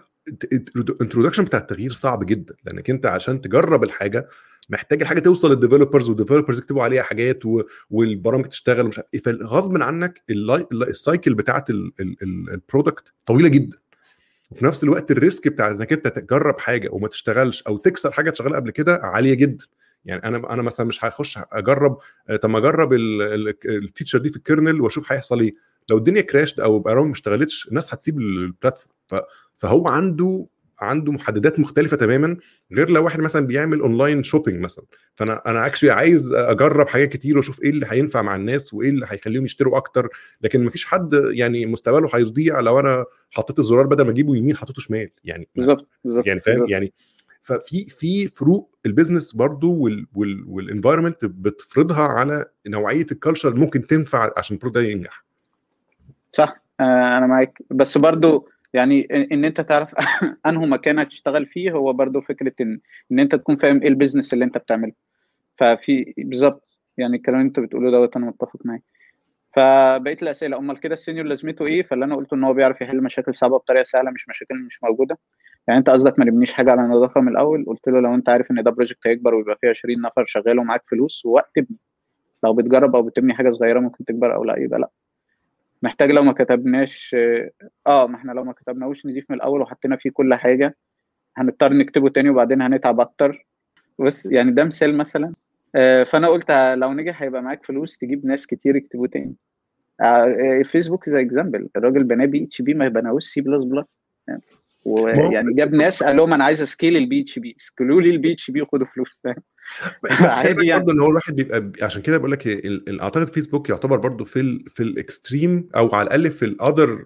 [0.77, 4.27] ال introduction بتاع التغيير صعب جدا لأنك أنت عشان تجرب الحاجة
[4.69, 7.39] محتاج الحاجة توصل لل developers وال developers يكتبوا عليها حاجات.
[7.89, 9.21] والبرامج تشتغل ومش عارف إيه.
[9.21, 10.23] فغصب عنك
[10.71, 11.69] ال cycle بتاعت
[12.21, 13.77] ال product طويلة جدا.
[14.51, 18.33] وفي نفس الوقت ال risk بتاع إنك أنت تجرب حاجة وما تشتغلش أو تكسر حاجة
[18.33, 19.65] شغاله قبل كده عالية جدا.
[20.05, 21.97] يعني أنا أنا مثلا مش هخش أجرب
[22.41, 25.55] طب ما أجرب ال feature دي في ال kernel وأشوف هيحصل إيه.
[25.91, 28.93] لو الدنيا crashت أو البرامج ما اشتغلتش الناس هتسيب ال platform
[29.57, 30.45] فهو عنده
[30.81, 32.37] عنده محددات مختلفة تماما
[32.73, 34.85] غير لو واحد مثلا بيعمل online shopping مثلا.
[35.15, 39.05] فأنا أنا actually عايز أجرب حاجات كتير وأشوف إيه اللي هينفع مع الناس وإيه اللي
[39.09, 40.09] هيخليهم يشتروا أكتر.
[40.41, 44.81] لكن مفيش حد يعني مستقبله هيضيع لو أنا حطيت الزرار بدل ما أجيبه يمين حطيته
[44.81, 45.09] شمال.
[45.23, 46.93] يعني بالظبط بالظبط يعني فاهم؟ يعني
[47.41, 49.89] ففي في فروق ال business برضو
[50.47, 55.25] وال environment بتفرضها على نوعية ال culture ممكن تنفع عشان ال product ده ينجح.
[56.31, 57.61] صح آه أنا معاك.
[57.71, 59.89] بس برضو يعني ان أنت تعرف
[60.47, 62.79] انه مكان هتشتغل فيه هو برضو فكرة ان
[63.11, 64.93] إن أنت تكون فاهم إيه ال business اللي أنت بتعمله.
[65.59, 66.69] ففي بالظبط.
[66.97, 68.83] يعني الكلام اللي أنت بتقوله دوت أنا متفق معاك.
[69.55, 70.57] فبقيت الأسئلة.
[70.57, 73.57] أمال كده ال senior لازمته إيه؟ فاللي أنا قلته إن هو بيعرف يحل مشاكل صعبة
[73.57, 75.19] بطريقة سهلة مش مشاكل مش موجودة.
[75.67, 78.51] يعني أنت قصدك ما نبنيش حاجة على نضافة من الأول؟ قلت له لو أنت عارف
[78.51, 81.77] إن ده project هيكبر ويبقى فيه 20 نفر شغال ومعاك فلوس ووقت ابني.
[82.43, 84.89] لو بتجرب أو بتبني حاجة صغيرة ممكن تكبر أو لا يبقى لا.
[85.81, 87.15] محتاج لو ما كتبناش
[87.87, 90.77] آه ما إحنا لو ما كتبناهوش نضيف من الأول وحطينا فيه كل حاجة.
[91.37, 93.47] هنضطر نكتبه تاني وبعدين هنتعب أكتر.
[93.99, 95.33] بس يعني ده مثال مثلا.
[95.75, 99.35] آه فأنا قلت لو نجح هيبقى معاك فلوس تجيب ناس كتير يكتبوا تاني.
[100.63, 103.99] فيسبوك زي example الراجل بناه PHP ما بناهوش سي بلس بلس
[104.89, 108.51] ويعني جاب ناس قال لهم أنا عايز اسكيل البي اتش بي اسكيلوا لي البي اتش
[108.51, 109.35] بي وخدوا فلوس فاهم؟
[110.03, 110.79] بس عادي يعني.
[110.83, 112.47] برضه إن هو الواحد بيبقى عشان كده بقول لك
[113.01, 117.05] أعتقد فيسبوك يعتبر برضه في ال في ال extreme أو على الأقل في ال other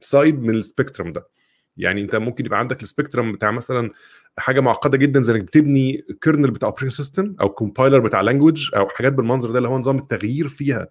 [0.00, 1.28] side من ال spectrum ده.
[1.76, 3.90] يعني أنت ممكن يبقى عندك ال spectrum بتاع مثلا
[4.38, 8.88] حاجة معقدة جدا زي إنك بتبني kernel بتاع operation system أو compiler بتاع language أو
[8.88, 10.88] حاجات بالمنظر ده اللي هو نظام التغيير فيها.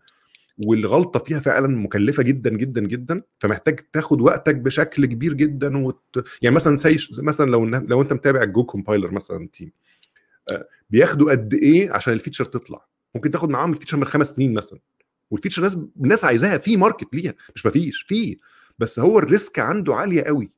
[0.67, 6.25] والغلطة فيها فعلا مكلفة جدا جدا جدا فمحتاج تاخد وقتك بشكل كبير جدا وت...
[6.41, 9.71] يعني مثلا سي مثلا لو لو أنت متابع ال Go compiler مثلا team
[10.89, 12.85] بياخدوا قد إيه عشان ال feature تطلع؟
[13.15, 14.79] ممكن تاخد معاهم ال feature من خمس سنين مثلا
[15.31, 18.37] وال feature ناس الناس عايزاها في market ليها مش مفيش في
[18.79, 20.51] بس هو ال risk عنده عالية قوي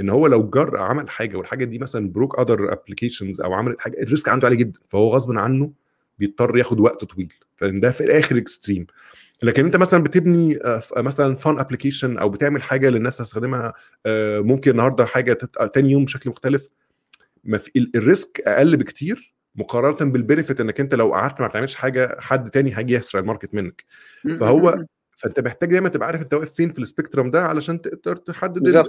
[0.00, 4.02] إن هو لو جر عمل حاجة والحاجة دي مثلا broke other applications أو عملت حاجة
[4.02, 5.72] ال risk عنده عالي جدا فهو غصب عنه
[6.18, 7.32] بيضطر ياخد وقت طويل.
[7.56, 8.86] فده في الآخر extreme
[9.42, 10.58] لكن أنت مثلا بتبني
[10.96, 13.72] مثلا fun application أو بتعمل حاجة للناس تستخدمها
[14.40, 15.32] ممكن النهارده حاجة
[15.74, 16.68] تاني يوم بشكل مختلف
[17.94, 22.50] ال risk أقل بكتير مقارنة بال benefit إنك أنت لو قعدت ما بتعملش حاجة حد
[22.50, 23.84] تاني هيجي يسرق ال market منك.
[24.38, 24.84] فهو
[25.16, 28.58] فأنت محتاج دايما تبقى عارف أنت واقف فين في ال spectrum ده علشان تقدر تحدد
[28.62, 28.88] بالظبط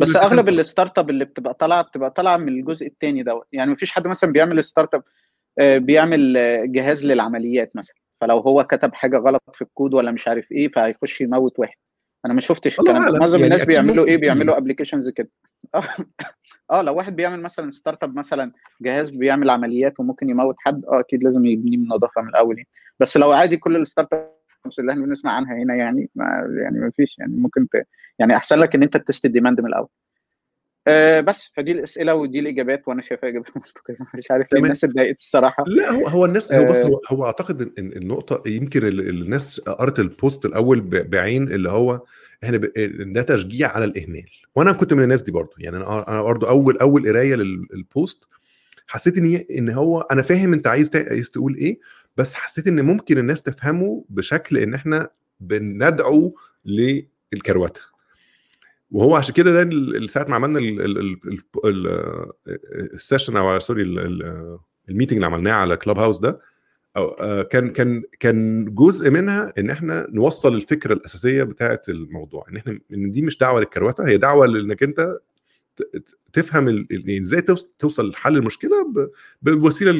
[0.00, 3.46] بس أغلب ال startup اللي بتبقى طالعة بتبقى طالعة من الجزء الثاني دوت.
[3.52, 5.02] يعني مفيش حد مثلا بيعمل startup
[5.58, 6.34] بيعمل
[6.72, 7.94] جهاز للعمليات مثلا.
[8.20, 11.76] فلو هو كتب حاجة غلط في الكود ولا مش عارف إيه فهيخش يموت واحد.
[12.26, 13.18] أنا ما شفتش الكلام ده.
[13.18, 15.30] معظم يعني الناس بيعملوا إيه؟ بيعملوا applications كده.
[16.70, 21.24] آه لو واحد بيعمل مثلا startup مثلا جهاز بيعمل عمليات وممكن يموت حد آه أكيد
[21.24, 22.68] لازم يبنيه من نضافة من الأول يعني.
[23.00, 24.08] بس لو عادي كل ال
[24.66, 26.24] startups اللي إحنا بنسمع عنها هنا يعني ما
[26.62, 27.86] يعني ما فيش يعني ممكن ت...
[28.18, 29.88] يعني أحسن لك إن أنت test ال demand من الأول.
[30.86, 33.96] آه بس فدي الأسئلة ودي الإجابات وأنا شايفها اجابات منطقية.
[34.14, 35.64] مش عارف ليه الناس اتضايقت الصراحة.
[35.66, 40.07] لا هو هو الناس هو بص هو, هو أعتقد إن النقطة يمكن الناس قرت ال
[40.07, 42.02] post الأول بعين اللي هو
[42.44, 42.56] إحنا
[43.12, 44.26] ده تشجيع على الإهمال.
[44.54, 45.52] وأنا كنت من الناس دي برضه.
[45.58, 48.24] يعني أنا أنا برضه أول أول قراية لل post
[48.86, 51.78] حسيت إن إن هو أنا فاهم أنت عايز عايز تقول إيه
[52.16, 55.10] بس حسيت إن ممكن الناس تفهمه بشكل إن إحنا
[55.40, 57.80] بندعو للكروتة.
[58.90, 60.60] وهو عشان كده ده ساعة ما عملنا
[62.94, 63.82] ال session أو sorry
[64.88, 66.40] ال meeting اللي عملناه على كلاب هاوس ده
[66.96, 67.16] أو
[67.50, 73.10] كان كان كان جزء منها إن إحنا نوصل الفكرة الأساسية بتاعة الموضوع إن إحنا إن
[73.10, 75.18] دي مش دعوة للكروتة هي دعوة لإنك أنت
[76.32, 76.86] تفهم
[77.22, 77.42] إزاي
[77.78, 78.92] توصل لحل المشكلة
[79.42, 79.90] بالوسيله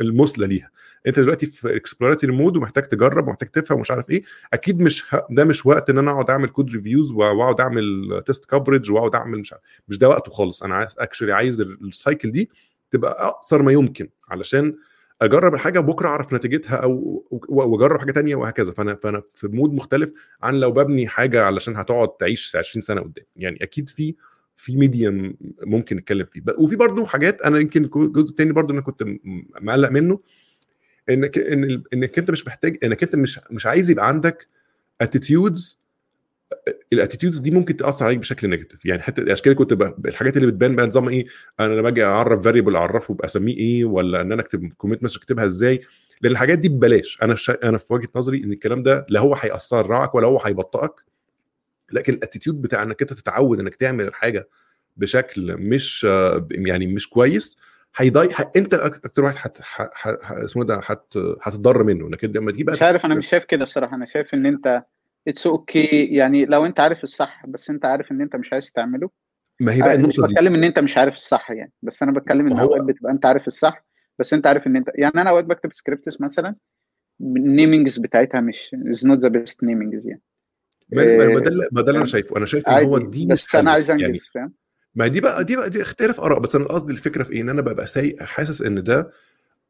[0.00, 0.70] المثلى ليها.
[1.06, 4.22] انت دلوقتي في exploratory mode ومحتاج تجرب ومحتاج تفهم ومش عارف إيه
[4.52, 8.90] أكيد مش ده مش وقت ان أنا اقعد اعمل code reviews واقعد اعمل test coverage
[8.90, 10.62] واقعد اعمل مش عارف مش ده وقته خالص.
[10.62, 12.50] أنا عايز actually عايز ال cycle دي
[12.90, 14.74] تبقى اقصر ما يمكن علشان
[15.22, 18.72] اجرب الحاجة بكره اعرف نتيجتها أو واجرب حاجة تانية وهكذا.
[18.72, 23.24] فانا فانا في mode مختلف عن لو ببني حاجة علشان هتقعد تعيش 20 سنة قدام.
[23.36, 24.14] يعني أكيد في
[24.56, 26.42] في medium ممكن نتكلم فيه.
[26.58, 29.04] وفي برضه حاجات أنا يمكن الجزء الثاني برضه أنا كنت
[29.60, 30.20] مقلق منه.
[31.10, 34.48] انك إن إنك أنت مش محتاج إنك أنت مش مش عايز يبقى عندك
[35.00, 35.78] attitudes
[36.92, 39.72] ال attitudes دي ممكن تأثر عليك بشكل negative يعني حتى الاشكال كنت
[40.04, 41.26] الحاجات اللي بتبان بقى نظام إيه
[41.60, 45.46] أنا لما باجي أعرف variable أعرفه بسميه إيه ولا إن أنا أكتب commit مثلا أكتبها
[45.46, 45.80] إزاي.
[46.20, 47.18] لأن الحاجات دي ببلاش.
[47.22, 47.68] أنا شا...
[47.68, 50.92] أنا في وجهة نظري إن الكلام ده لا هو هيأثر ولا هو هيبطئك.
[51.92, 54.48] لكن ال attitude بتاع إنك أنت تتعود إنك تعمل الحاجة
[54.96, 56.04] بشكل مش
[56.50, 57.56] يعني مش كويس
[57.96, 59.58] هيضايق انت أكتر واحد حت...
[59.94, 60.32] حت...
[60.32, 61.14] اسمه ده هت...
[61.42, 63.96] هتضر منه؟ انك لما تجيب مش عارف أنا مش شايف كده الصراحة.
[63.96, 64.82] أنا شايف إن أنت
[65.28, 66.12] it's okay okay.
[66.12, 69.10] يعني لو أنت عارف الصح بس أنت عارف إن أنت مش عايز تعمله.
[69.60, 71.72] ما هي بقى النقطة مش بتكلم إن أنت مش عارف الصح يعني.
[71.82, 73.84] بس أنا بتكلم إن اوقات بتبقى أنت عارف الصح
[74.18, 76.54] بس أنت عارف إن انت يعني أنا أوقات بكتب scripts مثلا
[77.20, 80.22] ال namings بتاعتها مش is not the best namings يعني.
[80.92, 82.36] ما ده ما ده اللي أنا شايفه.
[82.36, 84.52] أنا شايف إن هو دي بس أنا عايز أنجز يعني فاهم؟
[84.94, 87.48] ما دي بقى دي بقى دي اختلاف آراء بس أنا قصدي الفكرة في إيه؟ إن
[87.48, 89.10] أنا ببقى سايق حاسس إن ده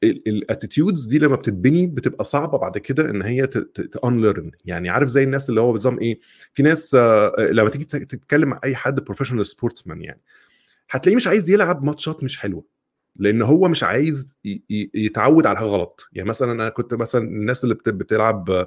[0.04, 3.46] ال attitudes دي لما بتتبني بتبقى صعبة بعد كده إن هي
[4.02, 6.18] تـ unlearn يعني عارف زي الناس اللي هو بنظام إيه؟
[6.52, 6.94] في ناس
[7.38, 10.20] لما تيجي تتكلم مع أي حد professional sportsman يعني
[10.90, 12.77] هتلاقيه مش عايز يلعب ماتشات مش حلوة.
[13.18, 14.36] لأن هو مش عايز
[14.94, 16.06] يتعود على حاجة غلط.
[16.12, 18.66] يعني مثلا أنا كنت مثلا الناس اللي بتلعب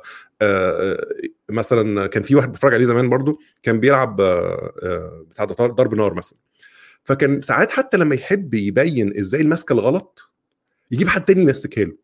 [1.49, 4.15] مثلا كان في واحد بتفرج عليه زمان برضو كان بيلعب
[5.29, 6.39] بتاع ضرب نار مثلا.
[7.03, 10.19] فكان ساعات حتى لما يحب يبين إزاي المسكه الغلط
[10.91, 11.91] يجيب حد تاني يمسكها له.
[11.91, 11.97] ما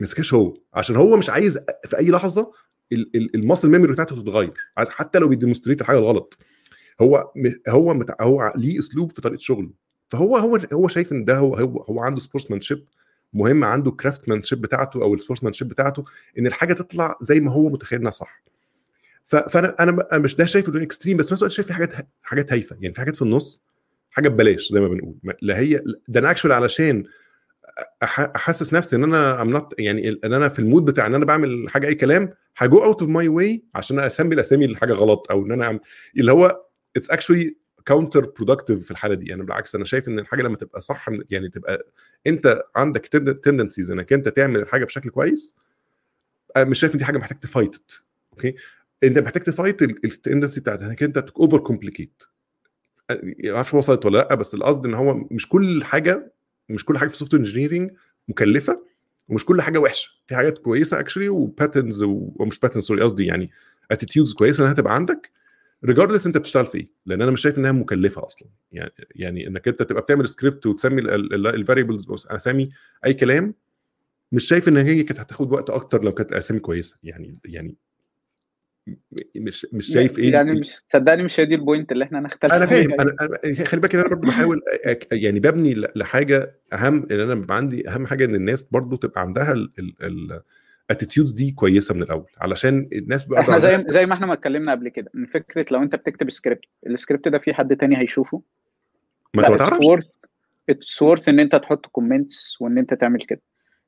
[0.00, 0.54] يمسكهاش هو.
[0.74, 2.52] عشان هو مش عايز في أي لحظة
[3.34, 4.52] ال muscle memory بتاعته تتغير.
[4.76, 6.38] حتى لو بي demonstrate الحاجة الغلط.
[7.00, 7.32] هو
[7.68, 8.04] هو.
[8.20, 9.70] هو ليه أسلوب في طريقة شغله.
[10.08, 12.84] فهو هو هو شايف إن ده هو هو, هو عنده sportsmanship
[13.32, 16.04] مهم عنده craftsmanship بتاعته أو ال sportsmanship بتاعته
[16.38, 18.42] إن الحاجة تطلع زي ما هو متخيل إنها صح.
[19.24, 22.52] فأنا أنا مش ده شايف انه extreme بس في نفس الوقت شايف في حاجات حاجات
[22.52, 22.76] هايفة.
[22.80, 23.60] يعني في حاجات في النص
[24.10, 25.14] حاجة ببلاش زي ما بنقول.
[25.42, 27.04] لا هي ده أنا actually علشان
[28.02, 31.24] أحسس نفسي إن أنا I'm not يعني إن أنا في ال mode بتاع إن أنا
[31.24, 35.26] بعمل حاجة أي كلام ه go out of my way عشان أسمي الأسامي الحاجة غلط
[35.30, 35.80] أو إن أنا أعمل.
[36.16, 36.62] اللي هو
[36.96, 39.26] it's actually counterproductive في الحالة دي.
[39.26, 41.86] يعني بالعكس أنا شايف إن الحاجة لما تبقى صح يعني تبقى
[42.26, 43.06] أنت عندك
[43.44, 45.54] tendencies إنك أنت تعمل الحاجة بشكل كويس
[46.58, 47.76] مش شايف إن دي حاجة محتاج ت fight
[48.32, 48.54] okay؟
[49.04, 52.22] أنت محتاج ت fight ال tendency بتاعت إنك أنت overcomplicate
[53.10, 56.32] ما أعرفش وصلت ولا لأ بس القصد إن هو مش كل حاجة
[56.68, 57.90] مش كل حاجة في ال software engineering
[58.28, 58.82] مكلفة
[59.28, 60.10] ومش كل حاجة وحشة.
[60.26, 63.50] في حاجات كويسة actually و patterns ومش patterns sorry قصدي يعني
[63.90, 65.30] attitudes كويسة إنها تبقى عندك
[65.84, 68.48] regardless انت بتشتغل في إيه لأن أنا مش شايف إنها مكلفة أصلا.
[68.72, 72.70] يعني يعني إنك أنت تبقى بتعمل سكريبت وتسمي ال variables اسامي
[73.06, 73.54] أي كلام
[74.32, 76.96] مش شايف إن هي كانت هتاخد وقت أكتر لو كانت أسامي كويسة.
[77.02, 77.74] يعني يعني
[79.36, 80.32] مش مش شايف إيه.
[80.32, 82.92] يعني مش صدقني مش هي دي ال point اللي إحنا هنختلف أنا فاهم.
[83.00, 84.62] أنا أنا- خلي بالك أنا برضه بحاول
[85.12, 89.54] يعني ببني لحاجة أهم ان أنا بيبقى عندي أهم حاجة إن الناس برضه تبقى عندها
[90.90, 94.32] ال attitudes دي كويسة من الأول علشان الناس بقى إحنا زي زي ما إحنا ما
[94.32, 97.98] اتكلمنا قبل كده إن فكرة لو أنت بتكتب script ال script ده في حد تاني
[97.98, 98.42] هيشوفه
[99.34, 100.08] ما أنت تعرفش
[100.70, 103.40] it's worth إن أنت تحط comments وإن أنت تعمل كده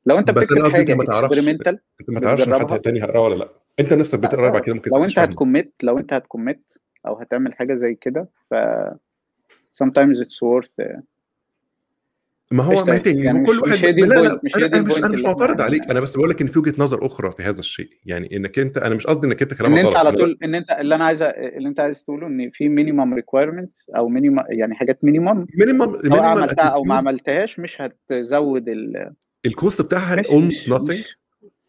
[0.06, 1.38] لو أنت بس بتكتب حاجة ما تعرفش.
[1.48, 3.48] أنت ما تعرفش؟ حد تاني هيقراها ولا لأ
[3.80, 5.18] أنت نفسك بتقرا بعد كده ممكن لو أنت.
[5.18, 6.60] هت commit لو أنت هت commit
[7.06, 8.54] أو هتعمل حاجة زي كده ف
[9.82, 10.84] sometimes it's worth
[12.50, 14.60] ما هو ما تاني يعني كل مش- واحد مش هي دي لا لا مش هي
[14.60, 16.74] أنا دي أنا مش أنا مش معترض عليك أنا بس بقول لك إن في وجهة
[16.78, 19.78] نظر أخرى في هذا الشيء يعني إنك أنت أنا مش قصدي إنك انت إن كلامك
[19.78, 22.68] أنت غلط على طول إن أنت اللي أنا عايز اللي أنت عايز تقوله إن في
[22.68, 28.68] minimum requirement أو minimum يعني حاجات minimum minimum لو عملتها أو ما عملتهاش مش هتزود
[28.68, 29.12] ال
[29.46, 31.16] ال cost بتاعها مش almost مش, مش,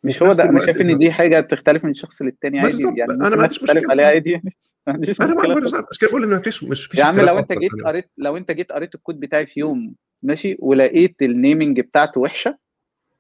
[0.04, 3.14] مش هو ده أنا شايف إن دي حاجة بتختلف من شخص للتاني ما عادي يعني
[3.14, 3.84] ممكن ما عنديش مشكلة.
[3.90, 4.34] عليها عادي
[4.88, 5.74] ما عنديش أنا مشكلة ما خالص.
[5.92, 7.52] مش كده بقول إن مفيش مش فيش يا عم لو أنت.
[7.54, 12.22] جيت قريت لو أنت جيت قريت الكود بتاعي في يوم ماشي ولقيت ال naming بتاعته
[12.22, 12.58] وحشة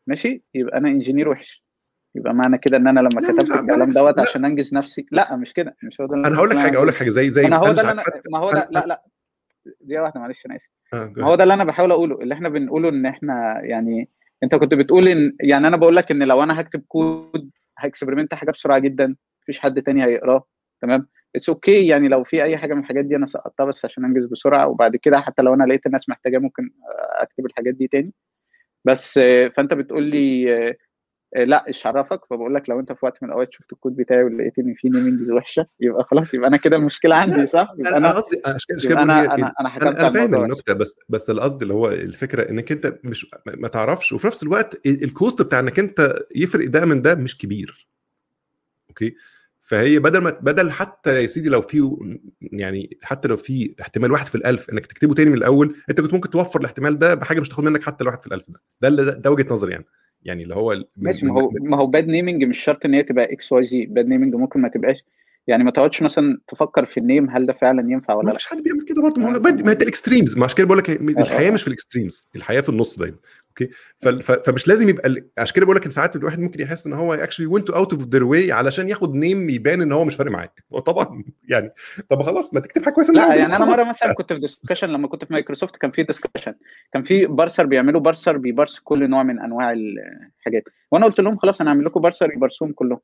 [0.07, 1.63] ماشي؟ يبقى أنا engineer وحش.
[2.15, 4.19] يبقى معنى كده إن أنا لما لا، كتبت لا، الكلام دوت.
[4.19, 5.05] عشان أنجز نفسي.
[5.11, 5.75] لا مش كده.
[5.83, 7.81] مش هو ده أنا هقول لك حاجة أقول لك حاجة زي زي ما هو ده
[7.81, 9.03] اللي أنا ما هو ده لا لا.
[9.81, 10.69] دي واحدة معلش أنا آسف.
[10.93, 14.09] آه، ما هو ده اللي أنا بحاول أقوله اللي إحنا بنقوله إن إحنا يعني
[14.43, 17.49] أنت كنت بتقول إن يعني أنا بقول لك إن لو أنا هكتب code
[17.79, 20.43] ه experiment حاجة بسرعة جدا مفيش حد تاني هيقراه
[20.81, 21.89] تمام؟ it's okay okay.
[21.89, 24.95] يعني لو في أي حاجة من الحاجات دي أنا سقطتها بس عشان أنجز بسرعة وبعد
[24.95, 26.69] كده حتى لو أنا لقيت الناس محتاجة ممكن
[27.21, 28.13] أكتب الحاجات دي تاني.
[28.85, 30.75] بس آه، فأنت بتقول لي آه،
[31.35, 34.23] آه، لأ إيش عرفك فبقول لك لو أنت في وقت من الأوقات شفت الكود بتاعي
[34.23, 38.11] ولقيت إن في namings وحشة يبقى خلاص يبقى أنا كده المشكلة عندي صح؟ يبقى أنا
[38.11, 40.43] قصدي أنا أنا أنا أنا حكمت أنا فاهم.
[40.43, 44.11] النكتة بس بس القصد اللي هو الفكرة إنك أنت مش ما تعرفش.
[44.11, 47.87] وفي نفس الوقت ال- ال cost بتاع إنك أنت يفرق ده من ده مش كبير.
[48.89, 49.15] okay؟
[49.69, 51.97] فهي بدل ما بدل حتى يا سيدي لو في
[52.41, 56.13] يعني حتى لو في احتمال واحد في الألف إنك تكتبه تاني من الأول أنت كنت
[56.13, 58.61] ممكن توفر الاحتمال ده بحاجة مش تاخد منك حتى الواحد في الألف ده.
[58.81, 59.85] ده اللي- ده, وجهة نظري يعني.
[60.23, 63.33] يعني اللي هو ماشي ما هو ما هو bad naming مش شرط إن هي تبقى
[63.33, 65.03] x y z bad naming ممكن ما تبقاش
[65.47, 68.33] يعني ما تقعدش مثلا تفكر في ال name هل ده فعلا ينفع ولا لأ.
[68.33, 69.21] فيش حد بيعمل كده برضه.
[69.21, 69.39] ما هو آه.
[69.39, 71.53] ما هي ال extremes ما عشان كده بقول لك آه، الحياة آه.
[71.53, 73.17] مش في ال extremes الحياة في النص دايما.
[73.61, 74.41] okay.
[74.43, 77.45] فمش لازم يبقى عشان كده بقول لك إن ساعات الواحد ممكن يحس إن هو actually
[77.45, 80.49] went out of their way علشان ياخد name يبان إن هو مش فارق معاه.
[80.69, 81.71] وطبعا يعني
[82.09, 83.65] طب خلاص ما تكتب حاجة كويسة لا يعني أنا.
[83.65, 86.53] مرة مثلا كنت في discussion لما كنت في مايكروسوفت كان في discussion
[86.93, 90.63] كان في parser بيعملوا parser بي parse كل نوع من أنواع الحاجات.
[90.91, 92.99] وأنا قلت لهم خلاص أنا هعمل لكم parser ي parse وهم كلهم.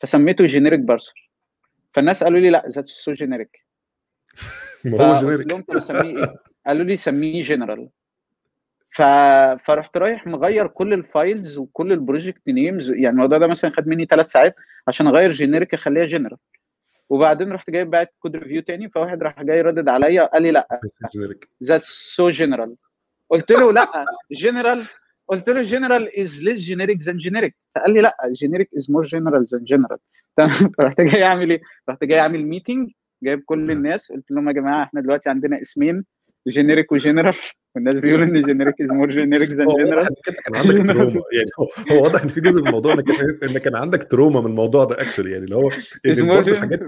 [0.00, 1.30] فسميته generic parser
[1.92, 3.64] فالناس قالوا لي لا that's so generic
[4.84, 6.34] ما هو generic لهم طب أسميه إيه؟
[6.66, 7.88] قالوا لي سميه جنرال
[8.94, 9.02] ف...
[9.66, 13.86] فرحت رايح مغير كل ال files وكل ال project names يعني الموضوع ده مثلا خد
[13.88, 14.54] مني ثلاث ساعات
[14.88, 16.38] عشان أغير generic أخليها جنرال
[17.08, 20.68] وبعدين رحت جايب بعت code review تاني فواحد راح جاي ردد عليا قال لي لأ.
[21.64, 22.76] that's so general
[23.30, 24.84] قلت له لأ جنرال
[25.28, 29.44] قلت له general is less generic than generic فقال لي لأ generic is more general
[29.44, 29.98] than general
[30.78, 32.90] فرحت جاي أعمل إيه؟ رحت جاي أعمل meeting
[33.22, 36.04] جايب كل الناس قلت لهم يا جماعة إحنا دلوقتي عندنا اسمين
[36.48, 37.34] generic و general
[37.74, 41.50] والناس بيقولوا ان generic is more generic than general كان عندك trauma يعني
[41.90, 43.04] هو- واضح إن في جزء من الموضوع إنك
[43.44, 45.70] ان كان عندك trauma من الموضوع ده actually يعني اللي هو
[46.06, 46.12] إن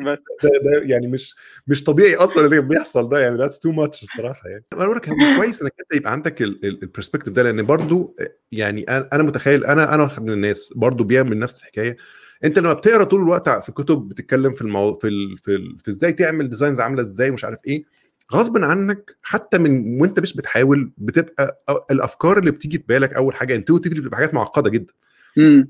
[0.04, 0.24] بس.
[0.42, 1.34] ده, ده يعني مش
[1.66, 3.18] مش طبيعي أصلا اللي بيحصل ده.
[3.20, 4.64] يعني that's too much الصراحة يعني.
[4.72, 8.16] أنا بقول لك كويس إنك أنت يبقى عندك ال perspective ده لأن برضو
[8.52, 11.96] يعني أنا متخيل أنا أنا واحد من الناس برضو بيعمل نفس الحكاية.
[12.44, 14.92] أنت لما بتقرأ طول الوقت في كتب بتتكلم في المو...
[14.94, 15.38] في ال...
[15.38, 15.78] في, ال...
[15.78, 17.84] في إزاي تعمل designs عاملة إزاي ومش عارف إيه
[18.32, 23.54] غصب عنك حتى من وانت مش بتحاول بتبقى الأفكار اللي بتيجي في بالك أول حاجة
[23.56, 24.92] intuitively بتبقى حاجات معقدة جدا.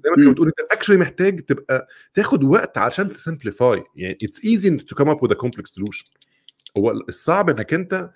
[0.04, 0.28] زي ما انت.
[0.28, 5.08] بتقول انت actually محتاج تبقى تاخد وقت عشان ت simplify يعني it's easy to come
[5.08, 6.04] up with complex solution
[6.78, 8.10] هو الصعب إنك انت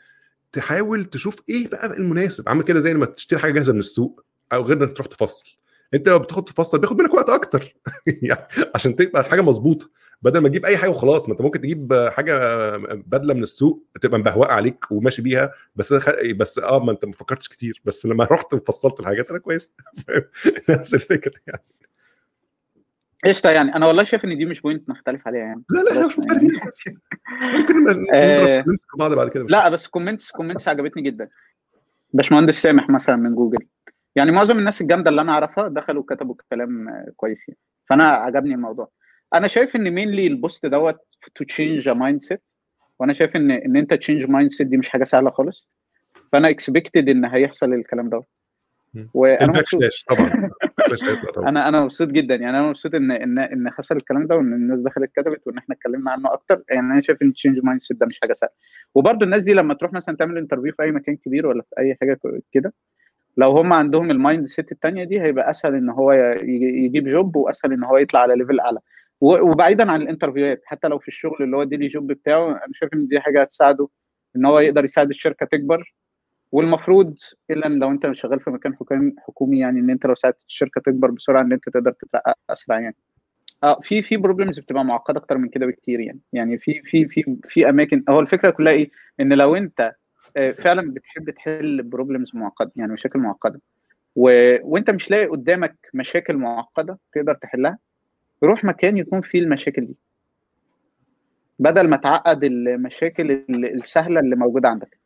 [0.52, 2.48] تحاول تشوف إيه بقى المناسب.
[2.48, 5.44] عامل كده زي لما تشتري حاجة جاهزة من السوق أو غير إنك تروح تفصل.
[5.94, 7.74] انت لو بتاخد تفصل بياخد منك وقت أكتر.
[8.22, 9.90] يعني عشان تبقى الحاجة مظبوطة.
[10.22, 12.32] بدل ما تجيب أي حاجة وخلاص ما أنت ممكن تجيب حاجة
[12.94, 16.10] بدلة من السوق تبقى مبهوقة عليك وماشي بيها بس خ...
[16.36, 19.70] بس آه ما أنت ما فكرتش كتير بس لما رحت وفصلت الحاجات أنا كويس؟
[20.70, 21.62] نفس الفكرة يعني.
[23.24, 25.62] قشطة يعني أنا والله شايف إن دي مش point نختلف عليها يعني.
[25.70, 26.56] لا لا إحنا مش مختلفين يعني.
[26.56, 26.92] أساسا.
[27.58, 28.64] ممكن نضرب آه،
[28.98, 29.44] بعض بعد كده.
[29.48, 31.28] لا بس comments comments عجبتني جدا.
[32.12, 33.66] باشمهندس سامح مثلا من جوجل.
[34.16, 36.86] يعني معظم الناس الجامدة اللي أنا أعرفها دخلوا كتبوا كلام
[37.16, 37.58] كويس يعني.
[37.88, 38.90] فأنا عجبني الموضوع.
[39.34, 40.98] أنا شايف إن mainly ال post دوت
[41.34, 42.42] to change mindset
[42.98, 45.68] وأنا شايف إن إن أنت change mindset دي مش حاجة سهلة خالص.
[46.32, 48.26] فأنا expected إن هيحصل الكلام دوت.
[49.14, 49.80] وأنا مبسوط.
[50.08, 51.48] طبعا.
[51.48, 52.34] أنا أنا مبسوط جدا.
[52.34, 55.74] يعني أنا مبسوط إن إن إن حصل الكلام ده وإن الناس دخلت كتبت وإن إحنا
[55.74, 56.62] اتكلمنا عنه أكتر.
[56.70, 58.52] يعني أنا شايف إن change mindset ده مش حاجة سهلة.
[58.94, 61.96] وبرده الناس دي لما تروح مثلا تعمل interview في أي مكان كبير ولا في أي
[62.00, 62.20] حاجة
[62.52, 62.72] كده
[63.36, 66.12] لو هم عندهم ال mindset الثانية دي هيبقى أسهل إن هو
[66.82, 68.78] يجيب job وأسهل إن هو يطلع على level أعلى.
[69.20, 72.94] وبعيدا عن ال interviewهات حتى لو في الشغل اللي هو daily job بتاعه أنا شايف
[72.94, 73.88] إن دي حاجة هتساعده
[74.36, 75.94] إن هو يقدر يساعد الشركة تكبر.
[76.52, 77.18] والمفروض
[77.50, 78.74] إلا لو أنت شغال في مكان
[79.18, 82.96] حكومي يعني إن أنت لو ساعدت الشركة تكبر بسرعة إن أنت تقدر تترقى أسرع يعني.
[83.64, 86.20] آه في في problems بتبقى معقدة أكتر من كده بكتير يعني.
[86.32, 88.90] يعني في في في في أماكن هو الفكرة كلها إيه؟
[89.20, 89.92] إن لو أنت
[90.36, 93.60] آه، فعلا بتحب تحل problems معقدة يعني مشاكل معقدة.
[94.16, 94.56] و...
[94.62, 97.78] وأنت مش لاقي قدامك مشاكل معقدة تقدر تحلها
[98.42, 99.96] روح مكان يكون فيه المشاكل دي.
[101.58, 104.98] بدل ما تعقد المشاكل السهلة اللي موجودة عندك.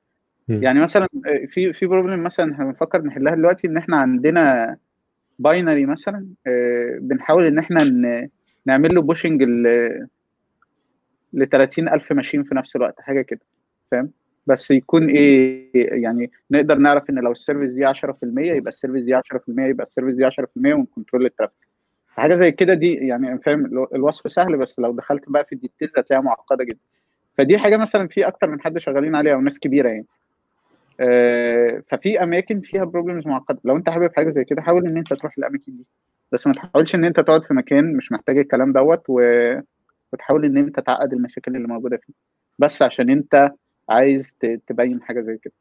[0.62, 4.76] يعني مثلا آه، في في problem مثلا هنفكر نحلها دلوقتي إن إحنا عندنا
[5.38, 7.78] binary مثلا آه، بنحاول إن إحنا
[8.66, 9.42] نعمل له pushing
[11.32, 13.40] ل 30000 machine في نفس الوقت حاجة كده
[13.90, 14.10] فاهم؟
[14.46, 15.70] بس يكون إيه
[16.02, 17.92] يعني نقدر نعرف إن لو ال service دي 10%
[18.38, 19.20] يبقى ال service دي 10%
[19.58, 21.63] يبقى ال service دي 10% ون control ال traffic.
[22.16, 25.90] حاجة زي كده دي يعني فاهم الوصف سهل بس لو دخلت بقى في ال details
[25.98, 26.78] هتلاقيها معقدة جدا.
[27.38, 30.06] فدي حاجة مثلا في أكتر من حد شغالين عليها وناس كبيرة يعني.
[31.00, 33.58] آه، ففي أماكن فيها problems معقدة.
[33.64, 35.86] لو أنت حابب حاجة زي كده حاول إن أنت تروح الاماكن دي.
[36.32, 39.20] بس ما تحاولش إن أنت تقعد في مكان مش محتاج الكلام دوت و...
[40.12, 42.14] وتحاول إن أنت تعقد المشاكل اللي موجودة فيه.
[42.58, 43.52] بس عشان أنت
[43.88, 44.36] عايز
[44.66, 45.52] تبين حاجة زي كده.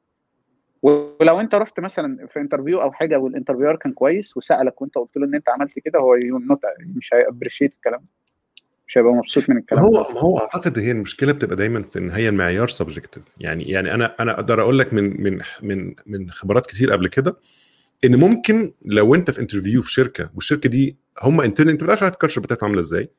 [0.84, 5.18] ولو انت رحت مثلا في interview أو حاجة وال interviewer كان كويس وسألك وانت قلت
[5.18, 6.18] له إن أنت عملت كده هو
[6.96, 8.02] مش هي appreciate الكلام
[8.88, 12.12] مش هيبقى مبسوط من الكلام هو ما هو أعتقد هي المشكلة بتبقى دايما في إن
[12.12, 16.66] هي المعيار subjective يعني يعني أنا أنا أقدر أقول لك من من من من خبرات
[16.66, 17.38] كتير قبل كده
[18.06, 22.08] إن ممكن لو أنت في interview في شركة والشركة دي هم أنت مش عارف ال
[22.08, 23.10] culture بتاعتهم عاملة إزاي.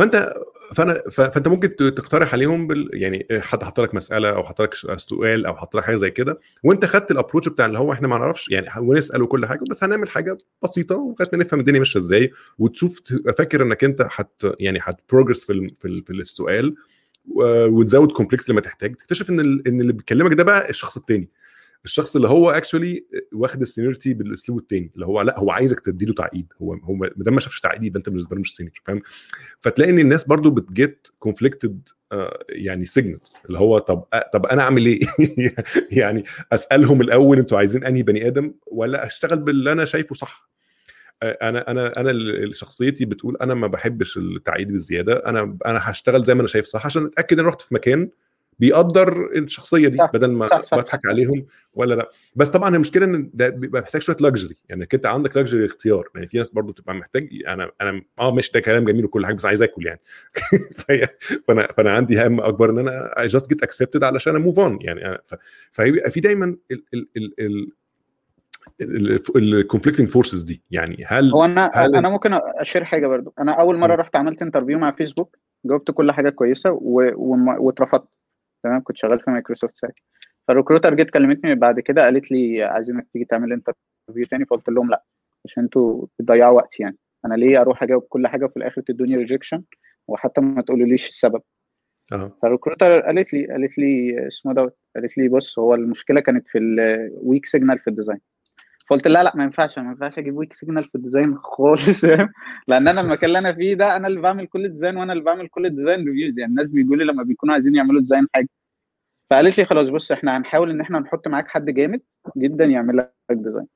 [0.00, 0.32] فأنت
[0.74, 5.46] فأنا فأنت ممكن تقترح عليهم بال يعني حد حط لك مسألة أو حط لك سؤال
[5.46, 8.18] أو حط لك حاجة زي كده وأنت خدت ال approach بتاع اللي هو إحنا ما
[8.18, 13.02] نعرفش يعني ونسأل وكل حاجة بس هنعمل حاجة بسيطة لغايه نفهم الدنيا ماشية إزاي وتشوف
[13.38, 16.74] فاكر إنك أنت حت يعني هت progress في في, في السؤال
[17.34, 21.28] وتزود complex لما تحتاج تكتشف إن إن اللي بيكلمك ده بقى الشخص الثاني
[21.84, 26.14] الشخص اللي هو actually واخد ال seniority بالاسلوب التاني اللي هو لأ هو عايزك تديله
[26.14, 29.02] تعقيد هو هو ما دام ما شافش تعقيد يبقى انت بالنسبة له مش senior فاهم
[29.60, 34.62] فتلاقي إن الناس برضو بت get conflicted آه، يعني signals اللي هو طب طب أنا
[34.62, 35.00] أعمل إيه؟
[36.00, 40.50] يعني أسألهم الأول أنتوا عايزين أنهي بني آدم ولا أشتغل باللي أنا شايفه صح؟
[41.22, 42.12] آه، أنا أنا أنا
[42.52, 46.86] شخصيتي بتقول أنا ما بحبش التعقيد بالزيادة أنا أنا هشتغل زي ما أنا شايف صح
[46.86, 48.10] عشان أتأكد إن رحت في مكان
[48.60, 50.10] بيقدر الشخصية دي صح.
[50.14, 52.10] بدل ما بضحك عليهم ولا لأ.
[52.36, 56.08] بس طبعا المشكلة إن ده بيبقى محتاج شوية luxury يعني انت عندك luxury اختيار.
[56.14, 59.34] يعني في ناس برضو بتبقى محتاج أنا أنا آه مش ده كلام جميل وكل حاجة
[59.34, 60.00] بس عايز آكل يعني.
[61.48, 64.78] فأنا فأنا عندي هم أكبر إن أنا I just get accepted علشان ا move on
[64.80, 65.18] يعني
[65.72, 66.56] فيبقى في دايما
[69.36, 70.62] ال conflicting forces دي.
[70.70, 73.34] يعني هل هو أنا هل أنا ممكن أ share حاجة برضو.
[73.38, 78.08] أنا أول مرة رحت عملت interview مع فيسبوك جاوبت كل حاجة كويسة واترفضت.
[78.62, 80.02] تمام كنت شغال في مايكروسوفت ساعتها
[80.48, 84.90] فال recruiter جت كلمتني بعد كده قالت لي عايزينك تيجي تعمل interview تاني فقلت لهم
[84.90, 85.04] لأ
[85.44, 86.96] عشان أنتوا بتضيعوا وقت يعني.
[87.24, 89.62] أنا ليه أروح أجاوب كل حاجة وفي الآخر تدوني rejection
[90.08, 91.42] وحتى ما تقولوليش السبب.
[92.12, 96.48] آه فال recruiter قالت لي قالت لي اسمه دوت قالت لي بص هو المشكلة كانت
[96.48, 98.20] في ال weak signal في ال design
[98.90, 102.04] فقلت لا لا ما ينفعش ما ينفعش أجيب weak signal في ال design خالص
[102.68, 105.24] لأن أنا المكان اللي أنا فيه ده أنا اللي بعمل كل ال design وأنا اللي
[105.24, 108.48] بعمل كل ال design reviews يعني الناس بيقولوا لي لما بيكونوا عايزين يعملوا design حاجة.
[109.30, 112.00] فقالت لي خلاص بص إحنا هنحاول إن إحنا نحط معاك حد جامد
[112.36, 113.66] جدا يعمل لك design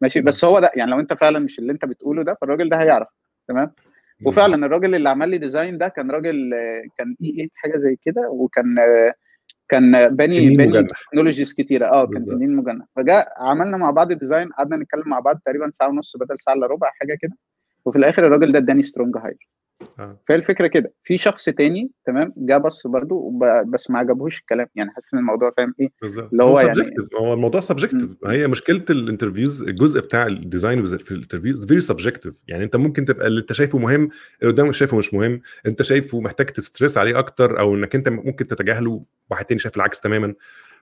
[0.00, 2.76] ماشي؟ بس هو ده يعني لو أنت فعلا مش اللي أنت بتقوله ده فالراجل ده
[2.76, 3.08] هيعرف
[3.48, 3.72] تمام؟
[4.24, 6.50] وفعلا الراجل اللي عمل لي design ده كان راجل
[6.98, 8.76] كان E8 حاجة زي كده وكان
[9.68, 11.86] كان باني باني technologies كتيرة.
[11.86, 12.86] آه كان تنين مجنح.
[12.96, 16.54] فجاء عملنا مع بعض ال design قعدنا نتكلم مع بعض تقريبا ساعة ونص بدل ساعة
[16.54, 17.36] إلا ربع حاجة كده.
[17.84, 19.48] وفي الآخر الراجل ده اداني strong hire.
[19.96, 20.92] فهي الفكرة كده.
[21.04, 24.66] في شخص تاني تمام جه بص برضو بس ما عجبهوش الكلام.
[24.74, 28.84] يعني حاسس إن الموضوع فاهم إيه؟ اللي هو, هو يعني هو الموضوع subjective هي مشكلة
[28.90, 33.26] ال interviews الجزء بتاع ال design في ال interviews very subjective يعني أنت ممكن تبقى
[33.26, 34.08] اللي أنت شايفه مهم
[34.42, 35.40] اللي قدامك شايفه مش مهم.
[35.66, 39.76] أنت شايفه محتاج ت stress عليه أكتر أو إنك أنت ممكن تتجاهله واحد تاني شايف
[39.76, 40.34] العكس تماما.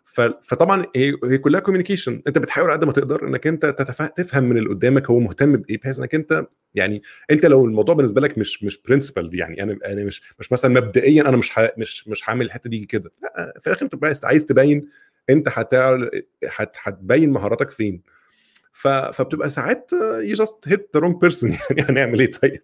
[0.05, 3.67] فطبعا هي كلها communication انت بتحاول قد ما تقدر انك انت
[4.17, 8.21] تفهم من اللي قدامك هو مهتم بإيه بحيث انك انت يعني انت لو الموضوع بالنسبة
[8.21, 11.69] لك مش مش principle يعني أنا أنا مش مش مثلا مبدئيا أنا مش ح...
[11.79, 13.13] مش مش هعمل الحتة دي كده.
[13.23, 14.89] لا في الآخر انت عايز تبين
[15.31, 15.49] انت
[16.83, 18.03] هتبين مهاراتك فين.
[18.73, 19.91] فبتبقى ساعات
[20.23, 22.63] you just hit the wrong person يعني هنعمل إيه طيب؟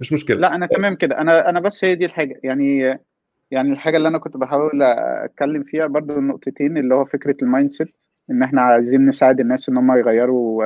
[0.00, 0.36] مش مشكلة.
[0.36, 1.18] لا أنا تمام كده.
[1.20, 2.40] أنا أنا بس هي دي الحاجة.
[2.44, 2.98] يعني
[3.50, 7.88] يعني الحاجة اللي أنا كنت بحاول أتكلم فيها برضو النقطتين اللي هو فكرة ال mindset
[8.30, 10.62] إن إحنا عايزين نساعد الناس إن هم يغيروا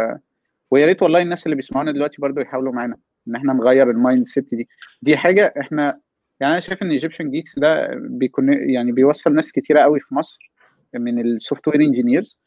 [0.70, 2.96] ويا ريت والله الناس اللي بيسمعونا دلوقتي برضو يحاولوا معانا
[3.28, 4.68] إن إحنا نغير ال mindset دي.
[5.02, 6.00] دي حاجة إحنا
[6.40, 10.52] يعني أنا شايف إن Egyptian Geeks ده بيكون يعني بيوصل ناس كتيرة قوي في مصر
[10.94, 12.38] من ال software engineers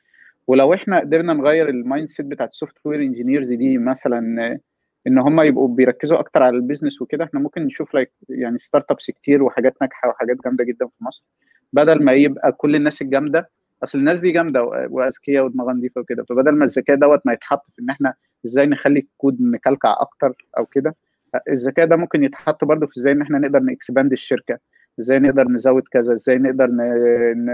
[0.48, 4.60] ولو إحنا قدرنا نغير ال mindset بتاعت ال software engineers دي مثلا
[5.08, 7.24] إن هم يبقوا بيركزوا أكتر على ال business وكده.
[7.24, 11.24] إحنا ممكن نشوف like يعني startups كتير وحاجات ناجحة وحاجات جامدة جدا في مصر.
[11.74, 13.50] بدل ما يبقى كل الناس الجامدة
[13.84, 16.24] أصل الناس دي جامدة وأذكياء ودماغها نظيفه وكده.
[16.30, 18.14] فبدل ما الذكاء دوت ما يتحط في إن إحنا
[18.46, 20.96] إزاي نخلي الكود مكلكع أكتر أو كده
[21.50, 24.60] الذكاء ده ممكن يتحط برضه في إزاي إن إحنا نقدر ن expand الشركة.
[25.00, 26.68] إزاي نقدر نزود كذا إزاي نقدر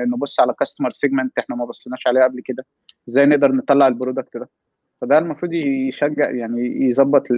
[0.08, 2.66] نبص على customer segment إحنا ما بصيناش عليه قبل كده.
[3.10, 4.50] إزاي نقدر نطلع ال product ده.
[5.04, 7.32] فده المفروض يشجع يعني يظبط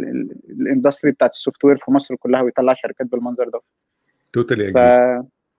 [0.49, 3.62] ال industry بتاعت ال software في مصر كلها ويطلع شركات بالمنظر ده.
[4.34, 4.78] totally ف...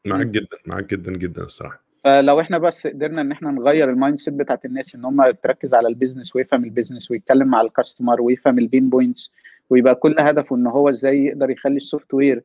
[0.09, 1.83] معاك جدا معاك جدا جدا الصراحة.
[2.05, 5.89] فلو إحنا بس قدرنا ان إحنا نغير ال mindset بتاعت الناس ان هم تركز على
[5.89, 9.33] ال business ويفهم ال business ويتكلم مع ال customer ويفهم ال pain points
[9.71, 12.43] ويبقى كل هدفه ان هو إزاي يقدر يخلي ال software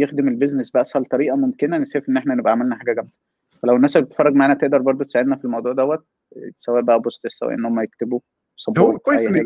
[0.00, 3.10] يخدم ال business بأسهل طريقة ممكنة أنا شايف إن إحنا نبقى عملنا حاجة جامدة.
[3.62, 6.04] فلو الناس اللي بتتفرج معانا تقدر برضو تساعدنا في الموضوع دوت
[6.56, 8.20] سواء بقى post سواء إن هم يكتبوا
[8.78, 9.36] هو كويس إن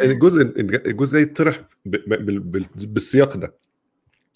[0.00, 0.42] الجزء
[0.86, 3.54] الجزء ده يطرح بالسياق ده.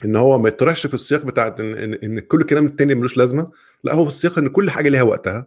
[0.04, 3.50] إن هو ما يطرحش في السياق بتاع ان, إن كل الكلام التاني ملوش لازمة
[3.84, 5.46] لا هو في السياق إن كل حاجة ليها وقتها.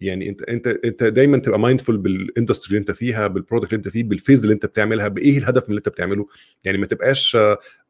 [0.00, 3.78] يعني أنت أنت أنت دايما تبقى mindful بال industry اللي أنت فيها بال product اللي
[3.78, 6.26] أنت فيه بال phase اللي أنت بتعملها بإيه الهدف من اللي أنت بتعمله.
[6.64, 7.36] يعني ما تبقاش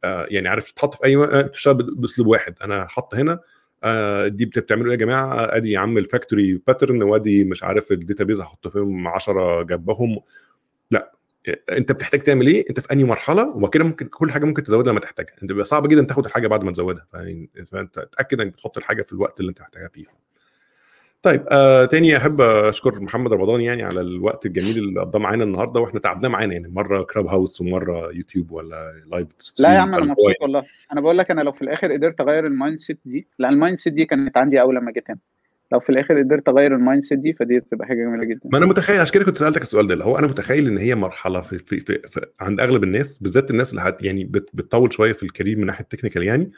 [0.04, 3.40] يعني عارف تحط في أي تشتغل بأسلوب واحد أنا حط هنا
[4.28, 8.24] دي بتعملوا إيه يا جماعة؟ أدي يا عم ال factory pattern وأدي مش عارف ال
[8.24, 10.20] database هحط فيهم 10 جنبهم.
[10.90, 11.12] لا
[11.70, 15.00] أنت بتحتاج تعمل إيه؟ أنت في أنهي مرحلة؟ وكده ممكن كل حاجة ممكن تزودها لما
[15.00, 15.32] تحتاجها.
[15.42, 17.06] أنت بيبقى صعب جدا تاخد الحاجة بعد ما تزودها.
[17.66, 20.04] فأنت تأكد إنك بتحط الحاجة في الوقت اللي أنت محتاجها فيه.
[21.22, 25.80] طيب آه تاني أحب أشكر محمد رمضان يعني على الوقت الجميل اللي قضاه معانا النهارده
[25.80, 29.26] وإحنا تعبناه معانا يعني مرة Clubhouse ومرة يوتيوب ولا live
[29.58, 30.62] لا يا عم أنا مبسوط والله.
[30.92, 33.92] أنا بقول لك أنا لو في الآخر قدرت أغير ال mindset دي لا ال mindset
[33.92, 35.18] دي كانت عندي أول لما جيت هنا.
[35.72, 38.40] لو في الآخر قدرت أغير ال mindset دي فدي تبقى حاجة جميلة جدا.
[38.52, 40.94] ما أنا متخيل عشان كده كنت سألتك السؤال ده اللي هو أنا متخيل إن هي
[40.94, 45.22] مرحلة في, في, في, في عند أغلب الناس بالذات الناس اللي يعني بتطول شوية في
[45.22, 46.50] ال career من ناحية ال technical يعني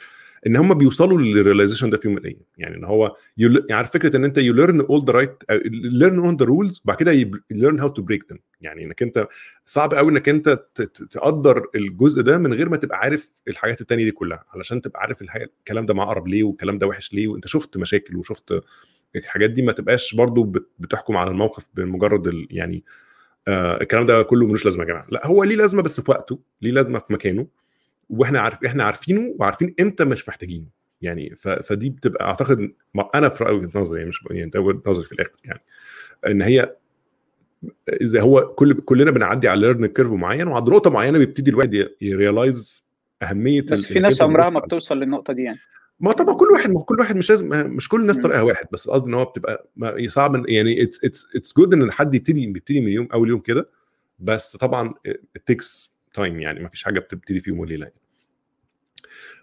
[0.47, 2.41] إن هم بيوصلوا لل realization ده في يوم من الأيام.
[2.59, 3.67] يعني إن هو يل...
[3.71, 5.43] يعني فكرة إن أنت you learn all the right
[5.73, 7.13] learn all the rules وبعد كده
[7.51, 9.29] learn how to break them يعني إنك أنت
[9.67, 10.49] صعب قوي إنك أنت
[11.11, 15.23] تقدر الجزء ده من غير ما تبقى عارف الحاجات التانية دي كلها علشان تبقى عارف
[15.23, 18.61] الحاجة الكلام ده معقرب ليه والكلام ده وحش ليه وأنت شفت مشاكل وشفت
[19.17, 22.47] الحاجات دي ما تبقاش برضو بتحكم على الموقف بمجرد ال...
[22.51, 22.85] يعني
[23.49, 25.07] آه الكلام ده كله ملوش لازمة يا جماعة.
[25.11, 27.47] لأ هو ليه لازمة بس في وقته ليه لازمة في مكانه.
[28.13, 30.67] وإحنا عارف إحنا عارفينه وعارفين إمتى مش محتاجينه.
[31.03, 31.49] يعني ف...
[31.49, 32.73] فدي بتبقى أعتقد
[33.15, 35.61] أنا في وجهة نظري يعني مش يعني ده وجهة نظري في الآخر يعني.
[36.27, 36.77] إن هي
[37.89, 42.11] إذا هو كل كلنا بنعدي على learn curve معين وعند نقطة معينة بيبتدي الواحد ي
[42.11, 42.85] realize
[43.23, 45.59] أهمية بس في ناس عمرها ما بتوصل للنقطة دي يعني.
[46.01, 49.09] ما طبعا كل واحد كل واحد مش لازم مش كل الناس طريقها واحد بس قصدي
[49.09, 49.71] إن هو بتبقى
[50.07, 53.69] صعب يعني it's it's it's good إن حد يبتدي بيبتدي من يوم أول يوم كده
[54.19, 54.95] بس طبعا
[55.37, 58.02] it takes time يعني ما فيش حاجة بتبتدي في يوم وليلة يعني.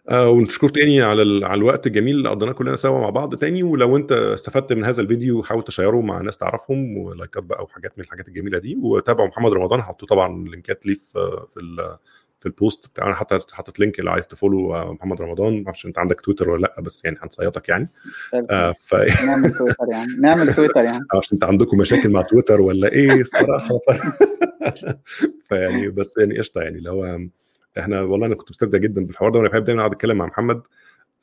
[0.10, 3.98] آه ونشكر تاني على على الوقت الجميل اللي قضيناه كلنا سوا مع بعض تاني ولو
[3.98, 8.28] انت استفدت من هذا الفيديو حاول تشيره مع ناس تعرفهم ولايكات بقى وحاجات من الحاجات
[8.28, 11.60] الجميلة دي وتابعوا محمد رمضان هحطه طبعا لينكات ليه في في
[12.40, 15.66] في ال post بتاع أنا حاطط حاطط link اللي عايز ت follow محمد رمضان ما
[15.66, 17.88] أعرفش انت عندك تويتر ولا لأ بس يعني هنصيطك يعني.
[18.50, 18.94] آه ف...
[19.26, 20.12] نعمل تويتر يعني.
[20.20, 21.06] نعمل تويتر يعني.
[21.16, 23.92] عشان انت عندكم مشاكل مع تويتر ولا إيه الصراحة؟ ف...
[25.48, 27.20] فيعني بس يعني قشطة يعني اللي هو
[27.80, 30.62] إحنا والله أنا كنت مستمتع جدا بالحوار ده وأنا بحب دايما أقعد أتكلم مع محمد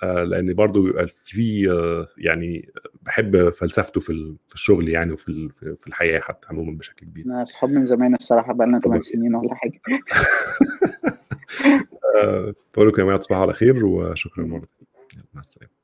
[0.02, 2.72] آه لأن برضه بيبقى في آه يعني
[3.02, 7.26] بحب فلسفته في في الشغل يعني وفي في الحياة حتى عموما بشكل كبير.
[7.26, 9.80] أنا أصحاب من زمان الصراحة بقى لنا 8 سنين ولا حاجة.
[12.74, 14.68] بقول لكم يا جماعة تصبحوا على خير وشكرا مرة
[15.34, 15.70] مع السلامة.